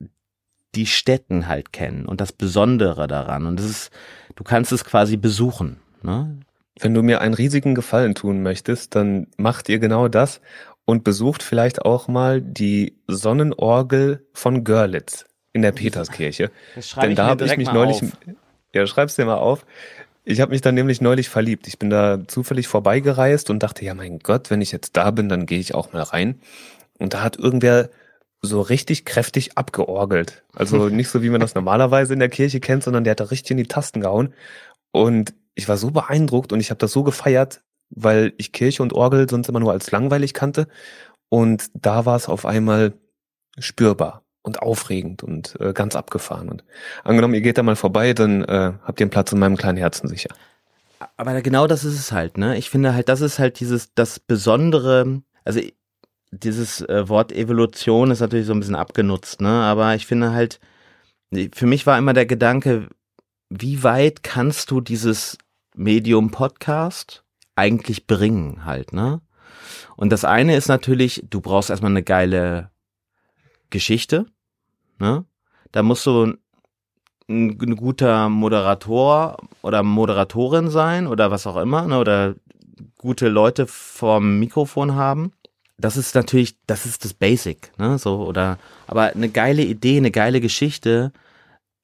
die 0.75 0.85
Städten 0.85 1.47
halt 1.47 1.73
kennen 1.73 2.05
und 2.05 2.21
das 2.21 2.31
Besondere 2.31 3.07
daran. 3.07 3.45
Und 3.45 3.59
das 3.59 3.67
ist, 3.67 3.91
du 4.35 4.43
kannst 4.43 4.71
es 4.71 4.85
quasi 4.85 5.17
besuchen. 5.17 5.77
Ne? 6.01 6.39
Wenn 6.79 6.93
du 6.93 7.03
mir 7.03 7.21
einen 7.21 7.33
riesigen 7.33 7.75
Gefallen 7.75 8.15
tun 8.15 8.41
möchtest, 8.41 8.95
dann 8.95 9.27
macht 9.37 9.69
ihr 9.69 9.79
genau 9.79 10.07
das 10.07 10.41
und 10.85 11.03
besucht 11.03 11.43
vielleicht 11.43 11.83
auch 11.83 12.07
mal 12.07 12.41
die 12.41 12.97
Sonnenorgel 13.07 14.25
von 14.33 14.63
Görlitz 14.63 15.25
in 15.53 15.61
der 15.61 15.71
Peterskirche. 15.71 16.51
Denn 17.01 17.15
da 17.15 17.27
habe 17.27 17.45
ich 17.45 17.57
mich 17.57 17.71
neulich, 17.71 18.01
auf. 18.01 18.11
ja, 18.73 18.87
schreib's 18.87 19.15
dir 19.15 19.25
mal 19.25 19.35
auf. 19.35 19.65
Ich 20.23 20.41
habe 20.41 20.51
mich 20.51 20.61
dann 20.61 20.75
nämlich 20.75 21.01
neulich 21.01 21.29
verliebt. 21.29 21.67
Ich 21.67 21.79
bin 21.79 21.89
da 21.89 22.19
zufällig 22.27 22.67
vorbeigereist 22.67 23.49
und 23.49 23.63
dachte, 23.63 23.83
ja 23.83 23.93
mein 23.93 24.19
Gott, 24.19 24.49
wenn 24.49 24.61
ich 24.61 24.71
jetzt 24.71 24.95
da 24.95 25.11
bin, 25.11 25.29
dann 25.29 25.45
gehe 25.45 25.59
ich 25.59 25.75
auch 25.75 25.91
mal 25.91 26.03
rein. 26.03 26.39
Und 26.97 27.13
da 27.13 27.23
hat 27.23 27.37
irgendwer 27.37 27.89
so 28.41 28.61
richtig 28.61 29.05
kräftig 29.05 29.57
abgeorgelt. 29.57 30.43
Also 30.53 30.89
nicht 30.89 31.09
so, 31.09 31.21
wie 31.21 31.29
man 31.29 31.41
das 31.41 31.55
normalerweise 31.55 32.13
in 32.13 32.19
der 32.19 32.29
Kirche 32.29 32.59
kennt, 32.59 32.83
sondern 32.83 33.03
der 33.03 33.11
hat 33.11 33.19
da 33.19 33.25
richtig 33.25 33.51
in 33.51 33.57
die 33.57 33.67
Tasten 33.67 34.01
gehauen. 34.01 34.33
Und 34.91 35.33
ich 35.55 35.67
war 35.67 35.77
so 35.77 35.91
beeindruckt 35.91 36.53
und 36.53 36.59
ich 36.59 36.69
habe 36.69 36.79
das 36.79 36.91
so 36.91 37.03
gefeiert, 37.03 37.61
weil 37.89 38.33
ich 38.37 38.51
Kirche 38.51 38.83
und 38.83 38.93
Orgel 38.93 39.29
sonst 39.29 39.49
immer 39.49 39.59
nur 39.59 39.71
als 39.71 39.91
langweilig 39.91 40.33
kannte. 40.33 40.67
Und 41.29 41.69
da 41.73 42.05
war 42.05 42.15
es 42.15 42.27
auf 42.27 42.45
einmal 42.45 42.93
spürbar 43.57 44.23
und 44.41 44.61
aufregend 44.61 45.23
und 45.23 45.59
äh, 45.59 45.73
ganz 45.73 45.95
abgefahren. 45.95 46.49
Und 46.49 46.63
angenommen, 47.03 47.33
ihr 47.33 47.41
geht 47.41 47.57
da 47.57 47.63
mal 47.63 47.75
vorbei, 47.75 48.13
dann 48.13 48.43
äh, 48.43 48.73
habt 48.83 48.99
ihr 48.99 49.05
einen 49.05 49.11
Platz 49.11 49.31
in 49.31 49.39
meinem 49.39 49.57
kleinen 49.57 49.77
Herzen 49.77 50.07
sicher. 50.07 50.29
Aber 51.17 51.41
genau 51.41 51.67
das 51.67 51.83
ist 51.83 51.99
es 51.99 52.11
halt, 52.11 52.37
ne? 52.37 52.57
Ich 52.57 52.69
finde 52.69 52.93
halt, 52.93 53.09
das 53.09 53.21
ist 53.21 53.39
halt 53.39 53.59
dieses, 53.59 53.93
das 53.93 54.19
Besondere, 54.19 55.21
also 55.45 55.61
dieses 56.31 56.81
äh, 56.81 57.07
Wort 57.07 57.31
Evolution 57.31 58.11
ist 58.11 58.19
natürlich 58.19 58.45
so 58.45 58.53
ein 58.53 58.59
bisschen 58.59 58.75
abgenutzt, 58.75 59.41
ne? 59.41 59.49
Aber 59.49 59.95
ich 59.95 60.05
finde 60.05 60.31
halt, 60.31 60.59
für 61.53 61.67
mich 61.67 61.85
war 61.85 61.97
immer 61.97 62.13
der 62.13 62.25
Gedanke, 62.25 62.87
wie 63.49 63.83
weit 63.83 64.23
kannst 64.23 64.71
du 64.71 64.79
dieses 64.79 65.37
Medium 65.75 66.31
Podcast 66.31 67.23
eigentlich 67.55 68.07
bringen 68.07 68.65
halt, 68.65 68.93
ne? 68.93 69.21
Und 69.95 70.11
das 70.11 70.23
eine 70.23 70.55
ist 70.55 70.67
natürlich, 70.67 71.23
du 71.29 71.41
brauchst 71.41 71.69
erstmal 71.69 71.91
eine 71.91 72.03
geile 72.03 72.71
Geschichte, 73.69 74.25
ne? 74.99 75.25
Da 75.71 75.83
musst 75.83 76.05
du 76.05 76.25
ein, 76.25 76.37
ein 77.27 77.75
guter 77.75 78.29
Moderator 78.29 79.37
oder 79.61 79.83
Moderatorin 79.83 80.69
sein 80.69 81.07
oder 81.07 81.31
was 81.31 81.47
auch 81.47 81.57
immer, 81.57 81.85
ne? 81.87 81.99
Oder 81.99 82.35
gute 82.97 83.29
Leute 83.29 83.67
vorm 83.67 84.39
Mikrofon 84.39 84.95
haben. 84.95 85.33
Das 85.77 85.97
ist 85.97 86.13
natürlich, 86.15 86.57
das 86.67 86.85
ist 86.85 87.03
das 87.03 87.13
Basic, 87.13 87.71
ne? 87.77 87.97
So, 87.97 88.25
oder, 88.25 88.59
aber 88.87 89.07
eine 89.07 89.29
geile 89.29 89.63
Idee, 89.63 89.97
eine 89.97 90.11
geile 90.11 90.39
Geschichte, 90.39 91.11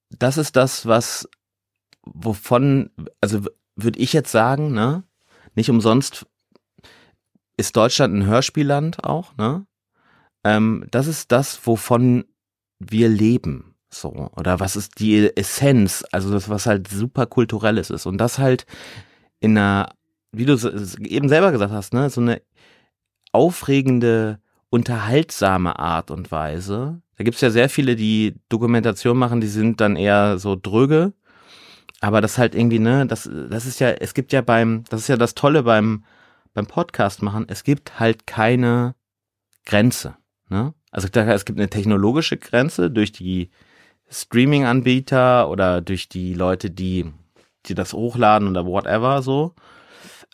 das 0.09 0.37
ist 0.37 0.55
das, 0.55 0.85
was, 0.85 1.27
wovon, 2.05 2.89
also 3.21 3.41
würde 3.75 3.99
ich 3.99 4.13
jetzt 4.13 4.31
sagen, 4.31 4.73
ne? 4.73 5.03
Nicht 5.55 5.69
umsonst 5.69 6.25
ist 7.57 7.75
Deutschland 7.75 8.13
ein 8.13 8.25
Hörspielland 8.25 9.03
auch, 9.03 9.35
ne? 9.37 9.65
Ähm, 10.43 10.85
das 10.91 11.07
ist 11.07 11.31
das, 11.31 11.65
wovon 11.65 12.25
wir 12.79 13.09
leben, 13.09 13.75
so. 13.89 14.29
Oder 14.35 14.59
was 14.59 14.75
ist 14.75 14.99
die 14.99 15.35
Essenz, 15.35 16.03
also 16.11 16.31
das, 16.31 16.49
was 16.49 16.65
halt 16.65 16.87
super 16.87 17.25
kulturelles 17.25 17.89
ist. 17.89 18.05
Und 18.05 18.17
das 18.17 18.37
halt 18.37 18.65
in 19.39 19.57
einer, 19.57 19.89
wie 20.31 20.45
du 20.45 20.53
eben 20.99 21.29
selber 21.29 21.51
gesagt 21.51 21.71
hast, 21.71 21.93
ne? 21.93 22.09
So 22.09 22.21
eine 22.21 22.41
aufregende, 23.31 24.39
unterhaltsame 24.69 25.79
Art 25.79 26.11
und 26.11 26.31
Weise. 26.31 27.01
Da 27.17 27.23
gibt's 27.23 27.41
ja 27.41 27.49
sehr 27.49 27.69
viele, 27.69 27.95
die 27.95 28.35
Dokumentation 28.49 29.17
machen, 29.17 29.41
die 29.41 29.47
sind 29.47 29.79
dann 29.81 29.95
eher 29.95 30.37
so 30.37 30.55
dröge. 30.55 31.13
Aber 32.05 32.21
das 32.21 32.37
halt 32.37 32.53
irgendwie, 32.53 32.77
ne, 32.77 33.07
das, 33.07 33.27
das 33.49 33.65
ist 33.65 33.79
ja, 33.79 33.89
es 33.89 34.13
gibt 34.13 34.31
ja 34.31 34.41
beim, 34.41 34.83
das 34.89 35.01
ist 35.01 35.07
ja 35.07 35.17
das 35.17 35.33
Tolle 35.33 35.63
beim, 35.63 36.03
beim 36.53 36.67
Podcast 36.67 37.23
machen, 37.23 37.45
es 37.47 37.63
gibt 37.63 37.99
halt 37.99 38.27
keine 38.27 38.93
Grenze. 39.65 40.15
Ne? 40.47 40.75
Also 40.91 41.07
es 41.07 41.45
gibt 41.45 41.57
eine 41.57 41.67
technologische 41.67 42.37
Grenze 42.37 42.91
durch 42.91 43.11
die 43.11 43.49
Streaming-Anbieter 44.07 45.49
oder 45.49 45.81
durch 45.81 46.07
die 46.07 46.35
Leute, 46.35 46.69
die, 46.69 47.11
die 47.65 47.73
das 47.73 47.93
hochladen 47.93 48.49
oder 48.49 48.67
whatever 48.67 49.23
so. 49.23 49.55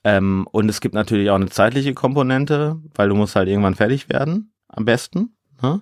Ähm, 0.03 0.45
und 0.51 0.67
es 0.67 0.81
gibt 0.81 0.93
natürlich 0.93 1.29
auch 1.29 1.35
eine 1.35 1.47
zeitliche 1.47 1.93
Komponente, 1.93 2.81
weil 2.95 3.07
du 3.07 3.15
musst 3.15 3.37
halt 3.37 3.47
irgendwann 3.47 3.75
fertig 3.75 4.09
werden, 4.09 4.51
am 4.67 4.83
besten. 4.83 5.37
Ne? 5.61 5.81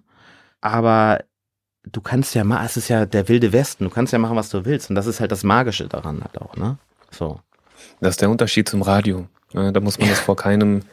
Aber 0.62 1.18
du 1.84 2.02
kannst 2.02 2.36
ja 2.36 2.44
mal, 2.44 2.66
es 2.66 2.78
ist 2.78 2.90
ja 2.90 3.06
der 3.06 3.28
wilde 3.28 3.54
Westen, 3.54 3.86
du 3.86 3.90
kannst 3.90 4.14
ja 4.14 4.20
machen, 4.20 4.36
was 4.36 4.50
du 4.50 4.66
willst. 4.66 4.90
Und 4.90 4.96
das 4.96 5.08
ist 5.08 5.20
halt 5.20 5.32
das 5.32 5.44
Magische 5.44 5.88
daran 5.88 6.22
halt 6.22 6.40
auch, 6.40 6.56
ne? 6.56 6.78
So. 7.12 7.40
Das 8.02 8.12
ist 8.12 8.22
der 8.22 8.30
Unterschied 8.30 8.68
zum 8.70 8.82
Radio. 8.82 9.28
Da 9.54 9.80
muss 9.80 9.98
man 9.98 10.10
das 10.10 10.20
vor 10.20 10.36
keinem 10.36 10.84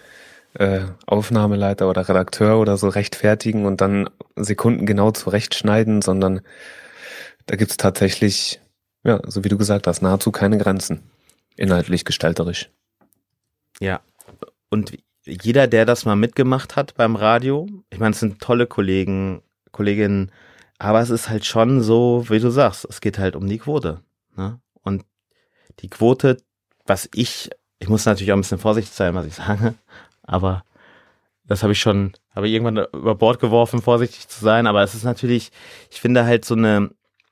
äh, 0.55 0.81
Aufnahmeleiter 1.07 1.89
oder 1.89 2.09
Redakteur 2.09 2.59
oder 2.59 2.77
so 2.77 2.89
rechtfertigen 2.89 3.67
und 3.67 3.81
dann 3.81 4.09
Sekunden 4.37 4.87
genau 4.87 5.11
zurechtschneiden, 5.11 6.01
sondern 6.01 6.41
da 7.47 7.57
gibt's 7.57 7.77
tatsächlich, 7.77 8.61
ja, 9.05 9.21
so 9.27 9.45
wie 9.45 9.49
du 9.49 9.59
gesagt 9.59 9.87
hast, 9.87 10.01
nahezu 10.01 10.33
keine 10.33 10.59
Grenzen. 10.59 11.03
Inhaltlich, 11.57 12.05
gestalterisch. 12.05 12.71
Ja. 13.81 14.01
Und 14.71 14.99
jeder, 15.25 15.67
der 15.67 15.85
das 15.85 16.05
mal 16.05 16.17
mitgemacht 16.17 16.77
hat 16.77 16.95
beim 16.95 17.17
Radio, 17.17 17.67
ich 17.91 17.99
meine, 17.99 18.13
es 18.13 18.21
sind 18.21 18.41
tolle 18.41 18.67
Kollegen, 18.67 19.43
Kolleginnen, 19.73 20.31
aber 20.79 21.01
es 21.01 21.11
ist 21.11 21.29
halt 21.29 21.45
schon 21.45 21.83
so, 21.83 22.25
wie 22.29 22.41
du 22.41 22.51
sagst, 22.51 22.87
es 22.89 23.01
geht 23.01 23.19
halt 23.19 23.37
um 23.37 23.47
die 23.47 23.59
Quote. 23.59 24.01
Ne? 24.37 24.61
Und 24.83 25.05
die 25.81 25.89
Quote, 25.89 26.37
was 26.85 27.09
ich, 27.15 27.51
ich 27.79 27.89
muss 27.89 28.05
natürlich 28.05 28.33
auch 28.33 28.37
ein 28.37 28.43
bisschen 28.43 28.59
vorsichtig 28.59 28.95
sein, 28.95 29.15
was 29.15 29.27
ich 29.27 29.35
sage, 29.35 29.75
aber 30.23 30.65
das 31.45 31.63
habe 31.63 31.73
ich 31.73 31.81
schon, 31.81 32.13
habe 32.35 32.49
ich 32.49 32.55
irgendwann 32.55 32.87
über 32.93 33.15
Bord 33.15 33.41
geworfen, 33.41 33.81
vorsichtig 33.81 34.29
zu 34.29 34.45
sein, 34.45 34.67
aber 34.67 34.83
es 34.83 34.95
ist 34.95 35.05
natürlich, 35.05 35.53
ich 35.91 36.01
finde 36.01 36.25
halt 36.25 36.45
so 36.45 36.55
eine, 36.55 36.91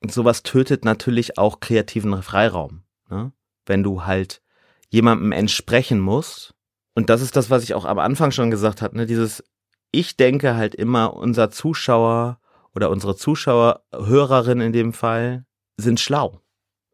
sowas 0.08 0.42
tötet 0.42 0.84
natürlich 0.84 1.36
auch 1.36 1.60
kreativen 1.60 2.22
Freiraum. 2.22 2.82
Ne? 3.10 3.32
Wenn 3.66 3.82
du 3.82 4.04
halt 4.04 4.40
jemandem 4.88 5.32
entsprechen 5.32 5.98
musst. 5.98 6.54
Und 6.94 7.10
das 7.10 7.20
ist 7.20 7.34
das, 7.34 7.50
was 7.50 7.64
ich 7.64 7.74
auch 7.74 7.84
am 7.84 7.98
Anfang 7.98 8.30
schon 8.30 8.50
gesagt 8.52 8.80
habe, 8.80 8.96
ne? 8.96 9.06
dieses, 9.06 9.42
ich 9.90 10.16
denke 10.16 10.54
halt 10.54 10.74
immer, 10.76 11.14
unser 11.14 11.50
Zuschauer 11.50 12.38
oder 12.74 12.90
unsere 12.90 13.16
Zuschauer, 13.16 13.82
Hörerinnen 13.92 14.66
in 14.66 14.72
dem 14.72 14.92
Fall, 14.92 15.44
sind 15.76 16.00
schlau. 16.00 16.40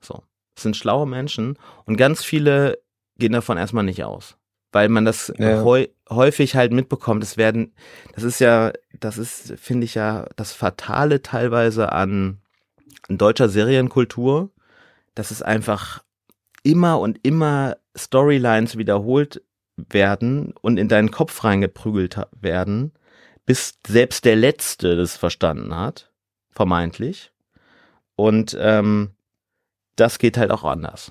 So. 0.00 0.22
Sind 0.58 0.76
schlaue 0.76 1.06
Menschen 1.06 1.58
und 1.86 1.96
ganz 1.96 2.22
viele 2.22 2.78
gehen 3.16 3.32
davon 3.32 3.58
erstmal 3.58 3.84
nicht 3.84 4.04
aus. 4.04 4.36
Weil 4.72 4.88
man 4.88 5.04
das 5.04 5.32
ja. 5.36 5.64
häufig 6.10 6.54
halt 6.54 6.72
mitbekommt. 6.72 7.24
Es 7.24 7.36
werden, 7.36 7.72
das 8.14 8.22
ist 8.22 8.38
ja, 8.38 8.72
das 8.98 9.18
ist, 9.18 9.54
finde 9.58 9.84
ich 9.84 9.94
ja, 9.94 10.26
das 10.36 10.52
Fatale 10.52 11.22
teilweise 11.22 11.92
an, 11.92 12.38
an 13.08 13.18
deutscher 13.18 13.48
Serienkultur, 13.48 14.50
dass 15.14 15.30
es 15.30 15.42
einfach 15.42 16.04
immer 16.62 17.00
und 17.00 17.18
immer 17.22 17.76
Storylines 17.96 18.76
wiederholt 18.78 19.42
werden 19.76 20.52
und 20.60 20.78
in 20.78 20.88
deinen 20.88 21.10
Kopf 21.10 21.42
reingeprügelt 21.42 22.20
werden, 22.40 22.92
bis 23.50 23.74
selbst 23.84 24.26
der 24.26 24.36
Letzte 24.36 24.94
das 24.94 25.16
verstanden 25.16 25.74
hat, 25.74 26.12
vermeintlich. 26.52 27.32
Und 28.14 28.56
ähm, 28.60 29.10
das 29.96 30.20
geht 30.20 30.38
halt 30.38 30.52
auch 30.52 30.62
anders, 30.62 31.10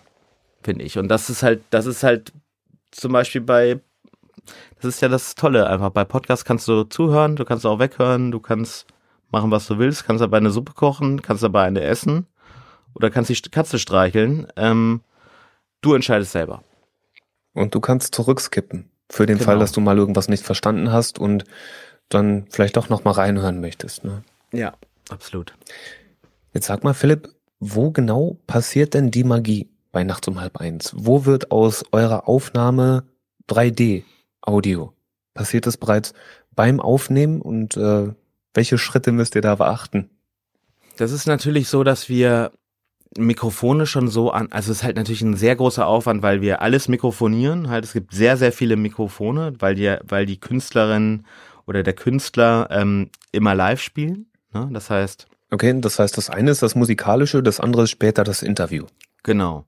finde 0.63 0.85
ich. 0.85 0.97
Und 0.97 1.09
das 1.09 1.29
ist 1.29 1.43
halt, 1.43 1.63
das 1.69 1.85
ist 1.85 2.01
halt 2.01 2.31
zum 2.91 3.11
Beispiel 3.11 3.41
bei, 3.41 3.81
das 4.77 4.85
ist 4.85 5.01
ja 5.01 5.09
das 5.09 5.35
Tolle 5.35 5.67
einfach. 5.67 5.89
Bei 5.89 6.05
Podcasts 6.05 6.45
kannst 6.45 6.65
du 6.69 6.85
zuhören, 6.85 7.35
du 7.35 7.43
kannst 7.43 7.65
auch 7.65 7.77
weghören, 7.77 8.31
du 8.31 8.39
kannst 8.39 8.85
machen, 9.31 9.51
was 9.51 9.67
du 9.67 9.77
willst, 9.77 10.05
kannst 10.05 10.21
dabei 10.21 10.37
eine 10.37 10.51
Suppe 10.51 10.71
kochen, 10.71 11.21
kannst 11.21 11.43
dabei 11.43 11.65
eine 11.65 11.81
essen 11.81 12.25
oder 12.93 13.09
kannst 13.09 13.29
die 13.29 13.49
Katze 13.49 13.79
streicheln. 13.79 14.47
Ähm, 14.55 15.01
du 15.81 15.93
entscheidest 15.93 16.31
selber. 16.31 16.63
Und 17.51 17.75
du 17.75 17.81
kannst 17.81 18.15
zurückskippen. 18.15 18.89
Für 19.09 19.25
den 19.25 19.39
genau. 19.39 19.45
Fall, 19.45 19.59
dass 19.59 19.73
du 19.73 19.81
mal 19.81 19.97
irgendwas 19.97 20.29
nicht 20.29 20.45
verstanden 20.45 20.93
hast 20.93 21.19
und 21.19 21.43
dann 22.09 22.45
vielleicht 22.49 22.77
doch 22.77 22.89
noch 22.89 23.03
mal 23.03 23.11
reinhören 23.11 23.61
möchtest. 23.61 24.03
Ne? 24.03 24.23
Ja, 24.51 24.73
absolut. 25.09 25.53
Jetzt 26.53 26.67
sag 26.67 26.83
mal, 26.83 26.93
Philipp, 26.93 27.29
wo 27.59 27.91
genau 27.91 28.37
passiert 28.47 28.93
denn 28.93 29.11
die 29.11 29.23
Magie 29.23 29.69
bei 29.91 30.03
Nachts 30.03 30.27
um 30.27 30.39
halb 30.41 30.57
eins? 30.57 30.93
Wo 30.95 31.25
wird 31.25 31.51
aus 31.51 31.83
eurer 31.91 32.27
Aufnahme 32.27 33.03
3D-Audio? 33.49 34.93
Passiert 35.33 35.67
das 35.67 35.77
bereits 35.77 36.13
beim 36.55 36.79
Aufnehmen 36.79 37.41
und 37.41 37.77
äh, 37.77 38.13
welche 38.53 38.77
Schritte 38.77 39.11
müsst 39.11 39.35
ihr 39.35 39.41
da 39.41 39.55
beachten? 39.55 40.09
Das 40.97 41.11
ist 41.11 41.27
natürlich 41.27 41.69
so, 41.69 41.83
dass 41.83 42.09
wir 42.09 42.51
Mikrofone 43.17 43.85
schon 43.85 44.07
so 44.07 44.31
an, 44.31 44.51
also 44.51 44.71
es 44.71 44.79
ist 44.79 44.83
halt 44.83 44.97
natürlich 44.97 45.21
ein 45.21 45.35
sehr 45.35 45.55
großer 45.55 45.87
Aufwand, 45.87 46.21
weil 46.21 46.41
wir 46.41 46.61
alles 46.61 46.87
mikrofonieren, 46.87 47.69
halt 47.69 47.85
es 47.85 47.93
gibt 47.93 48.13
sehr, 48.13 48.37
sehr 48.37 48.51
viele 48.51 48.75
Mikrofone, 48.75 49.53
weil 49.59 49.75
die, 49.75 49.95
weil 50.03 50.25
die 50.25 50.39
Künstlerin 50.39 51.25
oder 51.69 51.83
der 51.83 51.93
Künstler 51.93 52.67
ähm, 52.71 53.11
immer 53.31 53.53
live 53.53 53.79
spielen, 53.79 54.25
ne? 54.53 54.67
das 54.73 54.89
heißt. 54.89 55.27
Okay, 55.51 55.79
das 55.79 55.99
heißt, 55.99 56.17
das 56.17 56.31
eine 56.31 56.49
ist 56.49 56.63
das 56.63 56.73
Musikalische, 56.73 57.43
das 57.43 57.59
andere 57.59 57.83
ist 57.83 57.91
später 57.91 58.23
das 58.23 58.41
Interview. 58.41 58.87
Genau. 59.21 59.65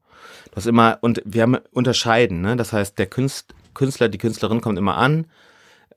Das 0.51 0.65
immer, 0.65 0.97
und 1.01 1.21
wir 1.25 1.43
haben 1.43 1.57
unterscheiden, 1.71 2.41
ne? 2.41 2.55
das 2.55 2.73
heißt, 2.73 2.97
der 2.97 3.05
Künstler, 3.05 4.09
die 4.09 4.17
Künstlerin 4.17 4.61
kommt 4.61 4.79
immer 4.79 4.97
an, 4.97 5.27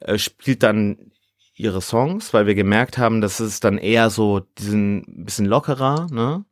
äh, 0.00 0.18
spielt 0.18 0.62
dann 0.62 1.10
ihre 1.54 1.80
Songs, 1.80 2.34
weil 2.34 2.46
wir 2.46 2.54
gemerkt 2.54 2.98
haben, 2.98 3.22
dass 3.22 3.40
es 3.40 3.60
dann 3.60 3.78
eher 3.78 4.10
so 4.10 4.40
diesen 4.58 5.24
bisschen 5.24 5.46
lockerer, 5.46 6.06
ne? 6.10 6.44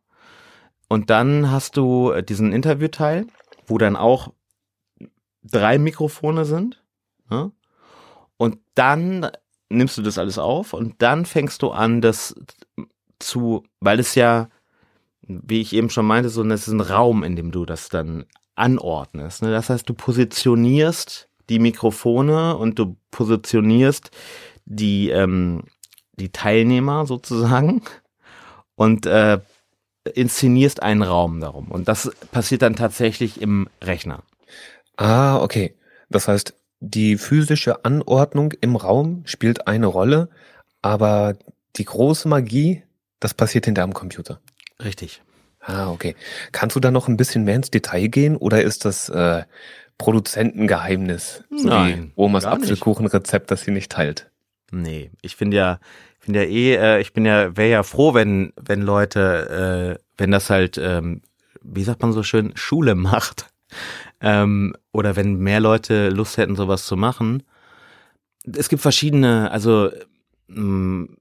Und 0.88 1.10
dann 1.10 1.50
hast 1.50 1.76
du 1.76 2.10
äh, 2.10 2.22
diesen 2.22 2.52
Interviewteil, 2.52 3.26
wo 3.66 3.78
dann 3.78 3.96
auch 3.96 4.32
drei 5.42 5.78
Mikrofone 5.78 6.44
sind. 6.44 6.82
Ja? 7.30 7.50
Und 8.36 8.58
dann 8.74 9.30
nimmst 9.76 9.98
du 9.98 10.02
das 10.02 10.18
alles 10.18 10.38
auf 10.38 10.72
und 10.72 10.94
dann 10.98 11.26
fängst 11.26 11.62
du 11.62 11.70
an, 11.70 12.00
das 12.00 12.34
zu, 13.18 13.64
weil 13.80 14.00
es 14.00 14.14
ja, 14.14 14.48
wie 15.22 15.60
ich 15.60 15.72
eben 15.72 15.90
schon 15.90 16.06
meinte, 16.06 16.28
so 16.28 16.42
das 16.44 16.66
ist 16.66 16.72
ein 16.72 16.80
Raum, 16.80 17.24
in 17.24 17.36
dem 17.36 17.50
du 17.52 17.64
das 17.64 17.88
dann 17.88 18.24
anordnest. 18.54 19.42
Ne? 19.42 19.50
Das 19.50 19.70
heißt, 19.70 19.88
du 19.88 19.94
positionierst 19.94 21.28
die 21.48 21.58
Mikrofone 21.58 22.56
und 22.56 22.78
du 22.78 22.96
positionierst 23.10 24.10
die, 24.64 25.10
ähm, 25.10 25.64
die 26.14 26.30
Teilnehmer 26.30 27.06
sozusagen 27.06 27.82
und 28.74 29.06
äh, 29.06 29.38
inszenierst 30.14 30.82
einen 30.82 31.02
Raum 31.02 31.40
darum. 31.40 31.68
Und 31.68 31.88
das 31.88 32.10
passiert 32.32 32.62
dann 32.62 32.76
tatsächlich 32.76 33.40
im 33.40 33.68
Rechner. 33.82 34.22
Ah, 34.96 35.40
okay. 35.40 35.74
Das 36.10 36.28
heißt, 36.28 36.54
die 36.82 37.16
physische 37.16 37.84
Anordnung 37.84 38.52
im 38.60 38.74
Raum 38.74 39.22
spielt 39.24 39.68
eine 39.68 39.86
Rolle, 39.86 40.28
aber 40.82 41.36
die 41.76 41.84
große 41.84 42.26
Magie, 42.26 42.82
das 43.20 43.34
passiert 43.34 43.66
hinter 43.66 43.84
am 43.84 43.94
Computer. 43.94 44.40
Richtig. 44.82 45.22
Ah, 45.60 45.90
okay. 45.90 46.16
Kannst 46.50 46.74
du 46.74 46.80
da 46.80 46.90
noch 46.90 47.06
ein 47.06 47.16
bisschen 47.16 47.44
mehr 47.44 47.54
ins 47.54 47.70
Detail 47.70 48.08
gehen 48.08 48.36
oder 48.36 48.62
ist 48.62 48.84
das 48.84 49.08
äh, 49.08 49.44
Produzentengeheimnis? 49.96 51.44
So 51.50 51.68
Nein, 51.68 52.10
wie 52.16 52.20
Omas. 52.20 52.44
Apfelkuchenrezept, 52.44 53.52
das 53.52 53.62
sie 53.62 53.70
nicht 53.70 53.92
teilt. 53.92 54.28
Nee, 54.72 55.12
ich 55.22 55.36
finde 55.36 55.56
ja, 55.58 55.78
ich 56.18 56.24
finde 56.24 56.42
ja 56.42 56.48
eh, 56.50 56.74
äh, 56.74 57.00
ich 57.00 57.12
bin 57.12 57.24
ja, 57.24 57.56
wäre 57.56 57.70
ja 57.70 57.82
froh, 57.84 58.12
wenn, 58.12 58.52
wenn 58.56 58.82
Leute, 58.82 59.98
äh, 60.00 60.04
wenn 60.18 60.32
das 60.32 60.50
halt, 60.50 60.78
ähm, 60.78 61.22
wie 61.62 61.84
sagt 61.84 62.02
man 62.02 62.12
so 62.12 62.24
schön, 62.24 62.52
Schule 62.56 62.96
macht. 62.96 63.51
Ähm, 64.20 64.74
oder 64.92 65.16
wenn 65.16 65.36
mehr 65.38 65.60
Leute 65.60 66.10
Lust 66.10 66.36
hätten, 66.36 66.56
sowas 66.56 66.86
zu 66.86 66.96
machen. 66.96 67.42
Es 68.44 68.68
gibt 68.68 68.82
verschiedene, 68.82 69.50
also 69.50 69.90
ähm, 70.48 71.16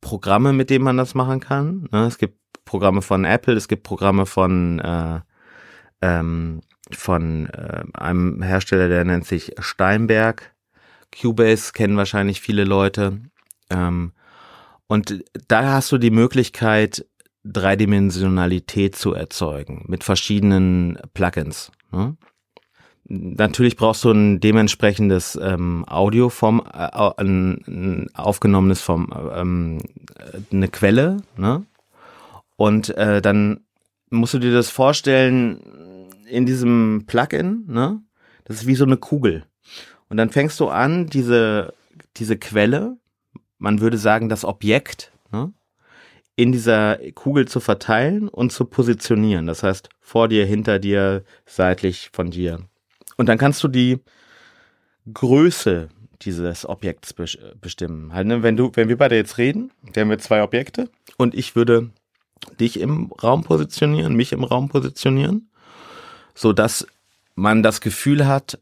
Programme, 0.00 0.52
mit 0.52 0.70
denen 0.70 0.84
man 0.84 0.96
das 0.96 1.14
machen 1.14 1.40
kann. 1.40 1.88
Ne? 1.92 2.06
Es 2.06 2.18
gibt 2.18 2.38
Programme 2.64 3.02
von 3.02 3.24
Apple, 3.24 3.54
es 3.54 3.68
gibt 3.68 3.82
Programme 3.82 4.26
von 4.26 4.78
äh, 4.80 5.20
ähm, 6.02 6.60
von 6.92 7.46
äh, 7.46 7.84
einem 7.94 8.42
Hersteller, 8.42 8.88
der 8.88 9.04
nennt 9.04 9.26
sich 9.26 9.52
Steinberg. 9.58 10.54
Cubase 11.12 11.72
kennen 11.72 11.96
wahrscheinlich 11.96 12.40
viele 12.40 12.64
Leute. 12.64 13.20
Ähm, 13.70 14.12
und 14.86 15.24
da 15.48 15.72
hast 15.72 15.92
du 15.92 15.98
die 15.98 16.10
Möglichkeit, 16.10 17.06
Dreidimensionalität 17.44 18.96
zu 18.96 19.14
erzeugen 19.14 19.84
mit 19.88 20.04
verschiedenen 20.04 20.98
Plugins. 21.14 21.72
Ne? 21.92 22.16
Natürlich 23.12 23.76
brauchst 23.76 24.04
du 24.04 24.12
ein 24.12 24.38
dementsprechendes 24.38 25.38
ähm, 25.42 25.84
Audio 25.88 26.28
vom 26.28 26.60
äh, 26.60 26.88
ein, 27.16 27.64
ein 27.66 28.08
aufgenommenes 28.14 28.82
vom 28.82 29.12
ähm, 29.34 29.78
eine 30.52 30.68
Quelle, 30.68 31.16
ne? 31.36 31.64
Und 32.56 32.90
äh, 32.90 33.20
dann 33.20 33.60
musst 34.10 34.34
du 34.34 34.38
dir 34.38 34.52
das 34.52 34.70
vorstellen 34.70 35.60
in 36.28 36.46
diesem 36.46 37.04
Plugin, 37.06 37.64
ne? 37.66 38.00
Das 38.44 38.58
ist 38.58 38.66
wie 38.68 38.76
so 38.76 38.84
eine 38.84 38.96
Kugel. 38.96 39.44
Und 40.08 40.16
dann 40.16 40.30
fängst 40.30 40.60
du 40.60 40.68
an, 40.68 41.06
diese 41.06 41.74
diese 42.16 42.36
Quelle, 42.36 42.96
man 43.58 43.80
würde 43.80 43.98
sagen 43.98 44.28
das 44.28 44.44
Objekt? 44.44 45.12
In 46.40 46.52
dieser 46.52 46.96
Kugel 47.12 47.46
zu 47.46 47.60
verteilen 47.60 48.28
und 48.30 48.50
zu 48.50 48.64
positionieren. 48.64 49.46
Das 49.46 49.62
heißt, 49.62 49.90
vor 50.00 50.26
dir, 50.26 50.46
hinter 50.46 50.78
dir, 50.78 51.22
seitlich 51.44 52.08
von 52.14 52.30
dir. 52.30 52.60
Und 53.18 53.28
dann 53.28 53.36
kannst 53.36 53.62
du 53.62 53.68
die 53.68 53.98
Größe 55.12 55.90
dieses 56.22 56.66
Objekts 56.66 57.14
bes- 57.14 57.38
bestimmen. 57.60 58.14
Halt, 58.14 58.26
ne? 58.26 58.42
Wenn 58.42 58.56
du, 58.56 58.70
wenn 58.74 58.88
wir 58.88 58.96
beide 58.96 59.16
jetzt 59.16 59.36
reden, 59.36 59.70
wir 59.92 60.00
haben 60.00 60.08
wir 60.08 60.18
zwei 60.18 60.42
Objekte 60.42 60.88
und 61.18 61.34
ich 61.34 61.56
würde 61.56 61.90
dich 62.58 62.80
im 62.80 63.12
Raum 63.22 63.44
positionieren, 63.44 64.14
mich 64.14 64.32
im 64.32 64.44
Raum 64.44 64.70
positionieren, 64.70 65.50
so 66.34 66.54
dass 66.54 66.86
man 67.34 67.62
das 67.62 67.82
Gefühl 67.82 68.26
hat, 68.26 68.58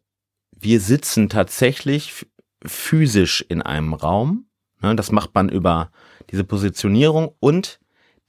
wir 0.51 0.81
sitzen 0.81 1.29
tatsächlich 1.29 2.27
physisch 2.65 3.45
in 3.49 3.63
einem 3.63 3.95
Raum. 3.95 4.47
Ne? 4.83 4.97
Das 4.97 5.13
macht 5.13 5.33
man 5.37 5.49
über 5.49 5.93
diese 6.31 6.45
Positionierung 6.45 7.35
und 7.41 7.81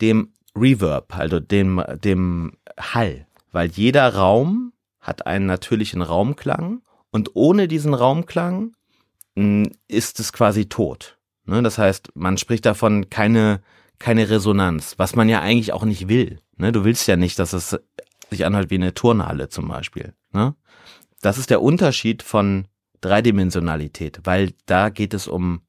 dem 0.02 0.34
Reverb, 0.56 1.16
also 1.16 1.39
dem, 1.39 1.84
dem 2.04 2.54
Hall. 2.80 3.28
Weil 3.52 3.70
jeder 3.70 4.16
Raum 4.16 4.74
hat 5.00 5.26
einen 5.28 5.45
natürlichen 5.45 6.02
Raumklang 6.02 6.82
und 7.12 7.32
ohne 7.34 7.68
diesen 7.68 7.93
Raumklang 7.93 8.74
mh, 9.36 9.70
ist 9.88 10.20
es 10.20 10.34
quasi 10.34 10.68
tot. 10.68 11.18
Ne? 11.45 11.62
Das 11.64 11.78
heißt, 11.78 12.12
man 12.16 12.38
spricht 12.38 12.66
davon 12.66 13.10
keine, 13.10 13.62
keine 13.97 14.30
Resonanz, 14.30 14.95
was 14.97 15.16
man 15.16 15.30
ja 15.30 15.41
eigentlich 15.41 15.74
auch 15.74 15.86
nicht 15.86 16.08
will. 16.08 16.39
Ne? 16.58 16.72
Du 16.72 16.84
willst 16.84 17.08
ja 17.08 17.16
nicht, 17.16 17.39
dass 17.39 17.54
es 17.54 17.80
sich 18.30 18.45
anhört 18.45 18.70
wie 18.70 18.76
eine 18.76 18.93
Turnhalle 18.93 19.50
zum 19.50 19.68
Beispiel. 19.68 20.14
Ne? 20.32 20.56
Das 21.22 21.38
ist 21.38 21.50
der 21.50 21.62
Unterschied 21.62 22.22
von 22.24 22.68
Dreidimensionalität, 23.02 24.22
weil 24.24 24.54
da 24.66 24.89
geht 24.89 25.14
es 25.14 25.28
um 25.28 25.62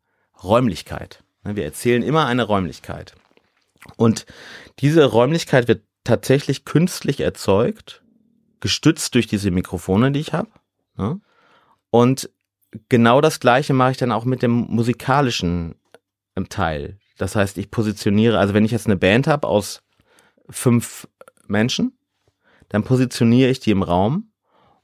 Räumlichkeit. 0.43 1.25
Ne, 1.45 1.57
Wir 1.57 1.65
erzählen 1.65 2.03
immer 2.03 2.27
eine 2.27 2.43
Räumlichkeit. 2.45 3.15
Und 3.97 4.27
diese 4.81 5.05
Räumlichkeit 5.05 5.69
wird 5.69 5.83
tatsächlich 6.05 6.65
künstlich 6.65 7.21
erzeugt, 7.21 8.03
gestützt 8.61 9.15
durch 9.15 9.27
diese 9.27 9.51
Mikrofone, 9.51 10.13
die 10.13 10.21
ich 10.21 10.33
habe. 10.33 10.49
ne? 10.97 11.21
Und 11.91 12.31
genau 12.89 13.21
das 13.21 13.41
Gleiche 13.41 13.75
mache 13.75 13.93
ich 13.93 13.97
dann 13.97 14.13
auch 14.13 14.25
mit 14.25 14.43
dem 14.43 14.53
musikalischen 14.53 15.75
ähm, 16.37 16.49
Teil. 16.49 16.99
Das 17.19 17.37
heißt, 17.37 17.59
ich 17.59 17.71
positioniere, 17.71 18.39
also 18.39 18.55
wenn 18.55 18.65
ich 18.65 18.71
jetzt 18.71 18.87
eine 18.87 18.97
Band 18.97 19.27
habe 19.27 19.47
aus 19.47 19.83
fünf 20.49 21.09
Menschen, 21.47 21.99
dann 22.69 22.85
positioniere 22.85 23.51
ich 23.51 23.61
die 23.61 23.73
im 23.73 23.83
Raum, 23.83 24.31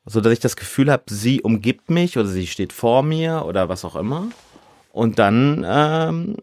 so 0.04 0.20
dass 0.20 0.32
ich 0.32 0.40
das 0.40 0.56
Gefühl 0.56 0.90
habe, 0.90 1.04
sie 1.08 1.40
umgibt 1.40 1.90
mich 1.90 2.18
oder 2.18 2.28
sie 2.28 2.46
steht 2.46 2.72
vor 2.72 3.02
mir 3.02 3.44
oder 3.46 3.68
was 3.68 3.84
auch 3.84 3.96
immer. 3.96 4.28
Und 4.96 5.18
dann 5.18 5.62
ähm, 5.68 6.36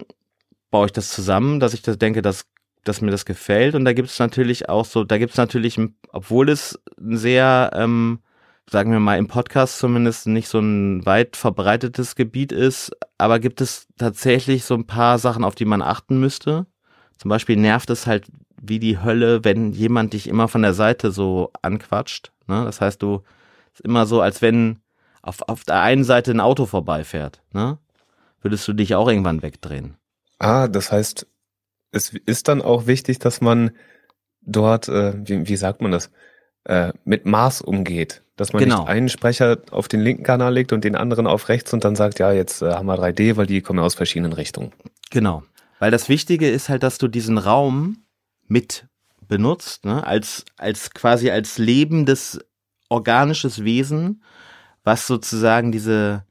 baue 0.70 0.86
ich 0.86 0.92
das 0.92 1.10
zusammen, 1.10 1.58
dass 1.58 1.74
ich 1.74 1.82
das 1.82 1.98
denke, 1.98 2.22
dass, 2.22 2.46
dass 2.84 3.00
mir 3.00 3.10
das 3.10 3.24
gefällt. 3.24 3.74
Und 3.74 3.84
da 3.84 3.92
gibt 3.92 4.10
es 4.10 4.20
natürlich 4.20 4.68
auch 4.68 4.84
so, 4.84 5.02
da 5.02 5.18
gibt 5.18 5.32
es 5.32 5.38
natürlich, 5.38 5.76
obwohl 6.10 6.48
es 6.48 6.80
ein 6.96 7.16
sehr, 7.16 7.72
ähm, 7.74 8.20
sagen 8.70 8.92
wir 8.92 9.00
mal, 9.00 9.18
im 9.18 9.26
Podcast 9.26 9.80
zumindest 9.80 10.28
nicht 10.28 10.46
so 10.46 10.60
ein 10.60 11.04
weit 11.04 11.34
verbreitetes 11.34 12.14
Gebiet 12.14 12.52
ist, 12.52 12.92
aber 13.18 13.40
gibt 13.40 13.60
es 13.60 13.88
tatsächlich 13.98 14.64
so 14.64 14.74
ein 14.74 14.86
paar 14.86 15.18
Sachen, 15.18 15.42
auf 15.42 15.56
die 15.56 15.64
man 15.64 15.82
achten 15.82 16.20
müsste. 16.20 16.66
Zum 17.18 17.30
Beispiel 17.30 17.56
nervt 17.56 17.90
es 17.90 18.06
halt 18.06 18.28
wie 18.62 18.78
die 18.78 19.02
Hölle, 19.02 19.42
wenn 19.42 19.72
jemand 19.72 20.12
dich 20.12 20.28
immer 20.28 20.46
von 20.46 20.62
der 20.62 20.74
Seite 20.74 21.10
so 21.10 21.50
anquatscht. 21.62 22.30
Ne? 22.46 22.64
Das 22.64 22.80
heißt, 22.80 23.02
du 23.02 23.24
ist 23.72 23.80
immer 23.80 24.06
so, 24.06 24.20
als 24.20 24.42
wenn 24.42 24.78
auf, 25.22 25.42
auf 25.48 25.64
der 25.64 25.80
einen 25.80 26.04
Seite 26.04 26.30
ein 26.30 26.38
Auto 26.38 26.66
vorbeifährt. 26.66 27.42
Ne? 27.52 27.78
Würdest 28.44 28.68
du 28.68 28.74
dich 28.74 28.94
auch 28.94 29.08
irgendwann 29.08 29.42
wegdrehen. 29.42 29.96
Ah, 30.38 30.68
das 30.68 30.92
heißt, 30.92 31.26
es 31.92 32.10
ist 32.26 32.48
dann 32.48 32.60
auch 32.60 32.86
wichtig, 32.86 33.18
dass 33.18 33.40
man 33.40 33.70
dort, 34.42 34.88
äh, 34.88 35.14
wie, 35.26 35.48
wie 35.48 35.56
sagt 35.56 35.80
man 35.80 35.90
das, 35.90 36.10
äh, 36.64 36.92
mit 37.04 37.24
Maß 37.24 37.62
umgeht. 37.62 38.22
Dass 38.36 38.52
man 38.52 38.62
Genau. 38.62 38.80
nicht 38.80 38.88
einen 38.88 39.08
Sprecher 39.08 39.58
auf 39.70 39.88
den 39.88 40.00
linken 40.00 40.24
Kanal 40.24 40.52
legt 40.52 40.72
und 40.72 40.84
den 40.84 40.94
anderen 40.94 41.26
auf 41.26 41.48
rechts 41.48 41.72
und 41.72 41.84
dann 41.84 41.96
sagt, 41.96 42.18
ja, 42.18 42.32
jetzt 42.32 42.60
äh, 42.62 42.72
haben 42.72 42.86
wir 42.86 42.98
3D, 42.98 43.36
weil 43.36 43.46
die 43.46 43.62
kommen 43.62 43.78
aus 43.78 43.94
verschiedenen 43.94 44.34
Richtungen. 44.34 44.72
Genau. 45.10 45.42
Weil 45.78 45.90
das 45.90 46.08
Wichtige 46.10 46.50
ist 46.50 46.68
halt, 46.68 46.82
dass 46.82 46.98
du 46.98 47.08
diesen 47.08 47.38
Raum 47.38 48.04
mit 48.46 48.86
benutzt, 49.26 49.86
ne? 49.86 50.06
als, 50.06 50.44
als 50.58 50.90
quasi 50.90 51.30
als 51.30 51.56
lebendes 51.56 52.38
organisches 52.90 53.64
Wesen, 53.64 54.22
was 54.82 55.06
sozusagen 55.06 55.72
diese, 55.72 56.24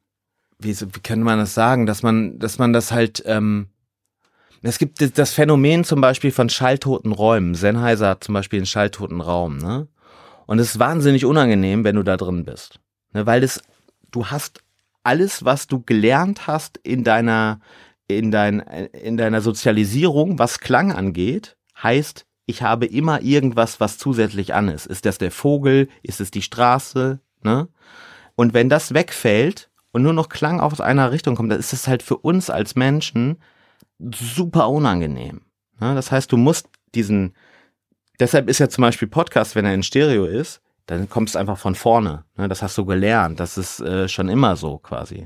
wie, 0.63 0.79
wie 0.79 0.99
kann 1.01 1.21
man 1.21 1.39
das 1.39 1.53
sagen, 1.53 1.85
dass 1.85 2.03
man, 2.03 2.39
dass 2.39 2.57
man 2.59 2.73
das 2.73 2.91
halt, 2.91 3.23
ähm, 3.25 3.67
es 4.61 4.77
gibt 4.77 5.01
das- 5.01 5.11
das 5.13 5.33
Phänomen 5.33 5.83
zum 5.83 6.01
Beispiel 6.01 6.31
von 6.31 6.49
schalltoten 6.49 7.11
Räumen. 7.11 7.55
Sennheiser 7.55 8.09
hat 8.09 8.23
zum 8.23 8.33
Beispiel 8.33 8.59
einen 8.59 8.65
schalltoten 8.65 9.21
Raum, 9.21 9.57
ne? 9.57 9.87
Und 10.45 10.59
es 10.59 10.71
ist 10.75 10.79
wahnsinnig 10.79 11.25
unangenehm, 11.25 11.83
wenn 11.83 11.95
du 11.95 12.03
da 12.03 12.17
drin 12.17 12.43
bist. 12.43 12.79
Ne? 13.13 13.25
Weil 13.25 13.41
das, 13.41 13.61
du 14.11 14.27
hast 14.27 14.61
alles, 15.03 15.45
was 15.45 15.67
du 15.67 15.81
gelernt 15.81 16.47
hast 16.47 16.77
in 16.83 17.03
deiner, 17.03 17.59
in, 18.07 18.29
dein, 18.31 18.59
in 18.59 19.15
deiner 19.17 19.41
Sozialisierung, 19.41 20.39
was 20.39 20.59
Klang 20.59 20.91
angeht, 20.91 21.55
heißt, 21.81 22.25
ich 22.45 22.61
habe 22.61 22.85
immer 22.85 23.21
irgendwas, 23.21 23.79
was 23.79 23.97
zusätzlich 23.97 24.53
an 24.53 24.67
ist. 24.67 24.85
Ist 24.85 25.05
das 25.05 25.17
der 25.17 25.31
Vogel? 25.31 25.87
Ist 26.03 26.19
es 26.19 26.29
die 26.29 26.41
Straße? 26.41 27.21
Ne? 27.41 27.69
Und 28.35 28.53
wenn 28.53 28.67
das 28.67 28.93
wegfällt 28.93 29.69
und 29.93 30.01
nur 30.01 30.11
noch 30.11 30.27
Klang 30.27 30.59
aus 30.59 30.81
einer 30.81 31.11
Richtung 31.11 31.35
kommt, 31.35 31.51
dann 31.51 31.59
ist 31.59 31.71
es 31.71 31.87
halt 31.87 32.03
für 32.03 32.17
uns 32.17 32.49
als 32.49 32.75
Menschen 32.75 33.37
super 33.99 34.69
unangenehm. 34.69 35.41
Ne? 35.79 35.95
Das 35.95 36.11
heißt, 36.11 36.31
du 36.31 36.37
musst 36.37 36.67
diesen, 36.95 37.33
deshalb 38.19 38.49
ist 38.49 38.59
ja 38.59 38.67
zum 38.67 38.81
Beispiel 38.81 39.07
Podcast, 39.07 39.55
wenn 39.55 39.65
er 39.65 39.73
in 39.73 39.83
Stereo 39.83 40.25
ist, 40.25 40.61
Dann 40.87 41.09
kommst 41.09 41.35
du 41.35 41.39
einfach 41.39 41.57
von 41.57 41.75
vorne. 41.75 42.25
Ne? 42.35 42.49
Das 42.49 42.61
hast 42.61 42.77
du 42.77 42.85
gelernt. 42.85 43.39
Das 43.39 43.57
ist 43.57 43.79
äh, 43.79 44.09
schon 44.09 44.27
immer 44.27 44.55
so 44.55 44.79
quasi. 44.79 45.25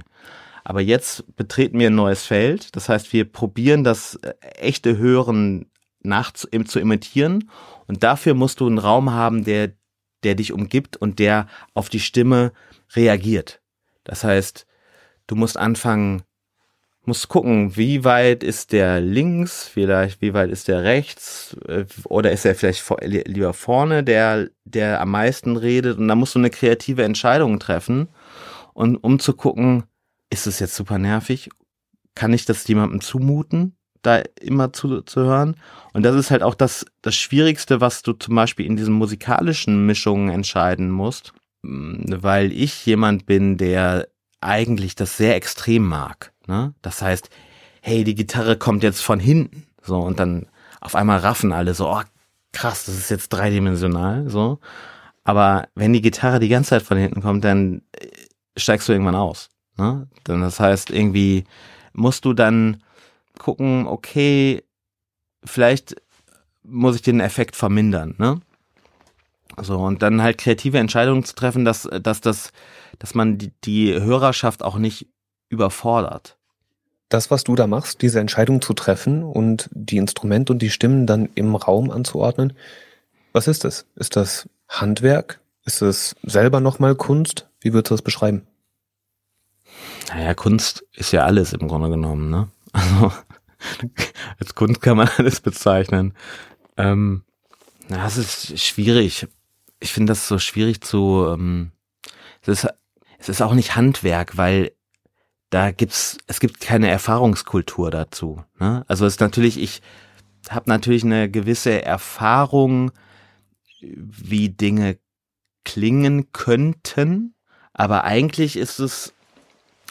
Aber 0.63 0.81
jetzt 0.81 1.35
betreten 1.35 1.79
wir 1.79 1.89
ein 1.89 1.95
neues 1.95 2.25
Feld. 2.25 2.75
Das 2.75 2.89
heißt, 2.89 3.11
wir 3.13 3.25
probieren 3.25 3.83
das 3.83 4.15
äh, 4.15 4.33
echte 4.59 4.97
Hören 4.97 5.71
nach 6.01 6.31
zu, 6.33 6.47
zu 6.65 6.79
imitieren. 6.79 7.49
Und 7.87 8.03
dafür 8.03 8.33
musst 8.33 8.59
du 8.59 8.67
einen 8.67 8.77
Raum 8.77 9.11
haben, 9.11 9.45
der, 9.45 9.71
der 10.23 10.35
dich 10.35 10.53
umgibt 10.53 10.97
und 10.97 11.19
der 11.19 11.47
auf 11.73 11.89
die 11.89 12.01
Stimme 12.01 12.51
reagiert. 12.95 13.61
Das 14.07 14.23
heißt, 14.23 14.65
du 15.27 15.35
musst 15.35 15.57
anfangen, 15.57 16.23
musst 17.05 17.27
gucken, 17.27 17.75
wie 17.75 18.05
weit 18.05 18.41
ist 18.41 18.71
der 18.71 19.01
links, 19.01 19.67
vielleicht, 19.67 20.21
wie 20.21 20.33
weit 20.33 20.49
ist 20.49 20.69
der 20.69 20.83
rechts, 20.83 21.57
äh, 21.67 21.85
oder 22.05 22.31
ist 22.31 22.45
er 22.45 22.55
vielleicht 22.55 22.83
lieber 23.01 23.53
vorne, 23.53 24.03
der, 24.03 24.49
der 24.63 25.01
am 25.01 25.11
meisten 25.11 25.57
redet. 25.57 25.97
Und 25.97 26.07
da 26.07 26.15
musst 26.15 26.35
du 26.35 26.39
eine 26.39 26.49
kreative 26.49 27.03
Entscheidung 27.03 27.59
treffen. 27.59 28.07
Und 28.73 28.95
um 28.95 29.19
zu 29.19 29.33
gucken, 29.33 29.83
ist 30.29 30.47
es 30.47 30.59
jetzt 30.59 30.75
super 30.75 30.97
nervig? 30.97 31.49
Kann 32.15 32.33
ich 32.33 32.45
das 32.45 32.67
jemandem 32.67 33.01
zumuten, 33.01 33.75
da 34.01 34.21
immer 34.39 34.71
zu, 34.71 35.01
zu 35.01 35.21
hören? 35.21 35.55
Und 35.91 36.03
das 36.03 36.15
ist 36.15 36.31
halt 36.31 36.43
auch 36.43 36.55
das, 36.55 36.85
das 37.01 37.15
Schwierigste, 37.15 37.81
was 37.81 38.03
du 38.03 38.13
zum 38.13 38.35
Beispiel 38.35 38.65
in 38.65 38.77
diesen 38.77 38.93
musikalischen 38.93 39.85
Mischungen 39.85 40.29
entscheiden 40.29 40.91
musst, 40.91 41.33
weil 41.67 42.51
ich 42.51 42.85
jemand 42.85 43.25
bin, 43.25 43.57
der 43.57 44.07
eigentlich 44.41 44.95
das 44.95 45.17
sehr 45.17 45.35
extrem 45.35 45.85
mag. 45.85 46.31
Ne? 46.47 46.73
Das 46.81 47.01
heißt, 47.01 47.29
hey, 47.81 48.03
die 48.03 48.15
Gitarre 48.15 48.57
kommt 48.57 48.83
jetzt 48.83 49.01
von 49.01 49.19
hinten, 49.19 49.65
so 49.81 49.99
und 49.99 50.19
dann 50.19 50.47
auf 50.81 50.95
einmal 50.95 51.19
raffen 51.19 51.51
alle 51.51 51.73
so, 51.73 51.89
oh 51.89 52.01
krass, 52.53 52.85
das 52.85 52.95
ist 52.97 53.09
jetzt 53.09 53.29
dreidimensional, 53.29 54.29
so. 54.29 54.59
Aber 55.23 55.67
wenn 55.75 55.93
die 55.93 56.01
Gitarre 56.01 56.39
die 56.39 56.47
ganze 56.47 56.69
Zeit 56.69 56.83
von 56.83 56.97
hinten 56.97 57.21
kommt, 57.21 57.43
dann 57.43 57.81
äh, 57.91 58.07
steigst 58.55 58.87
du 58.87 58.93
irgendwann 58.93 59.15
aus. 59.15 59.49
Ne? 59.77 60.07
Denn 60.27 60.41
das 60.41 60.59
heißt, 60.59 60.89
irgendwie 60.89 61.43
musst 61.93 62.23
du 62.25 62.33
dann 62.33 62.81
gucken, 63.37 63.87
okay, 63.87 64.63
vielleicht 65.43 65.95
muss 66.63 66.95
ich 66.95 67.01
den 67.01 67.19
Effekt 67.19 67.55
vermindern, 67.55 68.15
ne? 68.17 68.39
So, 69.59 69.79
und 69.79 70.01
dann 70.01 70.21
halt 70.21 70.37
kreative 70.37 70.77
Entscheidungen 70.77 71.23
zu 71.23 71.35
treffen, 71.35 71.65
dass, 71.65 71.89
dass 72.01 72.21
das, 72.21 72.51
dass 72.99 73.15
man 73.15 73.37
die, 73.37 73.51
die 73.63 73.93
Hörerschaft 73.93 74.63
auch 74.63 74.77
nicht 74.77 75.07
überfordert. 75.49 76.37
Das, 77.09 77.31
was 77.31 77.43
du 77.43 77.55
da 77.55 77.67
machst, 77.67 78.01
diese 78.01 78.19
Entscheidung 78.19 78.61
zu 78.61 78.73
treffen 78.73 79.23
und 79.23 79.69
die 79.71 79.97
Instrumente 79.97 80.53
und 80.53 80.61
die 80.61 80.69
Stimmen 80.69 81.07
dann 81.07 81.29
im 81.35 81.55
Raum 81.55 81.89
anzuordnen, 81.89 82.53
was 83.31 83.47
ist 83.47 83.63
das? 83.63 83.85
Ist 83.95 84.15
das 84.15 84.49
Handwerk? 84.67 85.39
Ist 85.65 85.81
es 85.81 86.15
selber 86.23 86.59
nochmal 86.59 86.95
Kunst? 86.95 87.49
Wie 87.59 87.73
würdest 87.73 87.91
du 87.91 87.93
das 87.95 88.01
beschreiben? 88.01 88.45
Naja, 90.09 90.33
Kunst 90.33 90.85
ist 90.93 91.11
ja 91.11 91.23
alles 91.23 91.53
im 91.53 91.67
Grunde 91.67 91.89
genommen, 91.89 92.29
ne? 92.29 92.49
Also 92.99 93.11
als 94.39 94.53
Kunst 94.53 94.81
kann 94.81 94.97
man 94.97 95.09
alles 95.17 95.39
bezeichnen. 95.39 96.13
Ähm, 96.77 97.23
na, 97.87 98.05
es 98.05 98.17
ist 98.17 98.59
schwierig. 98.59 99.27
Ich 99.79 99.93
finde 99.93 100.11
das 100.11 100.27
so 100.27 100.39
schwierig 100.39 100.81
zu. 100.81 101.27
Ähm, 101.29 101.71
es, 102.41 102.63
ist, 102.63 102.67
es 103.19 103.29
ist 103.29 103.41
auch 103.41 103.53
nicht 103.53 103.75
Handwerk, 103.75 104.37
weil 104.37 104.71
da 105.49 105.71
gibt's, 105.71 106.17
es 106.27 106.39
gibt 106.39 106.59
keine 106.59 106.89
Erfahrungskultur 106.89 107.91
dazu. 107.91 108.43
Ne? 108.59 108.83
Also 108.87 109.05
es 109.05 109.15
ist 109.15 109.21
natürlich, 109.21 109.59
ich 109.59 109.81
habe 110.49 110.69
natürlich 110.69 111.03
eine 111.03 111.29
gewisse 111.29 111.83
Erfahrung, 111.83 112.91
wie 113.81 114.49
Dinge 114.49 114.97
klingen 115.63 116.31
könnten, 116.31 117.35
aber 117.73 118.03
eigentlich 118.05 118.57
ist 118.57 118.79
es 118.79 119.13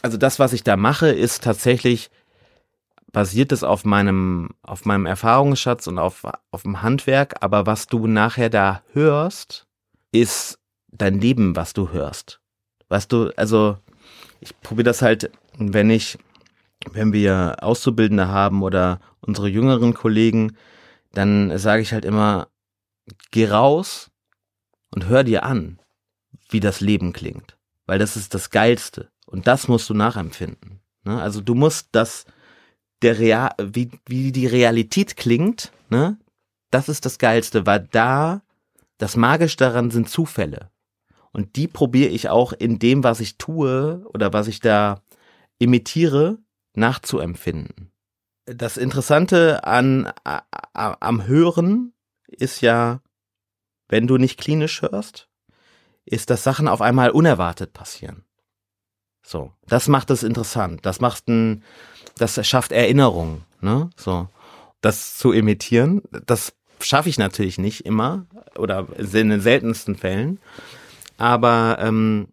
also 0.07 0.18
das, 0.18 0.39
was 0.39 0.53
ich 0.53 0.62
da 0.62 0.76
mache, 0.76 1.09
ist 1.09 1.43
tatsächlich 1.43 2.11
basiert 3.11 3.51
es 3.51 3.64
auf 3.64 3.84
meinem, 3.84 4.51
auf 4.62 4.84
meinem 4.84 5.05
Erfahrungsschatz 5.07 5.89
und 5.89 5.99
auf, 5.99 6.22
auf 6.53 6.62
dem 6.62 6.80
Handwerk, 6.82 7.34
aber 7.41 7.66
was 7.66 7.89
du 7.89 8.07
nachher 8.07 8.49
da 8.49 8.82
hörst, 8.93 9.65
ist 10.12 10.59
dein 10.88 11.20
Leben, 11.20 11.57
was 11.57 11.72
du 11.72 11.90
hörst. 11.90 12.40
Weißt 12.88 13.11
du, 13.12 13.30
also 13.36 13.78
ich 14.40 14.59
probiere 14.61 14.84
das 14.84 15.02
halt, 15.02 15.30
wenn 15.59 15.90
ich, 15.90 16.18
wenn 16.92 17.12
wir 17.12 17.57
Auszubildende 17.61 18.28
haben 18.28 18.62
oder 18.62 19.00
unsere 19.20 19.48
jüngeren 19.48 19.94
Kollegen, 19.94 20.57
dann 21.12 21.57
sage 21.59 21.82
ich 21.82 21.92
halt 21.92 22.04
immer, 22.04 22.48
geh 23.30 23.48
raus 23.48 24.11
und 24.90 25.07
hör 25.07 25.24
dir 25.24 25.44
an, 25.44 25.80
wie 26.48 26.61
das 26.61 26.80
Leben 26.80 27.12
klingt. 27.12 27.57
Weil 27.86 27.98
das 27.98 28.16
ist 28.16 28.34
das 28.34 28.50
Geilste. 28.50 29.11
Und 29.26 29.46
das 29.46 29.68
musst 29.68 29.88
du 29.90 29.94
nachempfinden. 29.94 30.80
Ne? 31.04 31.20
Also 31.20 31.40
du 31.40 31.54
musst 31.54 31.88
das, 31.92 32.26
der 33.02 33.18
Real, 33.18 33.50
wie, 33.61 33.90
wie 34.07 34.32
die 34.32 34.46
Realität 34.46 35.16
klingt, 35.16 35.72
ne? 35.88 36.18
das 36.70 36.88
ist 36.88 37.04
das 37.04 37.18
Geilste, 37.18 37.66
weil 37.66 37.86
da, 37.90 38.42
das 38.99 39.16
Magisch 39.16 39.57
daran 39.57 39.90
sind 39.90 40.09
Zufälle. 40.09 40.70
Und 41.32 41.57
die 41.57 41.68
probiere 41.68 42.11
ich 42.11 42.28
auch 42.28 42.53
in 42.53 42.78
dem, 42.78 43.05
was 43.05 43.20
ich 43.20 43.36
tue 43.36 44.03
oder 44.14 44.32
was 44.32 44.49
ich 44.49 44.61
da 44.61 45.03
imitiere, 45.59 46.38
nachzuempfinden. 46.74 47.92
Das 48.47 48.76
Interessante 48.76 49.64
an, 49.64 50.12
a, 50.24 50.42
a, 50.72 50.97
am 51.01 51.26
Hören 51.26 51.92
ist 52.26 52.61
ja, 52.61 53.01
wenn 53.88 54.07
du 54.07 54.18
nicht 54.18 54.38
klinisch 54.38 54.82
hörst, 54.82 55.28
ist, 56.05 56.30
dass 56.30 56.44
Sachen 56.44 56.68
auf 56.68 56.80
einmal 56.80 57.11
unerwartet 57.11 57.72
passieren. 57.72 58.24
So, 59.22 59.53
das 59.66 59.88
macht 59.88 60.11
es 60.11 60.22
interessant. 60.22 60.86
Das 60.86 61.01
macht 61.01 61.28
ein, 61.28 61.64
das 62.16 62.47
schafft 62.47 62.70
Erinnerung, 62.70 63.42
ne? 63.61 63.90
So, 63.97 64.28
das 64.80 65.16
zu 65.16 65.32
imitieren, 65.32 66.03
das 66.26 66.55
schaffe 66.80 67.08
ich 67.08 67.18
natürlich 67.18 67.58
nicht 67.58 67.86
immer 67.86 68.26
oder 68.56 68.86
in 68.98 69.30
den 69.30 69.40
seltensten 69.40 69.96
Fällen. 69.96 70.38
Aber 71.18 71.78
ähm, 71.80 72.28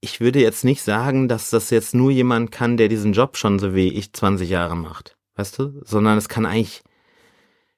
ich 0.00 0.20
würde 0.20 0.40
jetzt 0.40 0.64
nicht 0.64 0.82
sagen, 0.82 1.28
dass 1.28 1.50
das 1.50 1.70
jetzt 1.70 1.94
nur 1.94 2.10
jemand 2.10 2.50
kann, 2.50 2.76
der 2.76 2.88
diesen 2.88 3.12
Job 3.12 3.36
schon 3.36 3.58
so 3.58 3.74
wie 3.74 3.88
ich 3.88 4.12
20 4.12 4.48
Jahre 4.48 4.76
macht, 4.76 5.16
weißt 5.36 5.58
du? 5.58 5.80
Sondern 5.84 6.18
es 6.18 6.28
kann 6.28 6.46
eigentlich 6.46 6.82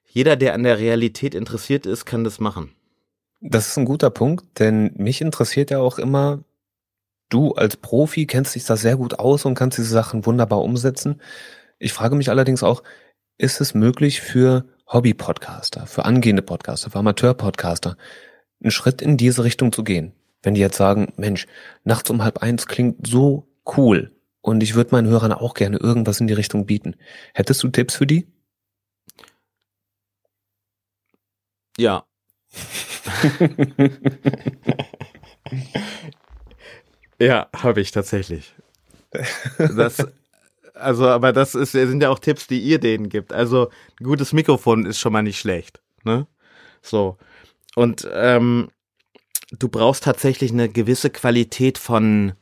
jeder, 0.07 0.35
der 0.37 0.53
an 0.53 0.63
der 0.63 0.79
Realität 0.79 1.35
interessiert 1.35 1.85
ist, 1.85 2.05
kann 2.05 2.23
das 2.23 2.39
machen. 2.39 2.71
Das 3.41 3.67
ist 3.67 3.77
ein 3.77 3.85
guter 3.85 4.09
Punkt, 4.09 4.59
denn 4.59 4.93
mich 4.95 5.21
interessiert 5.21 5.71
ja 5.71 5.79
auch 5.79 5.99
immer, 5.99 6.43
Du 7.29 7.53
als 7.53 7.77
Profi 7.77 8.27
kennst 8.27 8.55
dich 8.55 8.65
da 8.65 8.77
sehr 8.77 8.97
gut 8.97 9.19
aus 9.19 9.45
und 9.45 9.55
kannst 9.55 9.77
diese 9.77 9.89
Sachen 9.89 10.25
wunderbar 10.25 10.61
umsetzen. 10.61 11.21
Ich 11.79 11.91
frage 11.91 12.15
mich 12.15 12.29
allerdings 12.29 12.63
auch, 12.63 12.83
ist 13.37 13.61
es 13.61 13.73
möglich 13.73 14.21
für 14.21 14.65
Hobby-Podcaster, 14.87 15.87
für 15.87 16.05
angehende 16.05 16.41
Podcaster, 16.41 16.89
für 16.89 16.99
Amateur-Podcaster, 16.99 17.97
einen 18.61 18.71
Schritt 18.71 19.01
in 19.01 19.17
diese 19.17 19.43
Richtung 19.43 19.71
zu 19.71 19.83
gehen? 19.83 20.13
Wenn 20.43 20.53
die 20.53 20.61
jetzt 20.61 20.77
sagen, 20.77 21.13
Mensch, 21.17 21.47
nachts 21.83 22.09
um 22.09 22.23
halb 22.23 22.39
eins 22.39 22.67
klingt 22.67 23.07
so 23.07 23.47
cool 23.77 24.11
und 24.41 24.61
ich 24.61 24.75
würde 24.75 24.91
meinen 24.91 25.07
Hörern 25.07 25.33
auch 25.33 25.55
gerne 25.55 25.77
irgendwas 25.77 26.19
in 26.19 26.27
die 26.27 26.33
Richtung 26.33 26.65
bieten. 26.65 26.95
Hättest 27.33 27.63
du 27.63 27.69
Tipps 27.69 27.95
für 27.95 28.07
die? 28.07 28.27
Ja. 31.77 32.05
Ja, 37.19 37.47
habe 37.55 37.81
ich 37.81 37.91
tatsächlich. 37.91 38.53
Das, 39.57 40.05
also, 40.75 41.07
aber 41.07 41.33
das 41.33 41.55
ist, 41.55 41.71
sind 41.71 42.01
ja 42.01 42.09
auch 42.09 42.19
Tipps, 42.19 42.47
die 42.47 42.59
ihr 42.59 42.79
denen 42.79 43.09
gibt. 43.09 43.33
Also, 43.33 43.69
ein 43.99 44.05
gutes 44.05 44.33
Mikrofon 44.33 44.85
ist 44.85 44.99
schon 44.99 45.13
mal 45.13 45.23
nicht 45.23 45.39
schlecht. 45.39 45.81
Ne? 46.03 46.27
So. 46.81 47.17
Und 47.75 48.07
ähm, 48.11 48.69
du 49.51 49.69
brauchst 49.69 50.03
tatsächlich 50.03 50.51
eine 50.51 50.69
gewisse 50.69 51.09
Qualität 51.09 51.77
von 51.77 52.33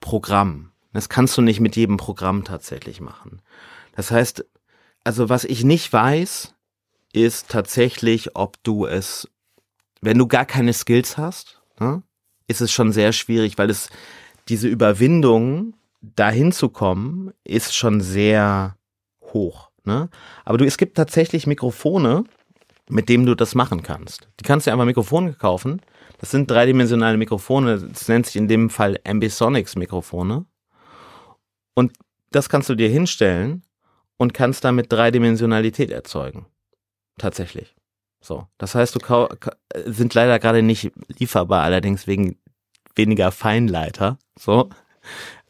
Programm. 0.00 0.72
Das 0.92 1.08
kannst 1.08 1.36
du 1.36 1.42
nicht 1.42 1.60
mit 1.60 1.76
jedem 1.76 1.96
Programm 1.96 2.44
tatsächlich 2.44 3.00
machen. 3.00 3.40
Das 3.94 4.10
heißt, 4.10 4.44
also 5.04 5.28
was 5.28 5.44
ich 5.44 5.64
nicht 5.64 5.92
weiß, 5.92 6.54
ist 7.12 7.48
tatsächlich, 7.48 8.36
ob 8.36 8.62
du 8.62 8.86
es, 8.86 9.28
wenn 10.00 10.18
du 10.18 10.26
gar 10.26 10.44
keine 10.44 10.72
Skills 10.72 11.16
hast, 11.16 11.62
ne, 11.78 12.02
ist 12.46 12.60
es 12.60 12.72
schon 12.72 12.92
sehr 12.92 13.12
schwierig, 13.12 13.58
weil 13.58 13.70
es 13.70 13.88
diese 14.48 14.68
Überwindung, 14.68 15.74
dahin 16.02 16.52
zu 16.52 16.68
kommen, 16.68 17.32
ist 17.44 17.74
schon 17.74 18.00
sehr 18.00 18.76
hoch. 19.22 19.70
Ne? 19.84 20.08
Aber 20.44 20.58
du, 20.58 20.64
es 20.64 20.76
gibt 20.76 20.96
tatsächlich 20.96 21.46
Mikrofone, 21.46 22.24
mit 22.88 23.08
denen 23.08 23.26
du 23.26 23.34
das 23.34 23.54
machen 23.54 23.82
kannst. 23.82 24.28
Die 24.40 24.44
kannst 24.44 24.66
du 24.66 24.72
einfach 24.72 24.84
Mikrofone 24.84 25.32
kaufen. 25.32 25.80
Das 26.18 26.30
sind 26.30 26.50
dreidimensionale 26.50 27.16
Mikrofone. 27.16 27.78
Das 27.78 28.08
nennt 28.08 28.26
sich 28.26 28.36
in 28.36 28.48
dem 28.48 28.70
Fall 28.70 28.98
Ambisonics 29.04 29.76
Mikrofone. 29.76 30.44
Und 31.74 31.92
das 32.30 32.48
kannst 32.48 32.68
du 32.68 32.74
dir 32.74 32.88
hinstellen 32.88 33.62
und 34.18 34.34
kannst 34.34 34.64
damit 34.64 34.92
Dreidimensionalität 34.92 35.90
erzeugen. 35.90 36.46
Tatsächlich. 37.18 37.74
So, 38.20 38.46
das 38.58 38.74
heißt, 38.74 38.94
du 38.94 39.28
sind 39.86 40.14
leider 40.14 40.38
gerade 40.38 40.62
nicht 40.62 40.92
lieferbar, 41.08 41.62
allerdings 41.62 42.06
wegen 42.06 42.38
weniger 42.94 43.32
Feinleiter. 43.32 44.18
So, 44.38 44.70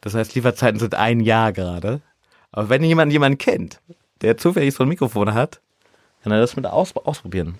das 0.03 0.13
heißt, 0.15 0.35
Lieferzeiten 0.35 0.79
sind 0.79 0.95
ein 0.95 1.21
Jahr 1.21 1.53
gerade. 1.53 2.01
Aber 2.51 2.67
wenn 2.69 2.83
jemand 2.83 3.11
jemanden 3.13 3.37
kennt, 3.37 3.79
der 4.21 4.37
zufällig 4.37 4.73
so 4.73 4.83
ein 4.83 4.89
Mikrofon 4.89 5.33
hat, 5.33 5.61
kann 6.23 6.33
er 6.33 6.39
das 6.41 6.55
mit 6.57 6.65
aus 6.65 6.95
ausprobieren. 6.95 7.55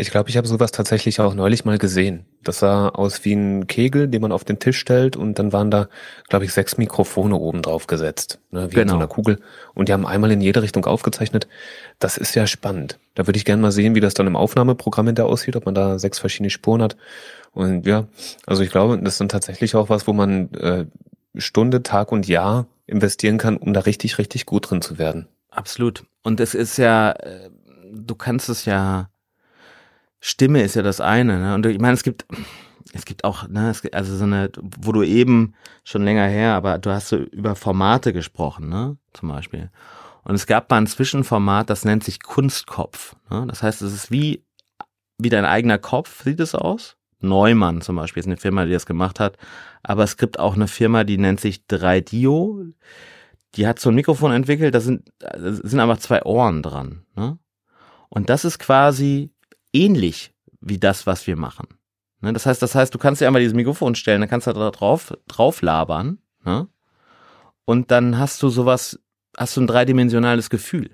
Ich 0.00 0.10
glaube, 0.12 0.30
ich 0.30 0.36
habe 0.36 0.46
sowas 0.46 0.70
tatsächlich 0.70 1.18
auch 1.18 1.34
neulich 1.34 1.64
mal 1.64 1.76
gesehen. 1.76 2.24
Das 2.44 2.60
sah 2.60 2.88
aus 2.90 3.24
wie 3.24 3.32
ein 3.32 3.66
Kegel, 3.66 4.06
den 4.06 4.22
man 4.22 4.30
auf 4.30 4.44
den 4.44 4.60
Tisch 4.60 4.78
stellt 4.78 5.16
und 5.16 5.40
dann 5.40 5.52
waren 5.52 5.72
da, 5.72 5.88
glaube 6.28 6.44
ich, 6.44 6.52
sechs 6.52 6.78
Mikrofone 6.78 7.34
oben 7.34 7.62
drauf 7.62 7.88
gesetzt, 7.88 8.38
ne, 8.52 8.70
wie 8.70 8.76
in 8.76 8.82
Genau. 8.82 8.92
so 8.92 8.96
einer 8.98 9.08
Kugel. 9.08 9.40
Und 9.74 9.88
die 9.88 9.92
haben 9.92 10.06
einmal 10.06 10.30
in 10.30 10.40
jede 10.40 10.62
Richtung 10.62 10.86
aufgezeichnet. 10.86 11.48
Das 11.98 12.16
ist 12.16 12.36
ja 12.36 12.46
spannend. 12.46 13.00
Da 13.16 13.26
würde 13.26 13.38
ich 13.38 13.44
gerne 13.44 13.60
mal 13.60 13.72
sehen, 13.72 13.96
wie 13.96 14.00
das 14.00 14.14
dann 14.14 14.28
im 14.28 14.36
Aufnahmeprogramm 14.36 15.06
hinter 15.06 15.26
aussieht, 15.26 15.56
ob 15.56 15.66
man 15.66 15.74
da 15.74 15.98
sechs 15.98 16.20
verschiedene 16.20 16.50
Spuren 16.50 16.80
hat. 16.80 16.96
Und 17.52 17.84
ja, 17.84 18.06
also 18.46 18.62
ich 18.62 18.70
glaube, 18.70 19.00
das 19.02 19.18
sind 19.18 19.32
tatsächlich 19.32 19.74
auch 19.74 19.88
was, 19.88 20.06
wo 20.06 20.12
man 20.12 20.52
äh, 20.54 20.86
Stunde, 21.38 21.82
Tag 21.82 22.12
und 22.12 22.26
Jahr 22.26 22.66
investieren 22.86 23.38
kann, 23.38 23.56
um 23.56 23.72
da 23.72 23.80
richtig, 23.80 24.18
richtig 24.18 24.46
gut 24.46 24.70
drin 24.70 24.82
zu 24.82 24.98
werden. 24.98 25.28
Absolut. 25.50 26.04
Und 26.22 26.40
es 26.40 26.54
ist 26.54 26.76
ja, 26.76 27.12
äh, 27.12 27.50
du 27.92 28.14
kannst 28.14 28.48
es 28.48 28.64
ja, 28.64 29.10
Stimme 30.20 30.62
ist 30.62 30.74
ja 30.74 30.82
das 30.82 31.00
eine, 31.00 31.38
ne? 31.38 31.54
Und 31.54 31.66
ich 31.66 31.78
meine, 31.78 31.94
es 31.94 32.02
gibt, 32.02 32.26
es 32.92 33.04
gibt 33.04 33.24
auch, 33.24 33.46
ne, 33.48 33.70
es 33.70 33.82
gibt 33.82 33.94
also 33.94 34.16
so 34.16 34.24
eine, 34.24 34.50
wo 34.60 34.92
du 34.92 35.02
eben 35.02 35.54
schon 35.84 36.02
länger 36.02 36.26
her, 36.26 36.54
aber 36.54 36.78
du 36.78 36.90
hast 36.90 37.08
so 37.08 37.16
über 37.16 37.54
Formate 37.54 38.12
gesprochen, 38.12 38.68
ne? 38.68 38.96
Zum 39.12 39.28
Beispiel. 39.28 39.70
Und 40.28 40.34
es 40.34 40.46
gab 40.46 40.70
mal 40.70 40.76
ein 40.76 40.86
Zwischenformat, 40.86 41.70
das 41.70 41.86
nennt 41.86 42.04
sich 42.04 42.22
Kunstkopf. 42.22 43.16
Ne? 43.30 43.46
Das 43.48 43.62
heißt, 43.62 43.80
es 43.80 43.94
ist 43.94 44.10
wie, 44.10 44.44
wie 45.16 45.30
dein 45.30 45.46
eigener 45.46 45.78
Kopf, 45.78 46.22
sieht 46.22 46.38
es 46.40 46.54
aus. 46.54 46.97
Neumann 47.20 47.80
zum 47.80 47.96
Beispiel 47.96 48.20
ist 48.20 48.26
eine 48.26 48.36
Firma, 48.36 48.64
die 48.64 48.72
das 48.72 48.86
gemacht 48.86 49.20
hat. 49.20 49.36
Aber 49.82 50.04
es 50.04 50.16
gibt 50.16 50.38
auch 50.38 50.54
eine 50.54 50.68
Firma, 50.68 51.04
die 51.04 51.18
nennt 51.18 51.40
sich 51.40 51.64
3Dio. 51.68 52.72
Die 53.54 53.66
hat 53.66 53.78
so 53.78 53.90
ein 53.90 53.94
Mikrofon 53.94 54.32
entwickelt, 54.32 54.74
da 54.74 54.80
sind, 54.80 55.10
da 55.18 55.38
sind 55.38 55.80
einfach 55.80 55.98
zwei 55.98 56.22
Ohren 56.24 56.62
dran. 56.62 57.06
Ne? 57.16 57.38
Und 58.08 58.28
das 58.28 58.44
ist 58.44 58.58
quasi 58.58 59.30
ähnlich 59.72 60.34
wie 60.60 60.78
das, 60.78 61.06
was 61.06 61.26
wir 61.26 61.36
machen. 61.36 61.66
Ne? 62.20 62.32
Das 62.32 62.46
heißt, 62.46 62.60
das 62.60 62.74
heißt, 62.74 62.94
du 62.94 62.98
kannst 62.98 63.20
dir 63.20 63.26
einmal 63.26 63.40
dieses 63.40 63.54
Mikrofon 63.54 63.94
stellen, 63.94 64.20
dann 64.20 64.30
kannst 64.30 64.46
du 64.46 64.52
da 64.52 64.70
drauf, 64.70 65.14
drauf 65.26 65.62
labern. 65.62 66.18
Ne? 66.44 66.68
Und 67.64 67.90
dann 67.90 68.18
hast 68.18 68.42
du 68.42 68.48
sowas, 68.48 68.98
hast 69.36 69.56
du 69.56 69.62
ein 69.62 69.66
dreidimensionales 69.66 70.50
Gefühl. 70.50 70.90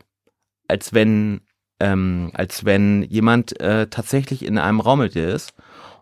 Als 0.69 0.93
wenn, 0.95 1.43
ähm, 1.81 2.31
als 2.35 2.65
wenn 2.65 3.03
jemand 3.03 3.61
äh, 3.61 3.89
tatsächlich 3.89 4.45
in 4.45 4.59
einem 4.59 4.81
Raum 4.81 5.01
mit 5.01 5.15
dir 5.15 5.29
ist. 5.29 5.55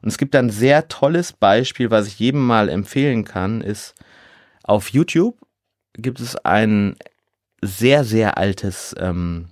Und 0.03 0.09
es 0.09 0.19
gibt 0.19 0.35
ein 0.35 0.51
sehr 0.51 0.89
tolles 0.89 1.33
Beispiel, 1.33 1.91
was 1.91 2.09
ich 2.09 2.19
jedem 2.19 2.45
mal 2.45 2.69
empfehlen 2.69 3.25
kann, 3.25 3.61
ist 3.61 3.95
auf 4.65 4.89
YouTube 4.89 5.37
gibt 5.95 6.21
es 6.21 6.37
ein 6.37 6.97
sehr, 7.61 8.05
sehr 8.05 8.39
altes, 8.39 8.95
ähm, 8.99 9.49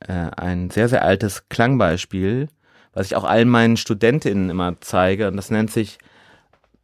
äh, 0.00 0.12
ein 0.12 0.70
sehr, 0.70 0.88
sehr 0.88 1.04
altes 1.04 1.48
Klangbeispiel, 1.48 2.48
was 2.92 3.06
ich 3.06 3.16
auch 3.16 3.24
allen 3.24 3.48
meinen 3.48 3.76
Studentinnen 3.76 4.50
immer 4.50 4.80
zeige. 4.80 5.28
Und 5.28 5.36
das 5.36 5.50
nennt 5.50 5.70
sich 5.70 5.98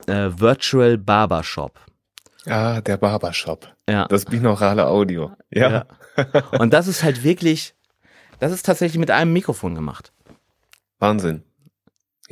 äh, 0.06 0.30
Virtual 0.34 0.98
Barbershop. 0.98 1.80
Ah, 2.46 2.80
der 2.80 2.96
Barbershop. 2.96 3.68
Ja. 3.88 4.06
Das 4.06 4.24
binaurale 4.24 4.86
Audio. 4.86 5.32
Ja. 5.50 5.70
Ja. 5.70 5.86
Und 6.58 6.72
das 6.72 6.88
ist 6.88 7.02
halt 7.02 7.24
wirklich, 7.24 7.74
das 8.38 8.52
ist 8.52 8.66
tatsächlich 8.66 8.98
mit 8.98 9.10
einem 9.10 9.32
Mikrofon 9.32 9.74
gemacht. 9.74 10.12
Wahnsinn. 10.98 11.42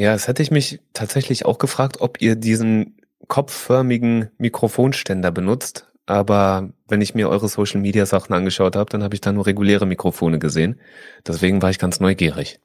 Ja, 0.00 0.14
es 0.14 0.28
hätte 0.28 0.42
ich 0.42 0.50
mich 0.50 0.80
tatsächlich 0.94 1.44
auch 1.44 1.58
gefragt, 1.58 2.00
ob 2.00 2.22
ihr 2.22 2.34
diesen 2.34 2.96
kopfförmigen 3.28 4.30
Mikrofonständer 4.38 5.30
benutzt. 5.30 5.92
Aber 6.06 6.70
wenn 6.88 7.02
ich 7.02 7.14
mir 7.14 7.28
eure 7.28 7.50
Social 7.50 7.82
Media 7.82 8.06
Sachen 8.06 8.32
angeschaut 8.32 8.76
habe, 8.76 8.88
dann 8.88 9.02
habe 9.02 9.14
ich 9.14 9.20
da 9.20 9.30
nur 9.30 9.44
reguläre 9.44 9.84
Mikrofone 9.84 10.38
gesehen. 10.38 10.80
Deswegen 11.26 11.60
war 11.60 11.68
ich 11.68 11.78
ganz 11.78 12.00
neugierig. 12.00 12.60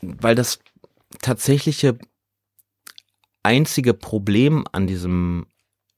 Weil 0.00 0.34
das 0.34 0.60
tatsächliche 1.20 1.98
einzige 3.42 3.92
Problem 3.92 4.64
an 4.72 4.86
diesem, 4.86 5.48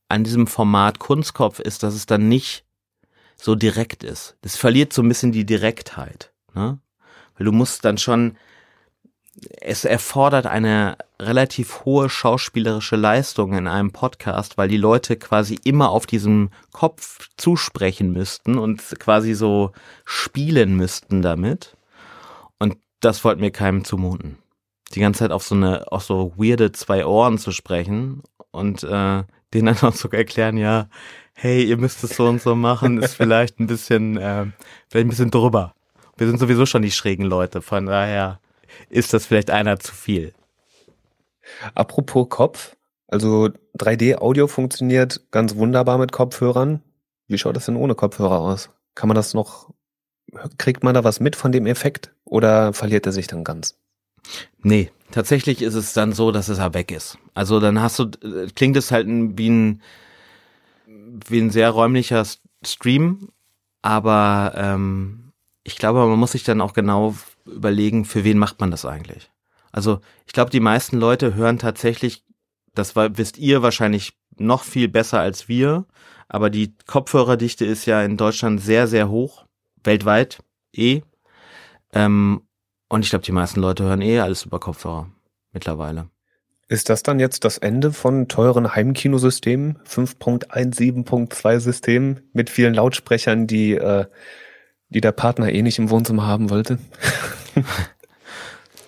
an 0.09 0.25
diesem 0.25 0.49
Format 0.49 0.99
Kunstkopf 0.99 1.61
ist, 1.61 1.85
dass 1.85 1.95
es 1.95 2.07
dann 2.07 2.29
nicht 2.29 2.65
so 3.37 3.55
direkt 3.55 4.03
ist. 4.03 4.37
Das 4.41 4.57
verliert 4.57 4.93
so 4.93 5.03
ein 5.03 5.09
bisschen 5.09 5.31
die 5.31 5.47
Direktheit. 5.47 6.33
Ne? 6.55 6.81
Weil 7.39 7.45
du 7.45 7.53
musst 7.53 7.85
dann 7.85 7.99
schon, 7.99 8.37
es 9.61 9.85
erfordert 9.85 10.47
eine 10.47 10.97
relativ 11.21 11.85
hohe 11.85 12.11
schauspielerische 12.11 12.97
Leistung 12.97 13.55
in 13.55 13.67
einem 13.67 13.93
Podcast, 13.93 14.59
weil 14.59 14.69
die 14.69 14.77
Leute 14.77 15.17
quasi 15.17 15.59
immer 15.65 15.91
auf 15.91 16.07
diesem 16.07 16.51
Kopf 16.73 17.29
zusprechen 17.37 18.13
müssten 18.13 18.59
und 18.59 18.83
quasi 18.99 19.35
so 19.35 19.73
spielen 20.05 20.77
müssten 20.77 21.23
damit. 21.23 21.77
Und 22.59 22.77
das 23.01 23.25
wollte 23.25 23.41
mir 23.41 23.51
keinem 23.51 23.85
zumuten. 23.85 24.39
Die 24.95 25.01
ganze 25.01 25.21
Zeit 25.21 25.33
auf 25.33 25.45
so 25.45 25.55
eine, 25.55 25.91
auf 25.91 26.05
so 26.05 26.35
weirde 26.37 26.73
zwei 26.73 27.07
Ohren 27.07 27.39
zu 27.39 27.53
sprechen 27.53 28.23
und 28.51 28.83
äh, 28.83 29.25
denen 29.55 29.75
dann 29.75 29.91
auch 29.91 29.95
so 29.95 30.11
erklären, 30.11 30.59
ja, 30.59 30.89
hey, 31.33 31.65
ihr 31.65 31.79
müsst 31.79 32.05
es 32.05 32.17
so 32.17 32.27
und 32.27 32.43
so 32.43 32.55
machen, 32.55 33.03
ist 33.03 33.15
vielleicht 33.15 33.59
ein 33.59 33.67
bisschen, 33.67 34.19
äh, 34.19 34.47
vielleicht 34.89 35.07
ein 35.07 35.09
bisschen 35.09 35.31
drüber. 35.31 35.75
Wir 36.19 36.27
sind 36.27 36.39
sowieso 36.39 36.67
schon 36.67 36.83
die 36.83 36.91
schrägen 36.91 37.25
Leute, 37.25 37.63
von 37.63 37.87
daher 37.87 38.39
ist 38.89 39.13
das 39.13 39.27
vielleicht 39.27 39.51
einer 39.51 39.79
zu 39.79 39.95
viel. 39.95 40.33
Apropos 41.75 42.29
Kopf, 42.29 42.77
also 43.09 43.51
3D-Audio 43.79 44.47
funktioniert 44.47 45.21
ganz 45.31 45.57
wunderbar 45.57 45.99
mit 45.99 46.13
Kopfhörern. 46.13 46.83
Wie 47.29 47.39
schaut 47.39 47.57
das 47.57 47.67
denn 47.67 47.77
ohne 47.77 47.95
Kopfhörer 47.95 48.41
aus? 48.41 48.71
Kann 48.95 49.09
man 49.09 49.15
das 49.15 49.35
noch, 49.35 49.71
kriegt 50.59 50.83
man 50.83 50.95
da 50.95 51.05
was 51.05 51.21
mit 51.21 51.37
von 51.37 51.53
dem 51.53 51.67
Effekt 51.67 52.13
oder 52.25 52.73
verliert 52.73 53.07
er 53.07 53.13
sich 53.13 53.27
dann 53.27 53.45
ganz? 53.45 53.79
Nee, 54.63 54.91
tatsächlich 55.11 55.63
ist 55.63 55.75
es 55.75 55.93
dann 55.93 56.13
so, 56.13 56.31
dass 56.31 56.49
es 56.49 56.59
ja 56.59 56.75
weg 56.75 56.91
ist. 56.91 57.19
Also 57.35 57.61
dann 57.61 57.81
hast 57.81 57.99
du, 57.99 58.11
klingt 58.55 58.77
es 58.77 58.91
halt 58.91 59.07
wie 59.09 59.51
ein, 59.51 59.83
wie 60.87 61.41
ein 61.41 61.51
sehr 61.51 61.71
räumlicher 61.71 62.25
Stream, 62.65 63.29
aber 63.83 64.53
ähm, 64.57 65.33
ich 65.65 65.77
glaube, 65.77 66.07
man 66.07 66.19
muss 66.19 66.33
sich 66.33 66.45
dann 66.45 66.61
auch 66.61 66.73
genau 66.73 67.15
überlegen, 67.47 68.05
für 68.05 68.25
wen 68.25 68.39
macht 68.39 68.61
man 68.61 68.71
das 68.71 68.85
eigentlich. 68.85 69.31
Also 69.71 70.01
ich 70.27 70.33
glaube, 70.33 70.51
die 70.51 70.61
meisten 70.61 70.99
Leute 70.99 71.35
hören 71.35 71.59
tatsächlich, 71.59 72.25
das 72.75 72.95
wisst 72.95 73.39
ihr 73.39 73.63
wahrscheinlich 73.63 74.19
noch 74.37 74.65
viel 74.65 74.89
besser 74.89 75.21
als 75.21 75.49
wir, 75.49 75.87
aber 76.29 76.51
die 76.51 76.75
Kopfhörerdichte 76.87 77.65
ist 77.65 77.87
ja 77.87 78.03
in 78.03 78.17
Deutschland 78.17 78.61
sehr, 78.61 78.87
sehr 78.87 79.09
hoch, 79.09 79.47
weltweit 79.85 80.43
eh. 80.75 81.03
Ähm, 81.93 82.43
und 82.89 83.05
ich 83.05 83.11
glaube, 83.11 83.25
die 83.25 83.33
meisten 83.33 83.61
Leute 83.61 83.85
hören 83.85 84.01
eh 84.01 84.21
alles 84.21 84.45
über 84.45 84.61
Kopfhörer 84.61 85.11
mittlerweile. 85.53 86.09
Ist 86.69 86.89
das 86.89 87.03
dann 87.03 87.21
jetzt 87.21 87.45
das 87.45 87.59
Ende 87.59 87.93
von 87.93 88.29
teuren 88.29 88.75
Heimkinosystemen, 88.75 89.79
5.17.2 89.87 91.61
Systemen 91.61 92.21
mit 92.33 92.49
vielen 92.49 92.73
Lautsprechern, 92.75 93.47
die, 93.47 93.75
äh, 93.75 94.07
die 94.93 95.01
der 95.01 95.13
Partner 95.13 95.51
eh 95.53 95.63
nicht 95.63 95.79
im 95.79 95.91
Wohnzimmer 95.91 96.27
haben 96.27 96.51
wollte? 96.51 96.79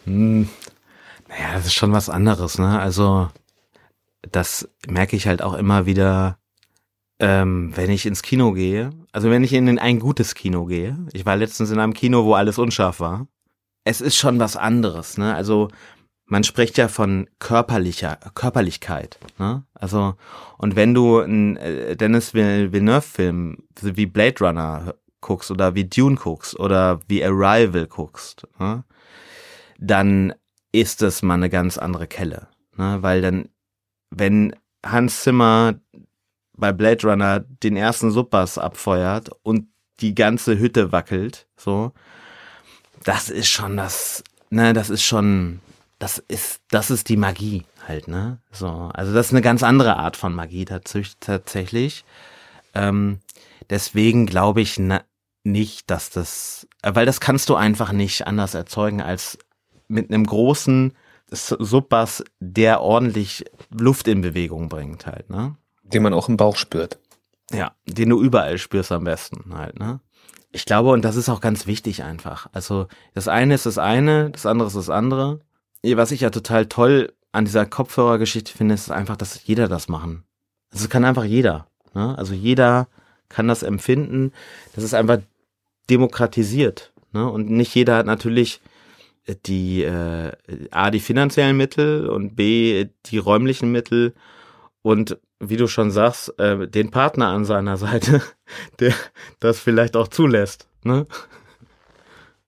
Hm, 0.04 0.48
naja, 1.28 1.54
das 1.54 1.66
ist 1.66 1.74
schon 1.74 1.92
was 1.92 2.08
anderes, 2.10 2.58
ne? 2.58 2.78
Also, 2.78 3.30
das 4.30 4.68
merke 4.86 5.16
ich 5.16 5.26
halt 5.26 5.42
auch 5.42 5.54
immer 5.54 5.86
wieder, 5.86 6.38
ähm, 7.18 7.72
wenn 7.74 7.90
ich 7.90 8.06
ins 8.06 8.22
Kino 8.22 8.52
gehe. 8.52 8.90
Also, 9.12 9.30
wenn 9.30 9.44
ich 9.44 9.52
in 9.52 9.78
ein 9.78 9.98
gutes 10.00 10.34
Kino 10.34 10.66
gehe. 10.66 10.98
Ich 11.12 11.24
war 11.24 11.36
letztens 11.36 11.70
in 11.70 11.78
einem 11.80 11.94
Kino, 11.94 12.24
wo 12.24 12.34
alles 12.34 12.58
unscharf 12.58 13.00
war. 13.00 13.26
Es 13.84 14.00
ist 14.00 14.16
schon 14.16 14.38
was 14.40 14.56
anderes, 14.56 15.16
ne? 15.18 15.34
Also, 15.34 15.68
man 16.26 16.44
spricht 16.44 16.78
ja 16.78 16.88
von 16.88 17.28
körperlicher 17.38 18.16
Körperlichkeit, 18.34 19.18
ne? 19.38 19.64
Also, 19.74 20.16
und 20.58 20.76
wenn 20.76 20.94
du 20.94 21.20
einen 21.20 21.56
äh, 21.56 21.96
Dennis 21.96 22.34
Vill- 22.34 22.72
Villeneuve-Film 22.72 23.58
wie 23.80 24.06
Blade 24.06 24.44
Runner 24.44 24.94
guckst 25.24 25.50
oder 25.50 25.74
wie 25.74 25.84
Dune 25.84 26.16
guckst 26.16 26.58
oder 26.58 27.00
wie 27.08 27.24
Arrival 27.24 27.86
guckst, 27.86 28.46
ne? 28.58 28.84
dann 29.78 30.34
ist 30.72 31.02
es 31.02 31.22
mal 31.22 31.34
eine 31.34 31.50
ganz 31.50 31.78
andere 31.78 32.06
Kelle. 32.06 32.48
Ne? 32.76 32.98
Weil 33.00 33.22
dann, 33.22 33.48
wenn 34.10 34.54
Hans 34.84 35.22
Zimmer 35.22 35.74
bei 36.56 36.72
Blade 36.72 37.08
Runner 37.08 37.40
den 37.40 37.76
ersten 37.76 38.10
Subbass 38.10 38.58
abfeuert 38.58 39.30
und 39.42 39.68
die 40.00 40.14
ganze 40.14 40.58
Hütte 40.58 40.92
wackelt, 40.92 41.46
so, 41.56 41.92
das 43.04 43.30
ist 43.30 43.48
schon 43.48 43.76
das, 43.76 44.24
ne, 44.50 44.72
das 44.72 44.90
ist 44.90 45.02
schon, 45.02 45.60
das 45.98 46.18
ist, 46.18 46.60
das 46.70 46.90
ist 46.90 47.08
die 47.08 47.16
Magie 47.16 47.64
halt, 47.86 48.08
ne? 48.08 48.38
So, 48.50 48.90
also 48.94 49.12
das 49.12 49.26
ist 49.26 49.32
eine 49.32 49.42
ganz 49.42 49.62
andere 49.62 49.96
Art 49.96 50.16
von 50.16 50.34
Magie 50.34 50.64
tats- 50.64 51.16
tatsächlich. 51.20 52.04
Ähm, 52.74 53.20
deswegen 53.70 54.26
glaube 54.26 54.60
ich 54.60 54.78
na, 54.78 55.02
nicht, 55.44 55.90
dass 55.90 56.10
das, 56.10 56.66
weil 56.82 57.06
das 57.06 57.20
kannst 57.20 57.48
du 57.48 57.54
einfach 57.54 57.92
nicht 57.92 58.26
anders 58.26 58.54
erzeugen 58.54 59.00
als 59.00 59.38
mit 59.88 60.10
einem 60.10 60.26
großen 60.26 60.94
Subbass, 61.30 62.24
der 62.40 62.80
ordentlich 62.80 63.44
Luft 63.70 64.08
in 64.08 64.20
Bewegung 64.20 64.68
bringt 64.68 65.06
halt, 65.06 65.30
ne? 65.30 65.56
Den 65.82 66.02
man 66.02 66.14
auch 66.14 66.28
im 66.28 66.36
Bauch 66.36 66.56
spürt. 66.56 66.98
Ja, 67.52 67.72
den 67.86 68.08
du 68.08 68.22
überall 68.22 68.58
spürst 68.58 68.90
am 68.92 69.04
besten 69.04 69.54
halt, 69.54 69.78
ne? 69.78 70.00
Ich 70.52 70.64
glaube, 70.64 70.90
und 70.90 71.04
das 71.04 71.16
ist 71.16 71.28
auch 71.28 71.40
ganz 71.40 71.66
wichtig 71.66 72.04
einfach. 72.04 72.48
Also 72.52 72.86
das 73.12 73.28
eine 73.28 73.54
ist 73.54 73.66
das 73.66 73.76
eine, 73.76 74.30
das 74.30 74.46
andere 74.46 74.68
ist 74.68 74.76
das 74.76 74.88
andere. 74.88 75.40
Was 75.82 76.12
ich 76.12 76.20
ja 76.20 76.30
total 76.30 76.66
toll 76.66 77.12
an 77.32 77.44
dieser 77.44 77.66
Kopfhörergeschichte 77.66 78.52
finde, 78.56 78.74
ist 78.74 78.90
einfach, 78.90 79.16
dass 79.16 79.44
jeder 79.46 79.66
das 79.68 79.88
machen. 79.88 80.22
Also 80.72 80.88
kann 80.88 81.04
einfach 81.04 81.24
jeder. 81.24 81.66
Ne? 81.92 82.16
Also 82.16 82.34
jeder 82.34 82.86
kann 83.28 83.48
das 83.48 83.64
empfinden. 83.64 84.32
Das 84.74 84.84
ist 84.84 84.94
einfach 84.94 85.18
demokratisiert. 85.90 86.92
Ne? 87.12 87.28
Und 87.28 87.50
nicht 87.50 87.74
jeder 87.74 87.96
hat 87.96 88.06
natürlich 88.06 88.60
die 89.46 89.82
äh, 89.82 90.32
A, 90.70 90.90
die 90.90 91.00
finanziellen 91.00 91.56
Mittel 91.56 92.08
und 92.08 92.36
B, 92.36 92.86
die 93.06 93.18
räumlichen 93.18 93.72
Mittel 93.72 94.14
und 94.82 95.18
wie 95.40 95.56
du 95.56 95.66
schon 95.66 95.90
sagst, 95.90 96.38
äh, 96.38 96.68
den 96.68 96.90
Partner 96.90 97.28
an 97.28 97.44
seiner 97.44 97.76
Seite, 97.78 98.22
der 98.80 98.94
das 99.40 99.58
vielleicht 99.58 99.96
auch 99.96 100.08
zulässt. 100.08 100.68
Ne? 100.82 101.06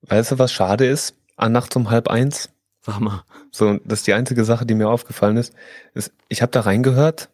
Weißt 0.03 0.33
du, 0.33 0.39
was 0.39 0.53
schade 0.53 0.87
ist? 0.87 1.17
An 1.37 1.53
Nacht 1.53 1.75
um 1.77 1.91
halb 1.91 2.09
eins. 2.09 2.51
Sag 2.81 3.01
mal. 3.01 3.25
So, 3.51 3.79
das 3.85 4.01
ist 4.01 4.07
die 4.07 4.13
einzige 4.13 4.45
Sache, 4.45 4.67
die 4.67 4.75
mir 4.75 4.89
aufgefallen 4.89 5.37
ist. 5.37 5.53
ist 5.95 6.13
ich 6.29 6.43
habe 6.43 6.53
da 6.53 6.61
reingehört 6.61 7.31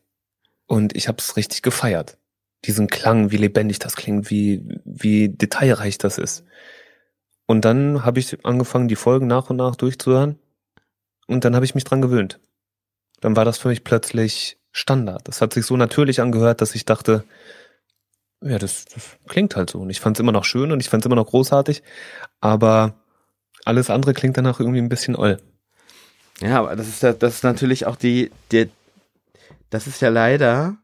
und 0.66 0.96
ich 0.96 1.09
habe 1.09 1.18
es 1.18 1.36
richtig 1.36 1.62
gefeiert. 1.62 2.16
Diesen 2.64 2.86
Klang, 2.86 3.30
wie 3.30 3.36
lebendig 3.36 3.78
das 3.78 3.96
klingt, 3.96 4.30
wie, 4.30 4.62
wie 4.84 5.28
detailreich 5.28 5.98
das 5.98 6.18
ist. 6.18 6.44
Und 7.46 7.64
dann 7.64 8.04
habe 8.04 8.20
ich 8.20 8.44
angefangen, 8.44 8.88
die 8.88 8.96
Folgen 8.96 9.26
nach 9.26 9.50
und 9.50 9.56
nach 9.56 9.76
durchzuhören. 9.76 10.38
Und 11.26 11.44
dann 11.44 11.54
habe 11.54 11.64
ich 11.64 11.74
mich 11.74 11.84
dran 11.84 12.02
gewöhnt. 12.02 12.40
Dann 13.20 13.36
war 13.36 13.44
das 13.44 13.58
für 13.58 13.68
mich 13.68 13.84
plötzlich 13.84 14.58
Standard. 14.70 15.26
Das 15.28 15.40
hat 15.40 15.52
sich 15.52 15.66
so 15.66 15.76
natürlich 15.76 16.20
angehört, 16.20 16.60
dass 16.60 16.74
ich 16.74 16.84
dachte, 16.84 17.24
ja, 18.40 18.58
das, 18.58 18.84
das 18.86 19.16
klingt 19.28 19.56
halt 19.56 19.70
so. 19.70 19.80
Und 19.80 19.90
ich 19.90 20.00
fand 20.00 20.16
es 20.16 20.20
immer 20.20 20.32
noch 20.32 20.44
schön 20.44 20.72
und 20.72 20.80
ich 20.80 20.88
fand 20.88 21.02
es 21.02 21.06
immer 21.06 21.16
noch 21.16 21.28
großartig. 21.28 21.82
Aber 22.40 22.94
alles 23.64 23.90
andere 23.90 24.14
klingt 24.14 24.36
danach 24.36 24.60
irgendwie 24.60 24.80
ein 24.80 24.88
bisschen 24.88 25.16
oll. 25.16 25.38
Ja, 26.40 26.58
aber 26.60 26.74
das 26.74 26.88
ist 26.88 27.02
ja, 27.02 27.12
das 27.12 27.36
ist 27.36 27.44
natürlich 27.44 27.86
auch 27.86 27.96
die, 27.96 28.32
die 28.50 28.68
das 29.70 29.86
ist 29.86 30.02
ja 30.02 30.08
leider 30.10 30.76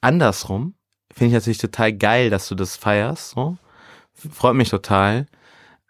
andersrum. 0.00 0.74
Finde 1.14 1.28
ich 1.28 1.32
natürlich 1.34 1.58
total 1.58 1.92
geil, 1.92 2.28
dass 2.28 2.48
du 2.48 2.56
das 2.56 2.76
feierst. 2.76 3.30
So. 3.30 3.56
Freut 4.32 4.56
mich 4.56 4.70
total. 4.70 5.26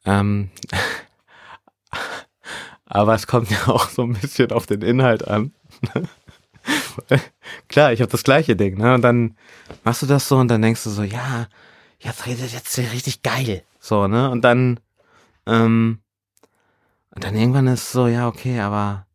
Ähm, 0.05 0.51
aber 2.85 3.15
es 3.15 3.27
kommt 3.27 3.51
ja 3.51 3.69
auch 3.69 3.89
so 3.89 4.03
ein 4.03 4.13
bisschen 4.13 4.53
auf 4.53 4.67
den 4.67 4.83
Inhalt 4.83 5.27
an. 5.27 5.53
Klar, 7.69 7.93
ich 7.93 8.01
habe 8.03 8.13
das 8.13 8.23
gleiche 8.23 8.55
Ding, 8.55 8.77
ne? 8.77 8.95
Und 8.95 9.03
dann 9.03 9.37
machst 9.83 10.03
du 10.03 10.07
das 10.07 10.29
so 10.29 10.37
und 10.37 10.49
dann 10.49 10.61
denkst 10.61 10.85
du 10.85 10.91
so, 10.91 11.03
ja, 11.03 11.47
jetzt 11.99 12.27
redet 12.27 12.53
jetzt 12.53 12.77
richtig 12.79 13.23
geil. 13.23 13.63
So, 13.81 14.07
ne? 14.07 14.31
Und 14.31 14.43
dann, 14.43 14.79
ähm, 15.47 16.01
und 17.15 17.25
dann 17.25 17.35
irgendwann 17.35 17.67
ist 17.67 17.93
so, 17.93 18.09
ja, 18.09 18.29
okay, 18.29 18.61
aber 18.61 19.07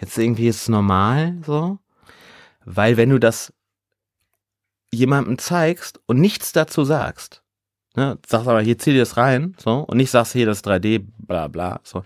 jetzt 0.00 0.18
irgendwie 0.18 0.48
ist 0.48 0.62
es 0.62 0.68
normal, 0.68 1.38
so. 1.46 1.78
Weil 2.64 2.96
wenn 2.96 3.10
du 3.10 3.18
das 3.20 3.52
jemandem 4.92 5.38
zeigst 5.38 6.00
und 6.06 6.20
nichts 6.20 6.52
dazu 6.52 6.84
sagst, 6.84 7.42
ne, 7.96 8.18
sagst 8.26 8.48
aber, 8.48 8.60
hier 8.60 8.78
zieh 8.78 8.92
dir 8.92 9.00
das 9.00 9.16
rein, 9.16 9.54
so, 9.58 9.80
und 9.80 9.96
nicht 9.96 10.10
sagst 10.10 10.32
hier 10.32 10.46
das 10.46 10.64
3D, 10.64 11.04
bla 11.18 11.48
bla, 11.48 11.80
so, 11.84 12.04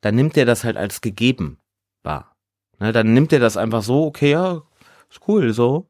dann 0.00 0.14
nimmt 0.14 0.36
der 0.36 0.46
das 0.46 0.64
halt 0.64 0.76
als 0.76 1.00
gegeben 1.00 1.58
wahr. 2.02 2.36
Ne, 2.78 2.92
dann 2.92 3.14
nimmt 3.14 3.32
er 3.32 3.40
das 3.40 3.56
einfach 3.56 3.82
so, 3.82 4.04
okay, 4.06 4.32
ja, 4.32 4.62
ist 5.10 5.20
cool, 5.28 5.52
so. 5.52 5.88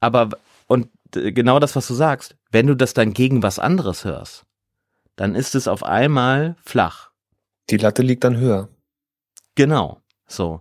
Aber, 0.00 0.28
und 0.66 0.88
genau 1.10 1.58
das, 1.58 1.76
was 1.76 1.86
du 1.86 1.94
sagst, 1.94 2.36
wenn 2.50 2.66
du 2.66 2.74
das 2.74 2.94
dann 2.94 3.12
gegen 3.12 3.42
was 3.42 3.58
anderes 3.58 4.04
hörst, 4.04 4.44
dann 5.16 5.34
ist 5.34 5.54
es 5.54 5.68
auf 5.68 5.82
einmal 5.82 6.56
flach. 6.62 7.10
Die 7.70 7.76
Latte 7.76 8.02
liegt 8.02 8.24
dann 8.24 8.36
höher. 8.36 8.68
Genau, 9.54 10.00
so. 10.26 10.60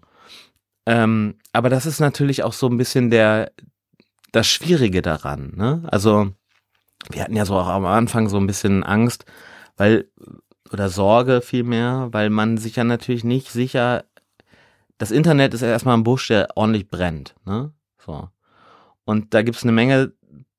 Ähm, 0.86 1.36
aber 1.52 1.70
das 1.70 1.86
ist 1.86 2.00
natürlich 2.00 2.44
auch 2.44 2.54
so 2.54 2.68
ein 2.68 2.78
bisschen 2.78 3.10
der, 3.10 3.52
das 4.34 4.48
Schwierige 4.48 5.02
daran, 5.02 5.54
ne? 5.56 5.84
Also, 5.90 6.32
wir 7.10 7.24
hatten 7.24 7.36
ja 7.36 7.46
so 7.46 7.56
auch 7.56 7.68
am 7.68 7.86
Anfang 7.86 8.28
so 8.28 8.38
ein 8.38 8.48
bisschen 8.48 8.84
Angst, 8.84 9.26
weil, 9.78 10.10
oder 10.72 10.90
Sorge 10.90 11.42
vielmehr, 11.42 12.10
weil 12.12 12.30
man 12.30 12.58
sich 12.58 12.76
ja 12.76 12.84
natürlich 12.84 13.24
nicht 13.24 13.50
sicher, 13.50 14.04
das 14.98 15.12
Internet 15.12 15.54
ist 15.54 15.62
ja 15.62 15.68
erstmal 15.68 15.96
ein 15.96 16.04
Busch, 16.04 16.28
der 16.28 16.50
ordentlich 16.56 16.90
brennt, 16.90 17.36
ne? 17.46 17.72
So. 17.98 18.30
Und 19.06 19.34
da 19.34 19.42
gibt's 19.42 19.64
eine 19.64 19.72
Menge 19.72 20.14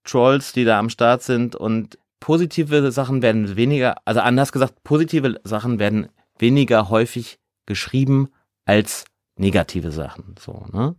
Trolls, 0.05 0.53
die 0.53 0.65
da 0.65 0.79
am 0.79 0.91
Start 0.91 1.23
sind 1.23 1.57
und 1.57 1.99
positive 2.21 2.93
Sachen 2.93 3.23
werden 3.23 3.57
weniger, 3.57 3.97
also 4.05 4.21
anders 4.21 4.53
gesagt, 4.53 4.85
positive 4.85 5.41
Sachen 5.45 5.79
werden 5.79 6.09
weniger 6.39 6.91
häufig 6.91 7.41
geschrieben 7.67 8.29
als 8.67 9.05
negative 9.37 9.91
Sachen, 9.91 10.37
so, 10.39 10.67
ne? 10.73 10.95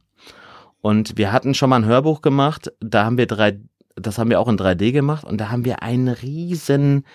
Und 0.86 1.18
wir 1.18 1.32
hatten 1.32 1.56
schon 1.56 1.72
mal 1.72 1.78
ein 1.78 1.86
Hörbuch 1.86 2.22
gemacht, 2.22 2.72
da 2.80 3.06
haben 3.06 3.18
wir 3.18 3.26
drei, 3.26 3.60
das 3.96 4.20
haben 4.20 4.30
wir 4.30 4.40
auch 4.40 4.48
in 4.48 4.56
3D 4.56 4.92
gemacht 4.92 5.24
und 5.24 5.42
da 5.42 5.50
haben 5.50 5.66
wir 5.66 5.82
einen 5.82 6.10
riesen, 6.10 7.08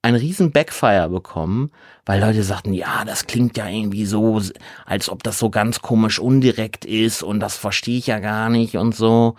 ein 0.00 0.14
riesen 0.14 0.52
Backfire 0.52 1.08
bekommen, 1.08 1.72
weil 2.06 2.20
Leute 2.20 2.44
sagten, 2.44 2.72
ja, 2.72 3.04
das 3.04 3.26
klingt 3.26 3.56
ja 3.56 3.68
irgendwie 3.68 4.06
so, 4.06 4.40
als 4.86 5.08
ob 5.08 5.24
das 5.24 5.40
so 5.40 5.50
ganz 5.50 5.82
komisch 5.82 6.20
undirekt 6.20 6.84
ist 6.84 7.24
und 7.24 7.40
das 7.40 7.56
verstehe 7.56 7.98
ich 7.98 8.06
ja 8.06 8.20
gar 8.20 8.48
nicht 8.48 8.76
und 8.76 8.94
so. 8.94 9.34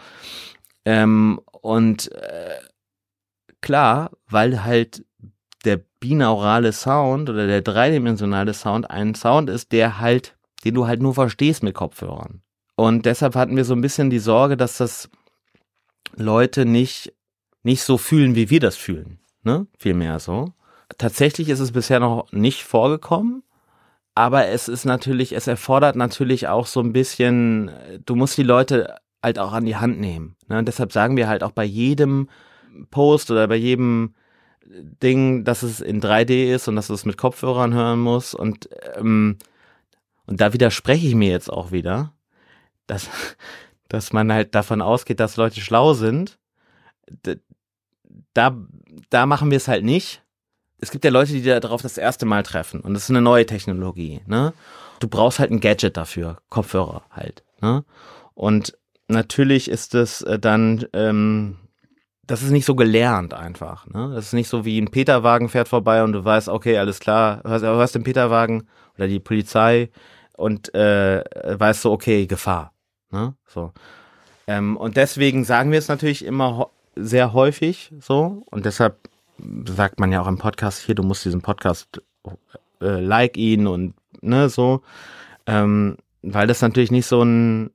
Ähm, 0.84 1.40
und 1.62 2.12
äh, 2.12 2.60
klar, 3.62 4.12
weil 4.28 4.66
halt 4.66 5.06
der 5.64 5.80
binaurale 6.02 6.74
Sound 6.74 7.30
oder 7.30 7.48
der 7.48 7.62
dreidimensionale 7.62 8.54
Sound 8.54 8.92
ein 8.92 9.16
Sound 9.16 9.50
ist, 9.50 9.72
der 9.72 10.02
halt, 10.02 10.36
den 10.66 10.74
du 10.74 10.88
halt 10.88 11.02
nur 11.02 11.14
verstehst 11.14 11.64
mit 11.64 11.74
Kopfhörern. 11.74 12.42
Und 12.82 13.06
deshalb 13.06 13.36
hatten 13.36 13.56
wir 13.56 13.64
so 13.64 13.76
ein 13.76 13.82
bisschen 13.82 14.10
die 14.10 14.18
Sorge, 14.18 14.58
dass 14.58 14.78
das 14.78 15.08
Leute 16.16 16.66
nicht, 16.66 17.14
nicht 17.62 17.84
so 17.84 18.00
fühlen, 18.00 18.34
wie 18.34 18.50
wir 18.50 18.60
das 18.60 18.76
fühlen. 18.76 19.20
Ne? 19.44 19.68
Vielmehr 19.78 20.18
so. 20.18 20.54
Tatsächlich 20.98 21.50
ist 21.50 21.60
es 21.60 21.74
bisher 21.74 22.00
noch 22.00 22.32
nicht 22.32 22.64
vorgekommen. 22.64 23.44
Aber 24.16 24.48
es 24.48 24.68
ist 24.68 24.86
natürlich, 24.86 25.34
es 25.34 25.46
erfordert 25.46 25.96
natürlich 25.96 26.48
auch 26.48 26.66
so 26.66 26.80
ein 26.80 26.92
bisschen, 26.92 27.70
du 28.04 28.16
musst 28.16 28.36
die 28.36 28.42
Leute 28.42 28.96
halt 29.22 29.38
auch 29.38 29.54
an 29.54 29.66
die 29.66 29.76
Hand 29.76 30.00
nehmen. 30.00 30.36
Ne? 30.48 30.58
Und 30.58 30.68
deshalb 30.68 30.92
sagen 30.92 31.18
wir 31.18 31.28
halt 31.28 31.44
auch 31.44 31.52
bei 31.52 31.64
jedem 31.64 32.30
Post 32.90 33.30
oder 33.30 33.48
bei 33.48 33.58
jedem 33.58 34.16
Ding, 34.66 35.44
dass 35.44 35.62
es 35.62 35.82
in 35.82 36.02
3D 36.02 36.52
ist 36.52 36.68
und 36.68 36.78
dass 36.78 36.88
du 36.88 36.96
es 36.96 37.06
mit 37.06 37.18
Kopfhörern 37.18 37.76
hören 37.76 38.00
musst. 38.00 38.34
Und, 38.34 38.70
ähm, 38.96 39.38
und 40.26 40.42
da 40.42 40.52
widerspreche 40.52 41.06
ich 41.06 41.14
mir 41.14 41.30
jetzt 41.30 41.54
auch 41.54 41.72
wieder, 41.72 42.14
dass, 42.92 43.10
dass 43.88 44.14
man 44.14 44.32
halt 44.32 44.54
davon 44.54 44.82
ausgeht, 44.82 45.20
dass 45.20 45.38
Leute 45.38 45.62
schlau 45.62 45.94
sind. 45.94 46.38
Da, 48.34 48.58
da 49.10 49.26
machen 49.26 49.50
wir 49.50 49.58
es 49.58 49.68
halt 49.68 49.84
nicht. 49.84 50.22
Es 50.80 50.92
gibt 50.92 51.06
ja 51.06 51.12
Leute, 51.12 51.34
die 51.34 51.42
darauf 51.44 51.82
das 51.82 51.98
erste 51.98 52.26
Mal 52.26 52.44
treffen 52.44 52.82
und 52.82 52.94
das 52.94 53.04
ist 53.04 53.10
eine 53.12 53.22
neue 53.22 53.46
Technologie. 53.46 54.22
Ne? 54.26 54.54
Du 55.00 55.08
brauchst 55.08 55.40
halt 55.40 55.52
ein 55.52 55.60
Gadget 55.60 55.96
dafür, 55.96 56.38
Kopfhörer 56.50 57.04
halt. 57.12 57.44
Ne? 57.62 57.86
Und 58.34 58.78
natürlich 59.08 59.70
ist 59.70 59.94
es 59.94 60.22
äh, 60.24 60.40
dann 60.40 60.86
ähm, 60.94 61.58
das 62.26 62.44
ist 62.44 62.52
nicht 62.52 62.66
so 62.66 62.76
gelernt 62.76 63.34
einfach. 63.34 63.86
Ne? 63.88 64.12
Das 64.16 64.28
ist 64.28 64.34
nicht 64.34 64.48
so 64.48 64.66
wie 64.66 64.80
ein 64.80 64.90
Peterwagen 64.90 65.50
fährt 65.50 65.68
vorbei 65.68 66.04
und 66.04 66.14
du 66.14 66.24
weißt, 66.24 66.50
okay, 66.50 66.78
alles 66.78 67.00
klar, 67.00 67.42
hörst, 67.44 67.66
hörst 67.66 67.96
den 67.96 68.04
Peterwagen 68.04 68.68
oder 68.96 69.08
die 69.08 69.20
Polizei 69.20 69.92
und 70.38 70.74
äh, 70.74 71.24
weißt 71.60 71.82
so, 71.82 71.92
okay, 71.92 72.26
Gefahr. 72.28 72.74
Ne? 73.12 73.34
So. 73.48 73.72
Ähm, 74.48 74.78
und 74.78 74.98
deswegen 74.98 75.44
sagen 75.44 75.72
wir 75.72 75.80
es 75.80 75.88
natürlich 75.88 76.26
immer 76.26 76.70
sehr 76.96 77.34
häufig 77.34 77.94
so 78.00 78.44
und 78.50 78.66
deshalb 78.66 78.98
sagt 79.68 80.00
man 80.00 80.12
ja 80.12 80.22
auch 80.22 80.28
im 80.28 80.38
Podcast 80.38 80.82
hier, 80.82 80.96
du 80.96 81.04
musst 81.04 81.26
diesen 81.26 81.42
Podcast 81.42 82.02
äh, 82.82 83.00
like 83.00 83.38
ihn 83.38 83.68
und 83.68 83.94
ne 84.22 84.50
so, 84.50 84.82
ähm, 85.48 85.98
weil 86.22 86.48
das 86.48 86.62
natürlich 86.62 86.92
nicht 86.92 87.06
so 87.06 87.24
ein 87.24 87.72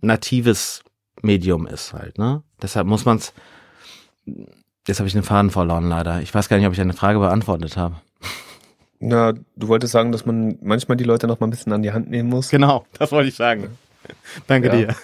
natives 0.00 0.82
Medium 1.22 1.66
ist 1.66 1.92
halt, 1.92 2.18
ne? 2.18 2.42
Deshalb 2.60 2.86
muss 2.86 3.04
man 3.04 3.18
es 3.18 3.32
Jetzt 4.86 4.98
habe 4.98 5.06
ich 5.06 5.12
den 5.12 5.22
Faden 5.22 5.50
verloren, 5.50 5.88
leider. 5.88 6.20
Ich 6.20 6.34
weiß 6.34 6.48
gar 6.48 6.56
nicht, 6.56 6.66
ob 6.66 6.72
ich 6.72 6.80
eine 6.80 6.94
Frage 6.94 7.18
beantwortet 7.18 7.76
habe. 7.76 7.96
Na, 8.98 9.32
du 9.32 9.68
wolltest 9.68 9.92
sagen, 9.92 10.12
dass 10.12 10.26
man 10.26 10.58
manchmal 10.62 10.96
die 10.96 11.04
Leute 11.04 11.26
noch 11.26 11.40
mal 11.40 11.46
ein 11.46 11.50
bisschen 11.50 11.72
an 11.72 11.82
die 11.82 11.92
Hand 11.92 12.10
nehmen 12.10 12.28
muss. 12.28 12.50
Genau, 12.50 12.84
das 12.98 13.12
wollte 13.12 13.28
ich 13.28 13.36
sagen. 13.36 13.76
Danke 14.46 14.68
ja, 14.68 14.76
dir. 14.76 14.96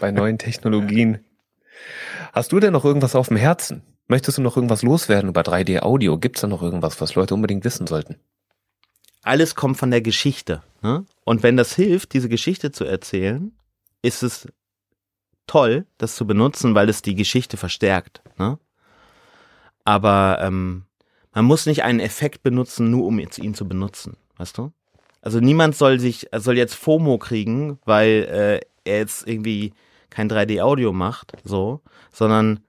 Bei 0.00 0.10
neuen 0.10 0.38
Technologien. 0.38 1.24
Hast 2.32 2.52
du 2.52 2.60
denn 2.60 2.72
noch 2.72 2.84
irgendwas 2.84 3.14
auf 3.14 3.28
dem 3.28 3.36
Herzen? 3.36 3.82
Möchtest 4.06 4.38
du 4.38 4.42
noch 4.42 4.56
irgendwas 4.56 4.82
loswerden 4.82 5.30
über 5.30 5.42
3D-Audio? 5.42 6.18
Gibt 6.18 6.36
es 6.36 6.42
da 6.42 6.46
noch 6.46 6.62
irgendwas, 6.62 7.00
was 7.00 7.14
Leute 7.14 7.34
unbedingt 7.34 7.64
wissen 7.64 7.86
sollten? 7.86 8.16
alles 9.24 9.54
kommt 9.54 9.78
von 9.78 9.90
der 9.90 10.02
Geschichte. 10.02 10.62
Ne? 10.82 11.04
Und 11.24 11.42
wenn 11.42 11.56
das 11.56 11.74
hilft, 11.74 12.12
diese 12.12 12.28
Geschichte 12.28 12.70
zu 12.70 12.84
erzählen, 12.84 13.52
ist 14.02 14.22
es 14.22 14.46
toll, 15.46 15.86
das 15.98 16.14
zu 16.14 16.26
benutzen, 16.26 16.74
weil 16.74 16.88
es 16.88 17.02
die 17.02 17.14
Geschichte 17.14 17.56
verstärkt. 17.56 18.22
Ne? 18.38 18.58
Aber 19.84 20.38
ähm, 20.40 20.84
man 21.32 21.44
muss 21.46 21.66
nicht 21.66 21.82
einen 21.82 22.00
Effekt 22.00 22.42
benutzen, 22.42 22.90
nur 22.90 23.06
um 23.06 23.18
ihn 23.18 23.54
zu 23.54 23.66
benutzen, 23.66 24.16
weißt 24.36 24.58
du? 24.58 24.72
Also 25.24 25.40
niemand 25.40 25.74
soll 25.74 26.00
sich, 26.00 26.28
soll 26.36 26.58
jetzt 26.58 26.74
FOMO 26.74 27.16
kriegen, 27.16 27.78
weil 27.86 28.28
äh, 28.30 28.60
er 28.84 28.98
jetzt 28.98 29.26
irgendwie 29.26 29.72
kein 30.10 30.30
3D-Audio 30.30 30.92
macht, 30.92 31.32
so, 31.44 31.80
sondern 32.12 32.60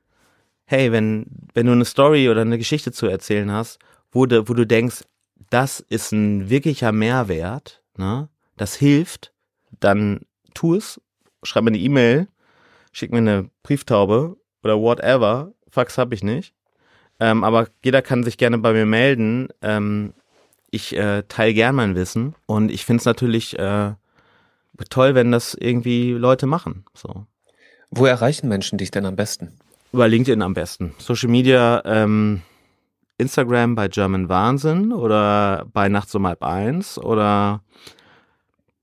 hey, 0.64 0.94
wenn, 0.94 1.26
wenn 1.54 1.66
du 1.66 1.74
eine 1.74 1.84
Story 1.84 2.30
oder 2.30 2.42
eine 2.42 2.58
Geschichte 2.58 2.94
zu 2.94 3.08
erzählen 3.08 3.52
hast, 3.52 3.80
wo 4.10 4.26
du, 4.26 4.48
wo 4.48 4.54
du 4.54 4.66
denkst, 4.66 5.04
das 5.50 5.82
ist 5.82 6.14
ein 6.14 6.50
wirklicher 6.50 6.94
Mehrwert, 6.94 7.84
ne? 7.98 8.30
das 8.56 8.76
hilft, 8.76 9.34
dann 9.82 10.22
tu 10.54 10.76
es, 10.76 11.02
schreib 11.44 11.66
mir 11.66 11.72
eine 11.72 11.78
E-Mail, 11.78 12.30
schick 12.94 13.12
mir 13.12 13.18
eine 13.18 13.50
Brieftaube 13.64 14.38
oder 14.64 14.80
whatever, 14.80 15.52
Fax 15.70 15.98
habe 15.98 16.16
ich 16.16 16.24
nicht. 16.24 16.54
Ähm, 17.20 17.44
aber 17.44 17.68
jeder 17.84 18.02
kann 18.02 18.24
sich 18.24 18.38
gerne 18.38 18.60
bei 18.60 18.72
mir 18.72 18.86
melden. 18.86 19.50
Ähm, 19.62 20.14
ich 20.76 20.96
äh, 20.96 21.24
teile 21.28 21.54
gern 21.54 21.76
mein 21.76 21.96
Wissen 21.96 22.36
und 22.46 22.72
ich 22.72 22.86
finde 22.86 23.00
es 23.00 23.06
natürlich 23.06 23.58
äh, 23.58 23.94
toll, 24.90 25.16
wenn 25.16 25.32
das 25.32 25.56
irgendwie 25.56 26.12
Leute 26.12 26.46
machen. 26.46 26.86
So. 26.94 27.26
Wo 27.90 28.06
erreichen 28.06 28.50
Menschen 28.50 28.78
dich 28.78 28.92
denn 28.92 29.06
am 29.06 29.16
besten? 29.16 29.58
Über 29.94 30.08
LinkedIn 30.08 30.42
am 30.42 30.54
besten. 30.54 30.94
Social 30.98 31.30
Media, 31.30 31.82
ähm, 31.86 32.42
Instagram 33.18 33.76
bei 33.76 33.88
German 33.88 34.28
Wahnsinn 34.28 34.92
oder 34.92 35.66
bei 35.72 35.88
Nachts 35.88 36.14
um 36.16 36.28
halb 36.28 36.44
eins 36.44 36.98
oder 36.98 37.62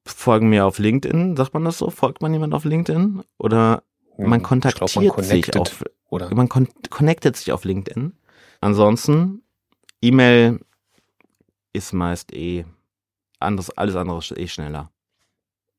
folgen 0.04 0.48
mir 0.48 0.64
auf 0.64 0.78
LinkedIn. 0.78 1.36
Sagt 1.36 1.52
man 1.52 1.64
das 1.64 1.78
so? 1.78 1.90
Folgt 1.90 2.22
man 2.22 2.32
jemand 2.32 2.54
auf 2.54 2.64
LinkedIn? 2.64 3.22
Oder 3.38 3.82
man 4.16 4.42
kontaktiert 4.42 4.90
glaub, 4.90 5.16
man 5.18 5.24
sich 5.26 5.54
auf, 5.56 5.84
oder? 6.08 6.34
man 6.34 6.48
connectet 6.48 7.36
sich 7.36 7.52
auf 7.52 7.64
LinkedIn. 7.64 8.14
Ansonsten, 8.60 9.42
E-Mail 10.00 10.60
ist 11.72 11.92
meist 11.92 12.32
eh 12.32 12.64
anderes, 13.38 13.76
alles 13.76 13.96
andere 13.96 14.18
ist 14.18 14.36
eh 14.36 14.48
schneller. 14.48 14.90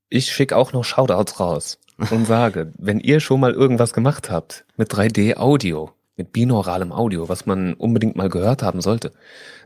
Ich 0.10 0.32
schicke 0.32 0.56
auch 0.58 0.74
noch 0.74 0.84
Shoutouts 0.84 1.40
raus 1.40 1.80
und 2.12 2.26
sage, 2.28 2.72
wenn 2.78 3.00
ihr 3.00 3.20
schon 3.20 3.40
mal 3.40 3.54
irgendwas 3.54 3.94
gemacht 3.94 4.30
habt 4.30 4.66
mit 4.78 4.92
3D-Audio, 4.92 5.92
mit 6.16 6.32
binauralem 6.32 6.92
Audio, 6.92 7.30
was 7.30 7.46
man 7.46 7.74
unbedingt 7.74 8.16
mal 8.16 8.30
gehört 8.30 8.62
haben 8.62 8.82
sollte, 8.82 9.12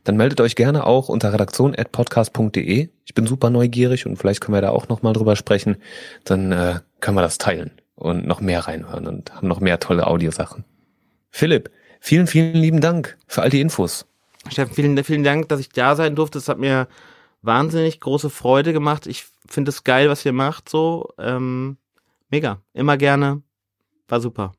dann 0.06 0.16
meldet 0.16 0.40
euch 0.40 0.56
gerne 0.56 0.86
auch 0.86 1.10
unter 1.10 1.34
redaktion.podcast.de. 1.34 2.90
Ich 3.06 3.14
bin 3.14 3.28
super 3.28 3.50
neugierig 3.50 4.06
und 4.06 4.16
vielleicht 4.16 4.40
können 4.40 4.56
wir 4.56 4.62
da 4.62 4.70
auch 4.70 4.88
nochmal 4.88 5.14
drüber 5.14 5.36
sprechen. 5.36 5.78
Dann 6.24 6.52
äh, 6.54 6.80
können 7.02 7.18
wir 7.18 7.22
das 7.22 7.38
teilen 7.38 7.72
und 7.96 8.26
noch 8.26 8.40
mehr 8.40 8.62
reinhören 8.62 9.08
und 9.08 9.36
haben 9.36 9.48
noch 9.48 9.60
mehr 9.60 9.80
tolle 9.80 10.08
Audiosachen. 10.08 10.64
Philipp, 11.30 11.70
vielen, 12.00 12.28
vielen 12.28 12.56
lieben 12.56 12.80
Dank 12.80 13.18
für 13.28 13.42
all 13.42 13.50
die 13.50 13.60
Infos. 13.60 14.06
Steffen, 14.52 14.74
vielen, 14.74 15.04
vielen 15.04 15.24
Dank, 15.24 15.50
dass 15.50 15.60
ich 15.60 15.70
da 15.70 15.96
sein 15.96 16.16
durfte. 16.16 16.38
Es 16.38 16.50
hat 16.50 16.60
mir 16.60 16.88
wahnsinnig 17.42 18.00
große 18.00 18.30
Freude 18.30 18.74
gemacht. 18.74 19.08
Ich 19.08 19.26
finde 19.48 19.70
es 19.70 19.84
geil, 19.84 20.10
was 20.10 20.26
ihr 20.26 20.34
macht, 20.34 20.70
so. 20.70 21.10
Ähm, 21.18 21.78
mega. 22.30 22.62
Immer 22.74 22.98
gerne. 22.98 23.42
War 24.08 24.22
super. 24.22 24.54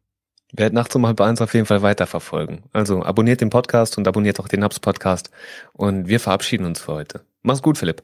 Werd 0.52 0.72
nachts 0.72 0.94
um 0.96 1.06
halb 1.06 1.20
eins 1.20 1.42
auf 1.42 1.52
jeden 1.52 1.66
Fall 1.66 1.82
weiterverfolgen. 1.82 2.62
Also 2.72 3.02
abonniert 3.02 3.40
den 3.40 3.50
Podcast 3.50 3.98
und 3.98 4.08
abonniert 4.08 4.40
auch 4.40 4.48
den 4.48 4.60
Naps 4.60 4.80
Podcast. 4.80 5.30
Und 5.74 6.08
wir 6.08 6.20
verabschieden 6.20 6.64
uns 6.64 6.80
für 6.80 6.94
heute. 6.94 7.20
Mach's 7.42 7.62
gut, 7.62 7.76
Philipp. 7.76 8.02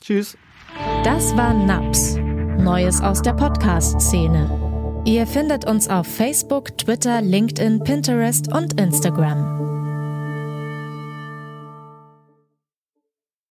Tschüss. 0.00 0.36
Das 1.04 1.36
war 1.36 1.54
Naps. 1.54 2.16
Neues 2.58 3.00
aus 3.00 3.22
der 3.22 3.34
Podcast-Szene. 3.34 5.02
Ihr 5.04 5.26
findet 5.28 5.64
uns 5.64 5.88
auf 5.88 6.08
Facebook, 6.08 6.76
Twitter, 6.78 7.22
LinkedIn, 7.22 7.84
Pinterest 7.84 8.52
und 8.52 8.80
Instagram. 8.80 9.85